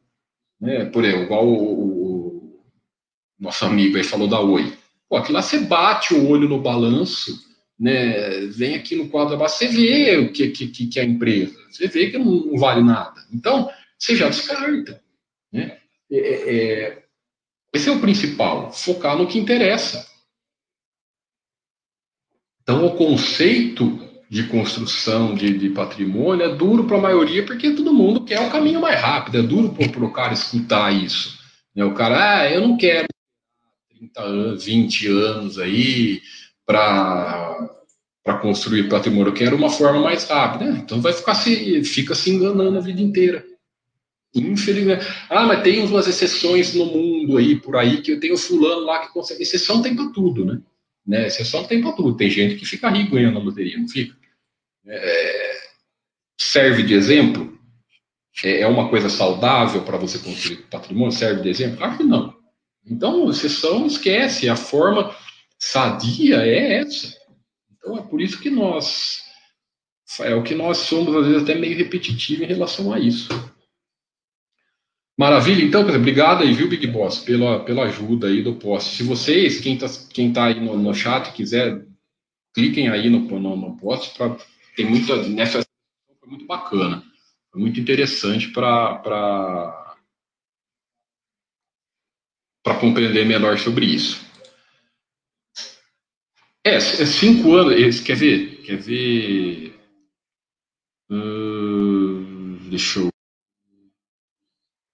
né, 0.60 0.84
por 0.86 1.04
exemplo, 1.04 1.24
igual 1.24 1.46
o, 1.46 1.82
o, 1.82 2.60
nosso 3.38 3.64
amigo 3.64 3.96
aí 3.96 4.04
falou 4.04 4.28
da 4.28 4.40
Oi. 4.40 4.72
Pô, 5.08 5.16
aquilo 5.16 5.34
lá 5.34 5.42
você 5.42 5.58
bate 5.58 6.14
o 6.14 6.28
olho 6.28 6.48
no 6.48 6.60
balanço 6.60 7.44
né, 7.78 8.46
vem 8.46 8.74
aqui 8.74 8.96
no 8.96 9.08
quadro 9.08 9.34
abaixo, 9.34 9.58
você 9.58 9.68
vê 9.68 10.16
o 10.16 10.32
que, 10.32 10.48
que, 10.48 10.86
que 10.86 10.98
é 10.98 11.02
a 11.02 11.06
empresa, 11.06 11.56
você 11.70 11.86
vê 11.88 12.10
que 12.10 12.18
não, 12.18 12.24
não 12.24 12.58
vale 12.58 12.82
nada. 12.82 13.20
Então, 13.32 13.70
você 13.98 14.16
já 14.16 14.28
descarta. 14.28 15.02
Né? 15.52 15.78
É, 16.10 16.18
é, 16.18 16.54
é, 16.54 17.02
esse 17.72 17.88
é 17.88 17.92
o 17.92 18.00
principal, 18.00 18.72
focar 18.72 19.16
no 19.16 19.26
que 19.26 19.38
interessa. 19.38 20.06
Então, 22.62 22.84
o 22.84 22.96
conceito 22.96 24.04
de 24.28 24.44
construção 24.48 25.34
de, 25.34 25.56
de 25.56 25.70
patrimônio 25.70 26.44
é 26.44 26.54
duro 26.56 26.84
para 26.84 26.96
a 26.96 27.00
maioria, 27.00 27.44
porque 27.44 27.70
todo 27.70 27.94
mundo 27.94 28.24
quer 28.24 28.40
o 28.40 28.50
caminho 28.50 28.80
mais 28.80 29.00
rápido, 29.00 29.38
é 29.38 29.42
duro 29.42 29.72
para 29.72 30.04
o 30.04 30.12
cara 30.12 30.32
escutar 30.32 30.92
isso. 30.92 31.38
Né? 31.74 31.84
O 31.84 31.94
cara, 31.94 32.40
ah, 32.40 32.50
eu 32.50 32.60
não 32.60 32.76
quero 32.76 33.06
30 33.96 34.20
anos, 34.20 34.64
20 34.64 35.06
anos 35.06 35.58
aí, 35.58 36.20
para 36.66 38.38
construir 38.42 38.88
patrimônio, 38.88 39.30
eu 39.30 39.34
quero 39.34 39.56
uma 39.56 39.70
forma 39.70 40.00
mais 40.00 40.24
rápida. 40.24 40.70
Né? 40.70 40.80
Então 40.84 41.00
vai 41.00 41.12
ficar 41.12 41.34
se, 41.34 41.84
fica 41.84 42.14
se 42.14 42.30
enganando 42.30 42.76
a 42.76 42.80
vida 42.80 43.00
inteira. 43.00 43.44
Infelizmente. 44.34 45.06
Ah, 45.30 45.46
mas 45.46 45.62
tem 45.62 45.82
umas 45.86 46.06
exceções 46.06 46.74
no 46.74 46.86
mundo 46.86 47.38
aí, 47.38 47.56
por 47.56 47.76
aí, 47.76 48.02
que 48.02 48.12
eu 48.12 48.20
tenho 48.20 48.36
fulano 48.36 48.84
lá 48.84 48.98
que 48.98 49.12
consegue. 49.12 49.42
Exceção 49.42 49.80
tem 49.80 49.94
para 49.94 50.10
tudo, 50.10 50.44
né? 50.44 50.60
né? 51.06 51.26
Exceção 51.28 51.64
tem 51.64 51.80
para 51.80 51.92
tudo. 51.92 52.16
Tem 52.16 52.28
gente 52.28 52.56
que 52.56 52.66
fica 52.66 52.90
rico 52.90 53.14
ganhando 53.14 53.34
na 53.34 53.40
loteria, 53.40 53.78
não 53.78 53.88
fica? 53.88 54.14
É... 54.86 55.58
serve 56.38 56.82
de 56.82 56.94
exemplo? 56.94 57.56
É, 58.44 58.60
é 58.60 58.66
uma 58.66 58.90
coisa 58.90 59.08
saudável 59.08 59.82
para 59.82 59.96
você 59.96 60.18
construir 60.18 60.58
patrimônio? 60.70 61.12
Serve 61.12 61.42
de 61.42 61.48
exemplo? 61.48 61.78
Claro 61.78 61.96
que 61.96 62.04
não. 62.04 62.34
Então, 62.84 63.30
exceção 63.30 63.86
esquece. 63.86 64.48
A 64.48 64.56
forma 64.56 65.14
sadia 65.58 66.36
é 66.38 66.80
essa. 66.80 67.16
Então, 67.70 67.98
é 67.98 68.02
por 68.02 68.20
isso 68.20 68.40
que 68.40 68.50
nós. 68.50 69.24
É 70.20 70.34
o 70.34 70.42
que 70.42 70.54
nós 70.54 70.78
somos, 70.78 71.14
às 71.16 71.26
vezes, 71.26 71.42
até 71.42 71.54
meio 71.54 71.76
repetitivo 71.76 72.44
em 72.44 72.46
relação 72.46 72.92
a 72.92 72.98
isso. 72.98 73.28
Maravilha, 75.18 75.64
então, 75.64 75.80
obrigado 75.80 76.42
aí, 76.42 76.52
viu, 76.52 76.68
Big 76.68 76.86
Boss, 76.88 77.18
pela, 77.20 77.64
pela 77.64 77.84
ajuda 77.84 78.26
aí 78.28 78.42
do 78.42 78.56
post. 78.56 78.96
Se 78.96 79.02
vocês, 79.02 79.60
quem 79.60 79.74
está 79.74 79.86
quem 80.12 80.32
tá 80.32 80.44
aí 80.44 80.60
no, 80.60 80.76
no 80.76 80.94
chat, 80.94 81.32
quiser, 81.32 81.86
cliquem 82.54 82.88
aí 82.88 83.08
no, 83.08 83.20
no, 83.20 83.56
no 83.56 83.76
post, 83.78 84.14
pra, 84.16 84.36
tem 84.76 84.84
muita, 84.84 85.26
nessa 85.28 85.64
foi 86.20 86.28
muito 86.28 86.46
bacana, 86.46 87.02
foi 87.50 87.60
muito 87.60 87.80
interessante 87.80 88.50
para 88.50 89.86
para 92.62 92.80
compreender 92.80 93.24
melhor 93.24 93.56
sobre 93.58 93.86
isso. 93.86 94.25
É, 96.66 96.74
é 96.74 96.80
cinco 96.80 97.54
anos, 97.54 98.00
quer 98.00 98.16
ver, 98.16 98.60
quer 98.64 98.76
ver, 98.76 99.72
uh, 101.08 102.58
deixa 102.68 102.98
eu 102.98 103.08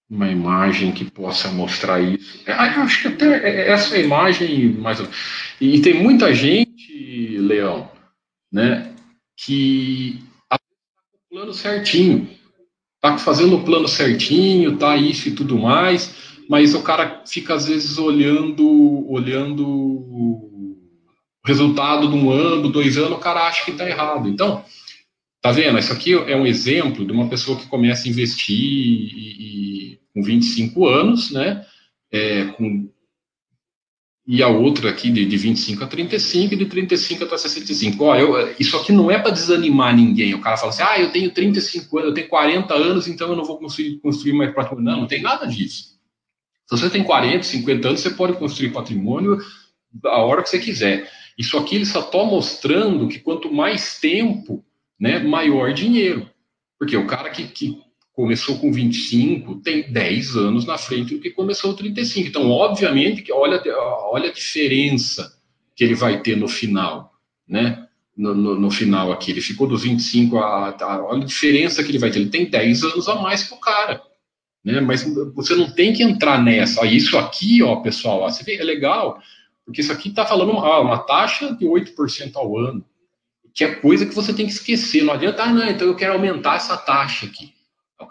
uma 0.07 0.29
imagem 0.29 0.91
que 0.91 1.09
possa 1.09 1.47
mostrar 1.47 1.99
isso. 1.99 2.43
É, 2.45 2.51
eu 2.51 2.83
acho 2.83 3.01
que 3.01 3.07
até 3.07 3.25
é, 3.25 3.61
é 3.61 3.71
essa 3.71 3.97
imagem 3.97 4.71
mais 4.73 4.99
e 5.59 5.81
tem 5.81 5.95
muita 5.95 6.31
gente, 6.31 7.39
Leão, 7.39 7.89
né, 8.51 8.93
que 9.35 10.19
está 10.43 10.59
com 10.59 11.17
o 11.17 11.29
plano 11.31 11.53
certinho, 11.55 12.29
está 12.97 13.17
fazendo 13.17 13.55
o 13.55 13.63
plano 13.63 13.87
certinho, 13.87 14.77
tá 14.77 14.95
isso 14.95 15.27
e 15.27 15.31
tudo 15.31 15.57
mais, 15.57 16.37
mas 16.47 16.75
o 16.75 16.83
cara 16.83 17.23
fica 17.25 17.55
às 17.55 17.65
vezes 17.67 17.97
olhando, 17.97 19.09
olhando 19.11 20.72
resultado 21.45 22.07
de 22.07 22.15
um 22.15 22.31
ano, 22.31 22.69
dois 22.69 22.97
anos, 22.97 23.11
o 23.11 23.21
cara 23.21 23.47
acha 23.47 23.65
que 23.65 23.71
está 23.71 23.87
errado. 23.87 24.29
Então, 24.29 24.63
tá 25.41 25.51
vendo? 25.51 25.77
Isso 25.77 25.91
aqui 25.91 26.13
é 26.13 26.35
um 26.35 26.45
exemplo 26.45 27.05
de 27.05 27.11
uma 27.11 27.27
pessoa 27.27 27.59
que 27.59 27.67
começa 27.67 28.07
a 28.07 28.11
investir 28.11 28.55
e, 28.55 29.93
e 29.93 29.99
com 30.13 30.23
25 30.23 30.87
anos, 30.87 31.31
né? 31.31 31.65
É, 32.11 32.45
com, 32.45 32.89
e 34.25 34.41
a 34.41 34.47
outra 34.47 34.89
aqui 34.89 35.11
de, 35.11 35.25
de 35.25 35.35
25 35.35 35.83
a 35.83 35.87
35 35.87 36.53
e 36.53 36.57
de 36.57 36.65
35 36.65 37.25
até 37.25 37.37
65. 37.37 38.03
Ó, 38.05 38.15
eu, 38.15 38.55
isso 38.57 38.77
aqui 38.77 38.93
não 38.93 39.11
é 39.11 39.19
para 39.19 39.31
desanimar 39.31 39.93
ninguém. 39.93 40.33
O 40.33 40.39
cara 40.39 40.55
fala 40.55 40.71
assim: 40.71 40.83
ah, 40.83 40.97
eu 40.97 41.11
tenho 41.11 41.29
35 41.29 41.97
anos, 41.97 42.09
eu 42.09 42.13
tenho 42.13 42.29
40 42.29 42.73
anos, 42.73 43.07
então 43.07 43.29
eu 43.29 43.35
não 43.35 43.43
vou 43.43 43.57
conseguir 43.57 43.97
construir 43.99 44.33
mais 44.33 44.53
patrimônio. 44.55 44.91
Não, 44.91 45.01
não 45.01 45.07
tem 45.07 45.21
nada 45.21 45.45
disso. 45.45 45.99
Se 46.65 46.79
você 46.79 46.89
tem 46.89 47.03
40, 47.03 47.43
50 47.43 47.87
anos, 47.89 47.99
você 47.99 48.11
pode 48.11 48.33
construir 48.33 48.69
patrimônio 48.69 49.37
a 50.05 50.19
hora 50.19 50.41
que 50.41 50.49
você 50.49 50.59
quiser. 50.59 51.09
Isso 51.37 51.57
aqui 51.57 51.75
ele 51.75 51.85
só 51.85 52.01
está 52.01 52.23
mostrando 52.23 53.07
que 53.07 53.19
quanto 53.19 53.51
mais 53.51 53.99
tempo, 53.99 54.63
né, 54.99 55.19
maior 55.19 55.73
dinheiro. 55.73 56.29
Porque 56.77 56.95
o 56.95 57.07
cara 57.07 57.29
que, 57.29 57.47
que 57.47 57.81
começou 58.13 58.59
com 58.59 58.71
25, 58.71 59.55
tem 59.61 59.91
10 59.91 60.35
anos 60.35 60.65
na 60.65 60.77
frente 60.77 61.15
do 61.15 61.21
que 61.21 61.31
começou 61.31 61.71
com 61.71 61.77
35. 61.77 62.29
Então, 62.29 62.49
obviamente, 62.49 63.23
que 63.23 63.33
olha, 63.33 63.61
olha 64.11 64.29
a 64.29 64.33
diferença 64.33 65.35
que 65.75 65.83
ele 65.83 65.95
vai 65.95 66.21
ter 66.21 66.37
no 66.37 66.47
final, 66.47 67.11
né? 67.47 67.87
No, 68.15 68.35
no, 68.35 68.59
no 68.59 68.69
final 68.69 69.11
aqui, 69.11 69.31
ele 69.31 69.41
ficou 69.41 69.65
dos 69.65 69.81
25 69.81 70.37
a, 70.37 70.69
a, 70.79 71.03
olha 71.03 71.23
a 71.23 71.25
diferença 71.25 71.83
que 71.83 71.89
ele 71.89 71.97
vai 71.97 72.11
ter. 72.11 72.19
Ele 72.19 72.29
tem 72.29 72.47
10 72.47 72.83
anos 72.83 73.09
a 73.09 73.15
mais 73.15 73.43
que 73.43 73.55
o 73.55 73.59
cara, 73.59 74.03
né? 74.63 74.79
Mas 74.79 75.03
você 75.33 75.55
não 75.55 75.71
tem 75.71 75.93
que 75.93 76.03
entrar 76.03 76.41
nessa. 76.43 76.85
Isso 76.85 77.17
aqui, 77.17 77.63
ó, 77.63 77.77
pessoal, 77.77 78.21
ó, 78.21 78.29
você 78.29 78.43
vê, 78.43 78.57
é 78.57 78.63
legal, 78.63 79.19
porque 79.65 79.81
isso 79.81 79.91
aqui 79.91 80.09
está 80.09 80.25
falando 80.25 80.51
uma, 80.51 80.79
uma 80.79 80.97
taxa 80.97 81.55
de 81.55 81.65
8% 81.65 82.35
ao 82.35 82.57
ano, 82.57 82.83
que 83.53 83.63
é 83.63 83.75
coisa 83.75 84.05
que 84.05 84.15
você 84.15 84.33
tem 84.33 84.45
que 84.45 84.51
esquecer. 84.51 85.03
Não 85.03 85.13
adianta, 85.13 85.43
ah, 85.43 85.53
não, 85.53 85.67
então 85.67 85.87
eu 85.87 85.95
quero 85.95 86.13
aumentar 86.13 86.55
essa 86.55 86.75
taxa 86.75 87.25
aqui. 87.25 87.53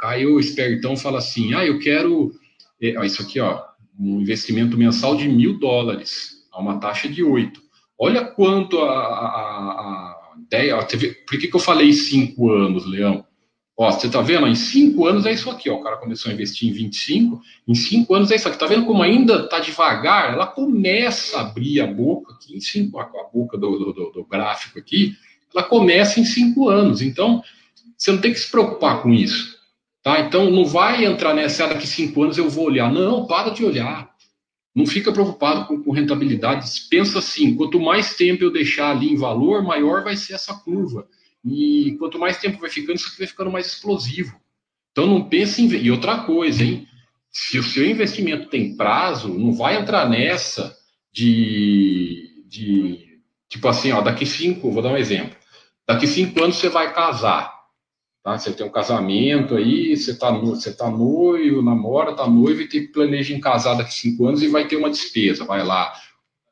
Aí 0.03 0.27
o 0.27 0.41
espertão 0.41 0.97
fala 0.97 1.19
assim: 1.19 1.55
ah, 1.55 1.65
eu 1.65 1.79
quero. 1.79 2.33
É, 2.81 3.05
isso 3.05 3.23
aqui, 3.23 3.39
ó, 3.41 3.63
um 3.99 4.21
investimento 4.21 4.77
mensal 4.77 5.15
de 5.17 5.29
mil 5.29 5.59
dólares, 5.59 6.47
a 6.53 6.61
uma 6.61 6.79
taxa 6.79 7.09
de 7.09 7.23
oito. 7.23 7.61
Olha 7.99 8.25
quanto 8.25 8.81
a, 8.81 8.91
a, 8.91 9.33
a 9.81 10.33
ideia. 10.47 10.77
Ó, 10.77 10.83
teve, 10.83 11.13
por 11.27 11.39
que, 11.39 11.49
que 11.49 11.55
eu 11.55 11.61
falei 11.61 11.93
cinco 11.93 12.51
anos, 12.51 12.87
Leão? 12.87 13.25
Ó, 13.83 13.91
você 13.91 14.09
tá 14.09 14.21
vendo? 14.21 14.47
Em 14.47 14.55
cinco 14.55 15.09
anos 15.09 15.27
é 15.27 15.33
isso 15.33 15.51
aqui, 15.51 15.69
ó. 15.69 15.75
O 15.75 15.83
cara 15.83 15.97
começou 15.97 16.31
a 16.31 16.35
investir 16.35 16.69
em 16.69 16.73
25, 16.73 17.43
em 17.67 17.75
cinco 17.75 18.15
anos 18.15 18.31
é 18.31 18.37
isso 18.37 18.47
aqui. 18.47 18.57
Tá 18.57 18.67
vendo 18.67 18.87
como 18.87 19.03
ainda 19.03 19.49
tá 19.49 19.59
devagar? 19.59 20.33
Ela 20.33 20.47
começa 20.47 21.39
a 21.39 21.41
abrir 21.41 21.81
a 21.81 21.87
boca 21.89 22.33
aqui, 22.33 22.57
em 22.57 22.61
cinco, 22.61 23.01
a, 23.01 23.03
a 23.03 23.25
boca 23.35 23.59
do, 23.59 23.93
do, 23.93 24.11
do, 24.13 24.25
gráfico 24.25 24.79
aqui, 24.79 25.17
ela 25.53 25.65
começa 25.65 26.21
em 26.21 26.25
cinco 26.25 26.69
anos. 26.69 27.03
Então, 27.03 27.43
você 27.99 28.13
não 28.13 28.21
tem 28.21 28.33
que 28.33 28.39
se 28.39 28.49
preocupar 28.49 29.03
com 29.03 29.13
isso. 29.13 29.59
Tá? 30.01 30.21
Então, 30.21 30.49
não 30.49 30.65
vai 30.65 31.05
entrar 31.05 31.35
nessa, 31.35 31.67
daqui 31.67 31.89
cinco 31.89 32.23
anos 32.23 32.39
eu 32.39 32.49
vou 32.49 32.67
olhar. 32.67 32.89
Não, 32.89 33.27
para 33.27 33.51
de 33.51 33.65
olhar. 33.65 34.13
Não 34.73 34.87
fica 34.87 35.11
preocupado 35.11 35.67
com, 35.67 35.83
com 35.83 35.91
rentabilidade. 35.91 36.71
Pensa 36.89 37.19
assim: 37.19 37.57
quanto 37.57 37.81
mais 37.81 38.15
tempo 38.15 38.45
eu 38.45 38.53
deixar 38.53 38.93
ali 38.93 39.13
em 39.13 39.17
valor, 39.17 39.61
maior 39.61 40.05
vai 40.05 40.17
ser 40.17 40.35
essa 40.35 40.55
curva. 40.55 41.05
E 41.45 41.97
quanto 41.99 42.19
mais 42.19 42.39
tempo 42.39 42.61
vai 42.61 42.71
ficando, 42.71 42.97
isso 42.97 43.09
aqui 43.09 43.19
vai 43.19 43.27
ficando 43.27 43.51
mais 43.51 43.67
explosivo. 43.67 44.41
Então, 44.93 45.07
não 45.07 45.29
pense 45.29 45.63
em. 45.63 45.69
E 45.69 45.91
outra 45.91 46.19
coisa, 46.19 46.63
hein? 46.63 46.87
Se 47.31 47.59
o 47.59 47.63
seu 47.63 47.85
investimento 47.85 48.49
tem 48.49 48.77
prazo, 48.77 49.29
não 49.29 49.53
vai 49.53 49.77
entrar 49.77 50.09
nessa 50.09 50.77
de. 51.13 52.45
de 52.47 53.19
tipo 53.49 53.67
assim, 53.69 53.91
ó, 53.93 54.01
daqui 54.01 54.25
cinco, 54.25 54.71
vou 54.71 54.83
dar 54.83 54.91
um 54.91 54.97
exemplo. 54.97 55.37
Daqui 55.87 56.07
cinco 56.07 56.43
anos 56.43 56.57
você 56.57 56.69
vai 56.69 56.93
casar. 56.93 57.53
Tá? 58.23 58.39
Você 58.39 58.53
tem 58.53 58.65
um 58.65 58.71
casamento 58.71 59.57
aí, 59.57 59.97
você 59.97 60.13
está 60.13 60.31
você 60.31 60.73
tá 60.73 60.89
noivo, 60.89 61.61
namora, 61.61 62.13
está 62.13 62.29
noivo 62.29 62.63
e 62.63 62.69
tem, 62.69 62.87
planeja 62.87 63.35
em 63.35 63.41
casar 63.41 63.75
daqui 63.75 63.93
cinco 63.95 64.27
anos 64.27 64.43
e 64.43 64.49
vai 64.49 64.69
ter 64.69 64.77
uma 64.77 64.91
despesa. 64.91 65.45
Vai 65.45 65.65
lá 65.65 65.93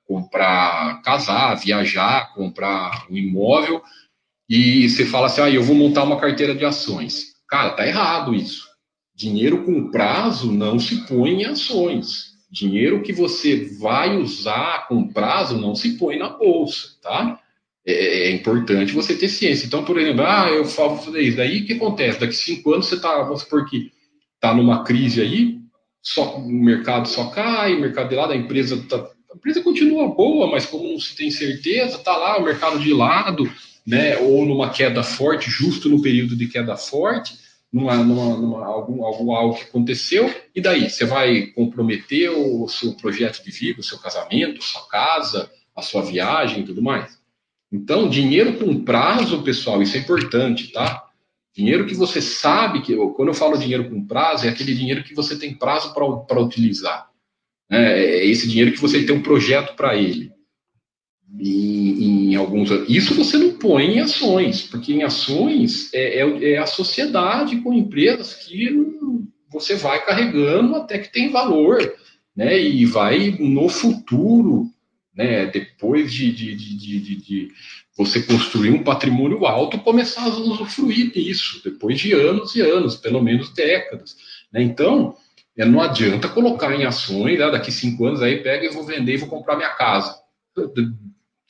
comprar, 0.04 1.00
casar, 1.02 1.54
viajar, 1.54 2.34
comprar 2.34 3.06
um 3.08 3.16
imóvel 3.16 3.80
e 4.50 4.88
você 4.88 5.06
fala 5.06 5.26
assim, 5.26 5.42
ah, 5.42 5.48
eu 5.48 5.62
vou 5.62 5.76
montar 5.76 6.02
uma 6.02 6.18
carteira 6.18 6.56
de 6.56 6.64
ações. 6.64 7.26
Cara, 7.48 7.70
tá 7.70 7.86
errado 7.86 8.34
isso. 8.34 8.66
Dinheiro 9.14 9.64
com 9.64 9.92
prazo 9.92 10.50
não 10.50 10.76
se 10.76 11.06
põe 11.06 11.42
em 11.42 11.44
ações. 11.44 12.30
Dinheiro 12.50 13.00
que 13.00 13.12
você 13.12 13.70
vai 13.78 14.16
usar 14.16 14.88
com 14.88 15.06
prazo 15.06 15.56
não 15.56 15.76
se 15.76 15.96
põe 15.96 16.18
na 16.18 16.30
bolsa, 16.30 16.88
tá? 17.00 17.38
É, 17.86 17.92
é, 17.92 18.30
importante 18.32 18.92
você 18.92 19.16
ter 19.16 19.28
ciência. 19.28 19.66
Então, 19.66 19.84
por 19.84 19.96
exemplo, 19.96 20.24
ah, 20.26 20.48
eu 20.50 20.64
falo 20.64 20.96
fazer 20.96 21.20
isso. 21.20 21.36
Daí 21.36 21.60
o 21.60 21.66
que 21.66 21.74
acontece? 21.74 22.18
Daqui 22.18 22.34
cinco 22.34 22.74
anos 22.74 22.86
você 22.86 22.96
está, 22.96 23.22
vamos 23.22 23.42
supor 23.42 23.64
que 23.66 23.92
está 24.34 24.52
numa 24.52 24.82
crise 24.82 25.20
aí, 25.20 25.60
só, 26.02 26.38
o 26.38 26.50
mercado 26.50 27.06
só 27.06 27.30
cai, 27.30 27.76
o 27.76 27.80
mercado 27.80 28.08
de 28.08 28.16
lado, 28.16 28.32
a 28.32 28.36
empresa 28.36 28.82
tá, 28.88 28.96
a 28.96 29.36
empresa 29.36 29.62
continua 29.62 30.08
boa, 30.08 30.50
mas 30.50 30.66
como 30.66 30.88
não 30.88 30.98
se 30.98 31.14
tem 31.14 31.30
certeza, 31.30 31.98
está 31.98 32.16
lá 32.16 32.38
o 32.38 32.44
mercado 32.44 32.80
de 32.80 32.92
lado, 32.92 33.48
né? 33.86 34.16
Ou 34.18 34.44
numa 34.44 34.70
queda 34.70 35.02
forte, 35.02 35.50
justo 35.50 35.88
no 35.88 36.02
período 36.02 36.36
de 36.36 36.46
queda 36.46 36.76
forte, 36.76 37.38
numa, 37.72 37.96
numa, 37.96 38.36
numa 38.36 38.66
algum, 38.66 39.04
algum 39.04 39.32
algo 39.32 39.54
que 39.54 39.64
aconteceu, 39.64 40.34
e 40.54 40.60
daí? 40.60 40.90
Você 40.90 41.04
vai 41.04 41.46
comprometer 41.48 42.30
o 42.30 42.68
seu 42.68 42.94
projeto 42.94 43.44
de 43.44 43.50
vida, 43.50 43.80
o 43.80 43.84
seu 43.84 43.98
casamento, 43.98 44.58
a 44.58 44.64
sua 44.64 44.88
casa, 44.88 45.50
a 45.74 45.82
sua 45.82 46.02
viagem 46.02 46.60
e 46.60 46.66
tudo 46.66 46.82
mais? 46.82 47.18
Então, 47.72 48.08
dinheiro 48.08 48.54
com 48.54 48.84
prazo, 48.84 49.42
pessoal, 49.42 49.80
isso 49.80 49.96
é 49.96 50.00
importante, 50.00 50.72
tá? 50.72 51.06
Dinheiro 51.54 51.86
que 51.86 51.94
você 51.94 52.20
sabe 52.20 52.82
que, 52.82 52.96
quando 53.14 53.28
eu 53.28 53.34
falo 53.34 53.58
dinheiro 53.58 53.88
com 53.88 54.06
prazo, 54.06 54.46
é 54.46 54.48
aquele 54.48 54.74
dinheiro 54.74 55.04
que 55.04 55.14
você 55.14 55.38
tem 55.38 55.54
prazo 55.54 55.92
para 55.92 56.40
utilizar. 56.40 57.08
Né? 57.68 58.00
É 58.00 58.26
esse 58.26 58.48
dinheiro 58.48 58.72
que 58.72 58.80
você 58.80 59.04
tem 59.04 59.14
um 59.14 59.22
projeto 59.22 59.74
para 59.76 59.96
ele. 59.96 60.29
E, 61.38 62.32
em 62.32 62.34
alguns 62.34 62.70
isso 62.88 63.14
você 63.14 63.38
não 63.38 63.52
põe 63.52 63.96
em 63.96 64.00
ações, 64.00 64.62
porque 64.62 64.92
em 64.92 65.02
ações 65.02 65.92
é, 65.94 66.20
é, 66.20 66.52
é 66.52 66.58
a 66.58 66.66
sociedade 66.66 67.56
com 67.56 67.72
empresas 67.72 68.34
que 68.34 68.68
você 69.48 69.76
vai 69.76 70.04
carregando 70.04 70.76
até 70.76 70.98
que 70.98 71.12
tem 71.12 71.30
valor, 71.30 71.78
né? 72.36 72.60
E 72.60 72.84
vai 72.84 73.36
no 73.38 73.68
futuro 73.68 74.70
né? 75.20 75.46
Depois 75.46 76.12
de, 76.12 76.32
de, 76.32 76.54
de, 76.54 77.16
de, 77.16 77.52
você 77.96 78.22
construir 78.22 78.70
um 78.70 78.82
patrimônio 78.82 79.44
alto, 79.44 79.78
começar 79.80 80.22
a 80.22 80.28
usufruir 80.28 81.12
disso, 81.12 81.60
depois 81.62 82.00
de 82.00 82.14
anos 82.14 82.54
e 82.54 82.62
anos, 82.62 82.96
pelo 82.96 83.22
menos 83.22 83.52
décadas. 83.52 84.16
Né? 84.50 84.62
Então, 84.62 85.14
é, 85.58 85.66
não 85.66 85.82
adianta 85.82 86.28
colocar 86.28 86.74
em 86.74 86.84
ações, 86.84 87.38
né? 87.38 87.50
daqui 87.50 87.70
cinco 87.70 88.06
anos 88.06 88.22
aí 88.22 88.42
pega 88.42 88.64
e 88.64 88.72
vou 88.72 88.84
vender 88.84 89.14
e 89.14 89.18
vou 89.18 89.28
comprar 89.28 89.56
minha 89.56 89.74
casa. 89.74 90.16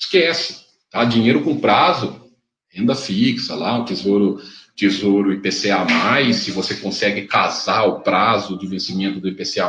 Esquece, 0.01 0.64
tá? 0.90 1.05
Dinheiro 1.05 1.43
com 1.43 1.59
prazo, 1.59 2.31
renda 2.70 2.94
fixa 2.94 3.55
lá, 3.55 3.78
o 3.78 3.85
tesouro, 3.85 4.40
tesouro 4.74 5.32
IPCA+, 5.32 5.86
se 6.32 6.51
você 6.51 6.74
consegue 6.77 7.27
casar 7.27 7.85
o 7.85 8.01
prazo 8.01 8.59
de 8.59 8.66
vencimento 8.66 9.20
do 9.20 9.28
IPCA+, 9.28 9.68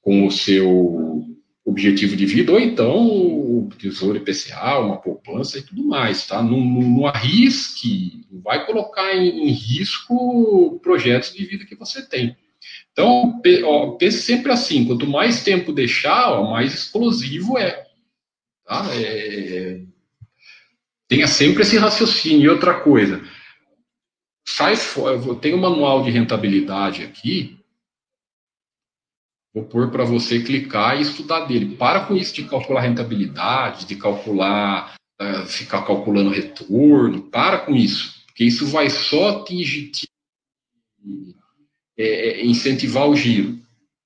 com 0.00 0.26
o 0.26 0.30
seu 0.30 1.24
objetivo 1.64 2.16
de 2.16 2.26
vida, 2.26 2.52
ou 2.52 2.60
então 2.60 3.06
o 3.06 3.68
tesouro 3.78 4.18
IPCA, 4.18 4.78
uma 4.78 4.96
poupança 4.96 5.58
e 5.58 5.62
tudo 5.62 5.84
mais, 5.84 6.26
tá? 6.26 6.42
Não, 6.42 6.60
não, 6.60 6.82
não 6.82 7.06
arrisque, 7.06 8.26
não 8.30 8.40
vai 8.40 8.66
colocar 8.66 9.14
em, 9.14 9.48
em, 9.48 9.52
risco 9.52 10.78
projetos 10.82 11.32
de 11.32 11.44
vida 11.44 11.64
que 11.64 11.76
você 11.76 12.02
tem. 12.02 12.36
Então, 12.92 13.40
pense 13.98 14.22
sempre 14.22 14.52
assim, 14.52 14.84
quanto 14.84 15.06
mais 15.06 15.42
tempo 15.42 15.72
deixar, 15.72 16.32
ó, 16.32 16.50
mais 16.50 16.74
explosivo 16.74 17.58
é. 17.58 17.91
Tá? 18.72 18.94
é. 18.94 19.82
Tenha 21.06 21.26
sempre 21.26 21.62
esse 21.62 21.76
raciocínio. 21.76 22.46
E 22.46 22.48
outra 22.48 22.80
coisa, 22.80 23.22
sai 24.48 24.76
fora, 24.76 25.18
tenho 25.36 25.58
um 25.58 25.60
manual 25.60 26.02
de 26.02 26.10
rentabilidade 26.10 27.02
aqui, 27.02 27.62
Vou 29.54 29.64
pôr 29.64 29.90
para 29.90 30.02
você 30.02 30.42
clicar 30.42 30.96
e 30.96 31.02
estudar 31.02 31.40
dele. 31.40 31.76
Para 31.76 32.06
com 32.06 32.16
isso 32.16 32.34
de 32.34 32.44
calcular 32.44 32.80
rentabilidade, 32.80 33.84
de 33.84 33.96
calcular, 33.96 34.94
uh, 35.20 35.46
ficar 35.46 35.82
calculando 35.82 36.30
retorno. 36.30 37.20
Para 37.24 37.58
com 37.58 37.76
isso, 37.76 38.24
porque 38.24 38.44
isso 38.44 38.66
vai 38.68 38.88
só 38.88 39.40
atingir, 39.40 39.92
é, 41.98 42.40
é, 42.40 42.46
incentivar 42.46 43.06
o 43.06 43.14
giro, 43.14 43.60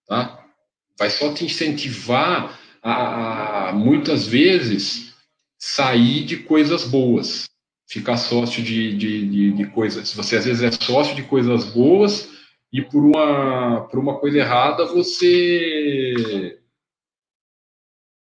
tá? 0.09 0.45
Vai 0.99 1.11
só 1.11 1.33
te 1.33 1.45
incentivar 1.45 2.59
a, 2.83 3.69
a 3.69 3.73
muitas 3.73 4.27
vezes 4.27 5.15
sair 5.59 6.25
de 6.25 6.39
coisas 6.39 6.85
boas, 6.85 7.49
ficar 7.89 8.17
sócio 8.17 8.63
de, 8.63 8.97
de, 8.97 9.29
de, 9.29 9.53
de 9.53 9.67
coisas. 9.67 10.13
Você 10.13 10.37
às 10.37 10.45
vezes 10.45 10.63
é 10.63 10.71
sócio 10.71 11.15
de 11.15 11.23
coisas 11.23 11.65
boas 11.67 12.31
e 12.73 12.83
por 12.83 13.05
uma, 13.05 13.87
por 13.89 13.99
uma 13.99 14.19
coisa 14.19 14.39
errada 14.39 14.85
você 14.87 16.61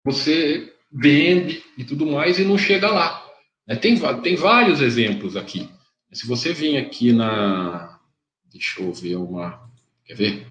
você 0.05 0.73
vende 0.91 1.63
e 1.77 1.83
tudo 1.83 2.05
mais 2.05 2.37
e 2.37 2.43
não 2.43 2.57
chega 2.57 2.91
lá. 2.91 3.23
É, 3.67 3.75
tem, 3.75 3.97
tem 4.21 4.35
vários 4.35 4.81
exemplos 4.81 5.35
aqui. 5.35 5.69
Se 6.11 6.27
você 6.27 6.53
vir 6.53 6.77
aqui 6.77 7.11
na. 7.11 7.99
Deixa 8.51 8.81
eu 8.81 8.93
ver 8.93 9.15
uma. 9.15 9.69
Quer 10.05 10.15
ver? 10.15 10.47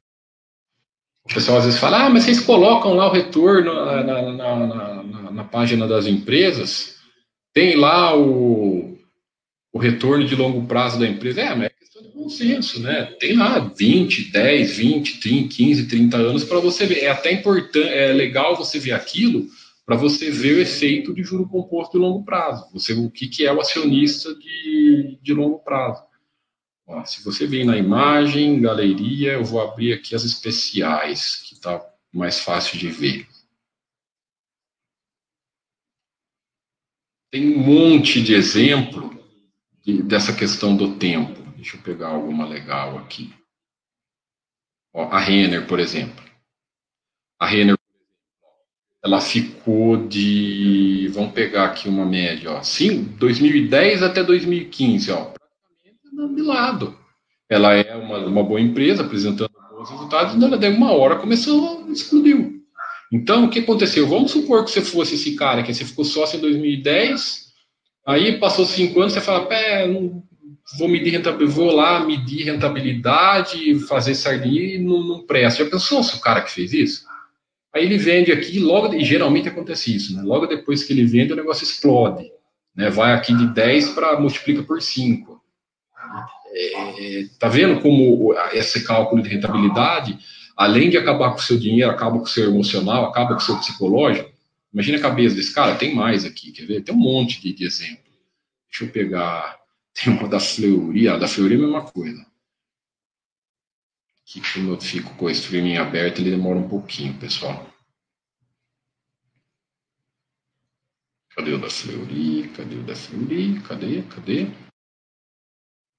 O 1.24 1.34
pessoal 1.34 1.58
às 1.58 1.64
vezes 1.64 1.78
fala, 1.78 2.06
ah, 2.06 2.10
mas 2.10 2.24
vocês 2.24 2.40
colocam 2.40 2.94
lá 2.94 3.08
o 3.08 3.12
retorno 3.12 3.72
na, 3.72 4.02
na, 4.02 4.32
na, 4.32 5.02
na, 5.04 5.30
na 5.30 5.44
página 5.44 5.86
das 5.86 6.06
empresas, 6.06 6.96
tem 7.54 7.76
lá 7.76 8.16
o, 8.16 8.98
o 9.72 9.78
retorno 9.78 10.26
de 10.26 10.34
longo 10.34 10.66
prazo 10.66 10.98
da 10.98 11.06
empresa. 11.06 11.42
É, 11.42 11.54
mas 11.54 11.70
consenso, 12.22 12.80
né? 12.80 13.04
Tem 13.18 13.36
lá 13.36 13.58
20, 13.58 14.30
10, 14.30 14.76
20, 14.76 15.20
30, 15.20 15.54
15, 15.54 15.88
30 15.88 16.16
anos 16.16 16.44
para 16.44 16.60
você 16.60 16.86
ver. 16.86 17.00
É 17.00 17.10
até 17.10 17.32
importante, 17.32 17.88
é 17.88 18.12
legal 18.12 18.56
você 18.56 18.78
ver 18.78 18.92
aquilo 18.92 19.46
para 19.84 19.96
você 19.96 20.30
ver 20.30 20.56
o 20.56 20.60
efeito 20.60 21.12
de 21.12 21.22
juro 21.22 21.48
composto 21.48 21.92
de 21.92 21.98
longo 21.98 22.24
prazo. 22.24 22.66
Você 22.72 22.92
o 22.92 23.10
que, 23.10 23.28
que 23.28 23.44
é 23.44 23.52
o 23.52 23.60
acionista 23.60 24.32
de, 24.34 25.18
de 25.20 25.34
longo 25.34 25.58
prazo. 25.58 26.02
Se 27.04 27.24
você 27.24 27.46
vir 27.46 27.64
na 27.64 27.76
imagem, 27.76 28.60
galeria, 28.60 29.32
eu 29.32 29.44
vou 29.44 29.60
abrir 29.60 29.92
aqui 29.92 30.14
as 30.14 30.24
especiais, 30.24 31.36
que 31.36 31.54
está 31.54 31.84
mais 32.12 32.40
fácil 32.40 32.78
de 32.78 32.88
ver. 32.88 33.26
Tem 37.30 37.56
um 37.56 37.58
monte 37.58 38.22
de 38.22 38.34
exemplo 38.34 39.10
de, 39.82 40.02
dessa 40.02 40.34
questão 40.36 40.76
do 40.76 40.96
tempo. 40.98 41.40
Deixa 41.56 41.76
eu 41.76 41.82
pegar 41.82 42.08
alguma 42.08 42.46
legal 42.46 42.98
aqui. 42.98 43.32
Ó, 44.92 45.04
a 45.04 45.18
Renner, 45.18 45.66
por 45.66 45.80
exemplo. 45.80 46.22
A 47.40 47.46
Renner, 47.46 47.76
ela 49.02 49.20
ficou 49.20 50.06
de. 50.06 51.08
Vamos 51.08 51.32
pegar 51.32 51.70
aqui 51.70 51.88
uma 51.88 52.04
média, 52.04 52.50
ó. 52.52 52.62
Sim, 52.62 53.04
2010 53.04 54.02
até 54.02 54.22
2015, 54.22 55.10
ó. 55.10 55.32
De 56.28 56.42
lado. 56.42 56.96
Ela 57.48 57.74
é 57.74 57.94
uma, 57.96 58.18
uma 58.18 58.42
boa 58.42 58.60
empresa, 58.60 59.02
apresentando 59.02 59.50
bons 59.70 59.90
resultados, 59.90 60.34
e 60.34 60.44
ela 60.44 60.56
deu 60.56 60.70
uma 60.72 60.92
hora 60.92 61.16
começou, 61.16 61.86
explodiu. 61.90 62.62
Então, 63.12 63.44
o 63.44 63.50
que 63.50 63.58
aconteceu? 63.58 64.06
Vamos 64.06 64.30
supor 64.30 64.64
que 64.64 64.70
você 64.70 64.80
fosse 64.80 65.16
esse 65.16 65.34
cara, 65.34 65.62
que 65.62 65.74
você 65.74 65.84
ficou 65.84 66.04
sócio 66.04 66.38
em 66.38 66.40
2010, 66.40 67.52
aí 68.06 68.38
passou 68.38 68.64
cinco 68.64 69.00
anos, 69.00 69.12
você 69.12 69.20
fala, 69.20 69.46
pé, 69.46 69.86
não, 69.86 70.22
vou 70.78 70.88
medir 70.88 71.10
rentabilidade, 71.10 71.54
vou 71.54 71.74
lá 71.74 72.04
medir 72.04 72.44
rentabilidade, 72.44 73.78
fazer 73.80 74.14
sardinha 74.14 74.76
e 74.76 74.78
não, 74.78 75.02
não 75.02 75.26
presta. 75.26 75.64
Já 75.64 75.70
pensou 75.70 76.02
se 76.02 76.16
o 76.16 76.20
cara 76.20 76.40
que 76.40 76.50
fez 76.50 76.72
isso? 76.72 77.04
Aí 77.74 77.84
ele 77.84 77.98
vende 77.98 78.32
aqui, 78.32 78.58
logo, 78.58 78.94
e 78.94 79.04
geralmente 79.04 79.48
acontece 79.48 79.94
isso, 79.94 80.14
né? 80.14 80.22
Logo 80.22 80.46
depois 80.46 80.84
que 80.84 80.92
ele 80.92 81.06
vende, 81.06 81.32
o 81.32 81.36
negócio 81.36 81.64
explode. 81.64 82.30
Né? 82.74 82.90
Vai 82.90 83.12
aqui 83.12 83.34
de 83.34 83.46
10 83.46 83.90
para 83.90 84.20
multiplica 84.20 84.62
por 84.62 84.80
5. 84.80 85.41
É, 86.54 87.26
tá 87.38 87.48
vendo 87.48 87.80
como 87.80 88.34
esse 88.52 88.84
cálculo 88.84 89.22
de 89.22 89.30
rentabilidade, 89.30 90.18
além 90.56 90.90
de 90.90 90.98
acabar 90.98 91.30
com 91.30 91.38
o 91.38 91.42
seu 91.42 91.58
dinheiro, 91.58 91.90
acaba 91.90 92.18
com 92.18 92.24
o 92.24 92.28
seu 92.28 92.44
emocional, 92.44 93.06
acaba 93.06 93.30
com 93.34 93.40
o 93.40 93.40
seu 93.40 93.56
psicológico? 93.58 94.30
Imagina 94.72 94.98
a 94.98 95.02
cabeça 95.02 95.34
desse 95.34 95.54
cara, 95.54 95.76
tem 95.76 95.94
mais 95.94 96.24
aqui, 96.24 96.52
quer 96.52 96.66
ver? 96.66 96.82
Tem 96.82 96.94
um 96.94 96.98
monte 96.98 97.40
de, 97.40 97.52
de 97.52 97.64
exemplo. 97.64 98.04
Deixa 98.68 98.84
eu 98.84 98.90
pegar 98.90 99.60
tem 99.94 100.12
uma 100.12 100.28
da 100.28 100.40
Fleury, 100.40 101.08
a 101.08 101.16
da 101.16 101.28
Fleury 101.28 101.54
é 101.54 101.58
a 101.58 101.60
mesma 101.60 101.82
coisa. 101.90 102.26
Aqui, 104.22 104.40
como 104.54 104.70
eu 104.70 104.80
fico 104.80 105.14
com 105.16 105.26
o 105.26 105.30
streaming 105.30 105.76
aberto, 105.76 106.20
ele 106.20 106.30
demora 106.30 106.58
um 106.58 106.68
pouquinho, 106.68 107.18
pessoal. 107.18 107.68
Cadê 111.34 111.52
o 111.52 111.58
da 111.58 111.68
Fleury? 111.68 112.50
Cadê 112.56 112.76
o 112.76 112.82
da 112.82 112.94
Fleury? 112.94 113.60
Cadê? 113.60 114.02
Cadê? 114.02 114.46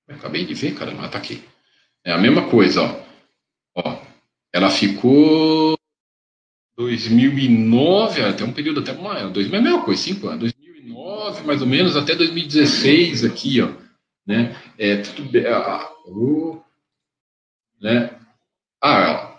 Eu 0.07 0.15
acabei 0.15 0.45
de 0.45 0.53
ver, 0.53 0.75
cara, 0.75 0.91
mas 0.93 1.11
tá 1.11 1.17
aqui. 1.17 1.43
É 2.03 2.11
a 2.11 2.17
mesma 2.17 2.49
coisa, 2.49 2.81
ó. 2.81 3.03
ó 3.75 4.01
ela 4.51 4.69
ficou 4.69 5.77
2009, 6.75 8.21
até 8.21 8.43
um 8.43 8.53
período 8.53 8.81
até 8.81 8.93
maior, 8.93 9.31
2000 9.31 9.55
é 9.55 9.59
a 9.59 9.63
mesma 9.63 9.85
coisa, 9.85 10.01
5 10.01 10.27
anos, 10.27 10.39
2009 10.39 11.43
mais 11.43 11.61
ou 11.61 11.67
menos 11.67 11.95
até 11.95 12.15
2016 12.15 13.25
aqui, 13.25 13.61
ó 13.61 13.83
né? 14.25 14.55
É, 14.77 14.97
tudo 14.97 15.29
bem, 15.29 15.45
ah, 15.47 15.91
né? 17.81 18.19
Ah, 18.81 19.37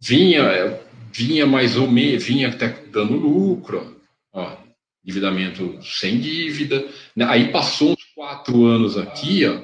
vinha, 0.00 0.80
vinha 1.12 1.46
mais 1.46 1.76
ou 1.76 1.88
menos, 1.88 2.24
vinha 2.24 2.48
até 2.48 2.68
dando 2.68 3.16
lucro, 3.16 4.00
ó, 4.32 4.56
endividamento 5.04 5.78
sem 5.82 6.18
dívida, 6.18 6.86
né? 7.14 7.26
aí 7.28 7.52
passou 7.52 7.92
uns 7.92 8.04
quatro 8.14 8.64
anos 8.64 8.96
aqui, 8.96 9.44
ó, 9.44 9.60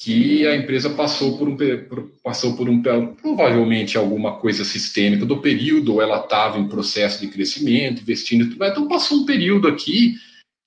que 0.00 0.46
a 0.46 0.56
empresa 0.56 0.90
passou 0.90 1.36
por 1.36 1.48
um 1.48 1.56
passou 2.22 2.56
por 2.56 2.68
um 2.68 2.80
provavelmente 3.20 3.98
alguma 3.98 4.38
coisa 4.38 4.64
sistêmica 4.64 5.26
do 5.26 5.40
período, 5.40 5.94
ou 5.94 6.02
ela 6.02 6.20
estava 6.20 6.58
em 6.58 6.68
processo 6.68 7.20
de 7.20 7.28
crescimento, 7.28 8.00
investindo, 8.00 8.56
então 8.64 8.88
passou 8.88 9.18
um 9.18 9.26
período 9.26 9.68
aqui 9.68 10.14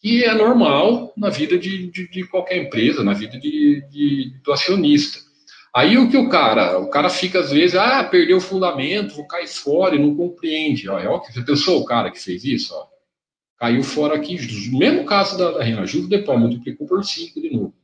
que 0.01 0.23
é 0.23 0.33
normal 0.33 1.13
na 1.15 1.29
vida 1.29 1.57
de, 1.57 1.87
de, 1.91 2.09
de 2.09 2.23
qualquer 2.25 2.57
empresa, 2.57 3.03
na 3.03 3.13
vida 3.13 3.39
de, 3.39 3.83
de, 3.89 4.33
do 4.43 4.51
acionista. 4.51 5.19
Aí 5.73 5.97
o 5.97 6.09
que 6.09 6.17
o 6.17 6.27
cara, 6.27 6.79
o 6.79 6.89
cara 6.89 7.07
fica 7.07 7.39
às 7.39 7.51
vezes, 7.51 7.75
ah, 7.75 8.03
perdeu 8.03 8.37
o 8.37 8.41
fundamento, 8.41 9.15
vou 9.15 9.27
cair 9.27 9.47
fora 9.47 9.95
e 9.95 9.99
não 9.99 10.15
compreende. 10.15 10.89
Ó, 10.89 10.99
ó, 11.07 11.19
você 11.19 11.41
pensou 11.43 11.79
o 11.79 11.85
cara 11.85 12.11
que 12.11 12.19
fez 12.19 12.43
isso? 12.43 12.73
Ó, 12.73 12.90
caiu 13.61 13.83
fora 13.83 14.15
aqui, 14.15 14.35
no 14.71 14.79
mesmo 14.79 15.05
caso 15.05 15.37
da, 15.37 15.51
da 15.51 15.63
renda, 15.63 15.85
juros 15.85 16.09
depois 16.09 16.39
multiplicou 16.39 16.87
por 16.87 17.05
5 17.05 17.39
de 17.39 17.51
novo. 17.51 17.75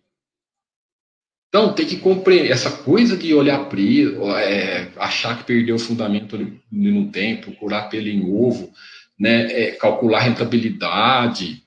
Então 1.50 1.72
tem 1.74 1.86
que 1.86 1.98
compreender 1.98 2.50
essa 2.50 2.84
coisa 2.84 3.16
de 3.16 3.32
olhar 3.32 3.70
preso, 3.70 4.24
é, 4.32 4.92
achar 4.98 5.38
que 5.38 5.44
perdeu 5.44 5.76
o 5.76 5.80
fundamento 5.80 6.36
ali 6.36 6.60
não 6.72 7.12
tem, 7.12 7.40
procurar 7.40 7.90
pelo 7.90 8.08
em 8.08 8.28
ovo, 8.28 8.74
né, 9.20 9.52
é, 9.52 9.72
calcular 9.74 10.22
rentabilidade, 10.22 11.64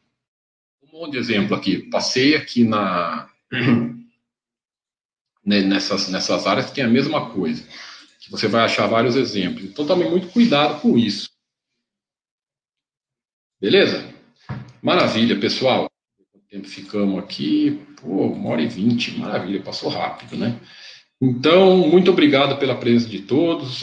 monte 0.92 1.12
de 1.12 1.18
exemplo 1.18 1.56
aqui. 1.56 1.88
Passei 1.88 2.34
aqui 2.34 2.64
na 2.64 3.30
né, 5.46 5.62
nessas, 5.62 6.08
nessas 6.08 6.48
áreas 6.48 6.66
que 6.66 6.74
tem 6.74 6.82
a 6.82 6.88
mesma 6.88 7.30
coisa. 7.30 7.64
Você 8.28 8.48
vai 8.48 8.64
achar 8.64 8.88
vários 8.88 9.14
exemplos. 9.14 9.64
Então 9.64 9.86
tome 9.86 10.04
muito 10.04 10.28
cuidado 10.28 10.80
com 10.80 10.98
isso. 10.98 11.30
Beleza? 13.60 14.02
Maravilha, 14.80 15.38
pessoal. 15.38 15.90
Quanto 16.32 16.46
tempo 16.48 16.66
ficamos 16.66 17.18
aqui? 17.18 17.78
Pô, 18.00 18.28
uma 18.28 18.50
hora 18.50 18.62
e 18.62 18.66
vinte. 18.66 19.18
Maravilha, 19.18 19.60
passou 19.60 19.90
rápido, 19.90 20.34
né? 20.34 20.58
Então, 21.20 21.76
muito 21.76 22.10
obrigado 22.10 22.58
pela 22.58 22.74
presença 22.74 23.06
de 23.06 23.20
todos. 23.20 23.82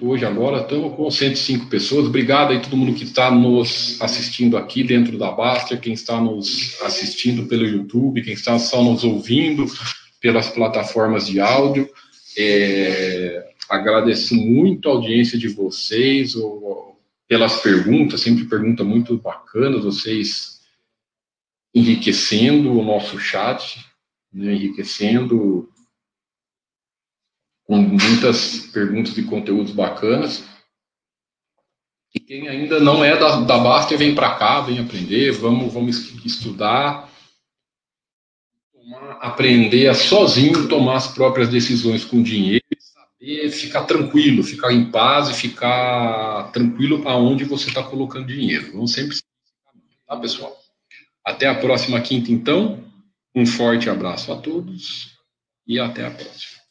Hoje, 0.00 0.24
agora, 0.24 0.62
estamos 0.62 0.96
com 0.96 1.10
105 1.10 1.66
pessoas. 1.66 2.06
Obrigado 2.06 2.52
aí 2.52 2.62
todo 2.62 2.76
mundo 2.76 2.96
que 2.96 3.04
está 3.04 3.30
nos 3.30 4.00
assistindo 4.00 4.56
aqui 4.56 4.82
dentro 4.82 5.18
da 5.18 5.30
Basta, 5.30 5.76
quem 5.76 5.92
está 5.92 6.18
nos 6.18 6.80
assistindo 6.80 7.46
pelo 7.46 7.66
YouTube, 7.66 8.22
quem 8.22 8.32
está 8.32 8.58
só 8.58 8.82
nos 8.82 9.04
ouvindo 9.04 9.66
pelas 10.22 10.48
plataformas 10.48 11.26
de 11.26 11.38
áudio. 11.38 11.86
É, 12.38 13.52
agradeço 13.68 14.34
muito 14.34 14.88
a 14.88 14.92
audiência 14.92 15.38
de 15.38 15.48
vocês, 15.48 16.34
ou, 16.34 16.91
pelas 17.32 17.62
perguntas, 17.62 18.20
sempre 18.20 18.44
pergunta 18.44 18.84
muito 18.84 19.16
bacanas, 19.16 19.84
vocês 19.84 20.60
enriquecendo 21.74 22.78
o 22.78 22.84
nosso 22.84 23.18
chat, 23.18 23.82
né, 24.30 24.52
enriquecendo 24.52 25.66
com 27.64 27.78
muitas 27.78 28.66
perguntas 28.66 29.16
e 29.16 29.22
conteúdos 29.22 29.72
bacanas. 29.72 30.46
E 32.14 32.20
quem 32.20 32.48
ainda 32.48 32.78
não 32.78 33.02
é 33.02 33.18
da, 33.18 33.40
da 33.40 33.56
Basta, 33.56 33.96
vem 33.96 34.14
para 34.14 34.34
cá, 34.34 34.60
vem 34.60 34.78
aprender, 34.78 35.32
vamos, 35.32 35.72
vamos 35.72 36.12
estudar, 36.26 37.10
tomar, 38.74 39.12
aprender 39.22 39.88
a 39.88 39.94
sozinho 39.94 40.68
tomar 40.68 40.96
as 40.96 41.06
próprias 41.06 41.48
decisões 41.48 42.04
com 42.04 42.22
dinheiro, 42.22 42.61
saber 43.22 43.50
ficar 43.50 43.84
tranquilo, 43.84 44.42
ficar 44.42 44.72
em 44.72 44.90
paz 44.90 45.28
e 45.28 45.34
ficar 45.34 46.50
tranquilo 46.52 47.06
aonde 47.08 47.44
você 47.44 47.68
está 47.68 47.82
colocando 47.82 48.26
dinheiro. 48.26 48.72
Vamos 48.72 48.92
sempre 48.92 49.16
tá, 50.06 50.16
pessoal? 50.16 50.56
Até 51.24 51.46
a 51.46 51.54
próxima 51.54 52.00
quinta, 52.00 52.32
então. 52.32 52.82
Um 53.34 53.46
forte 53.46 53.88
abraço 53.88 54.30
a 54.32 54.36
todos 54.36 55.16
e 55.66 55.78
até 55.78 56.04
a 56.04 56.10
próxima. 56.10 56.61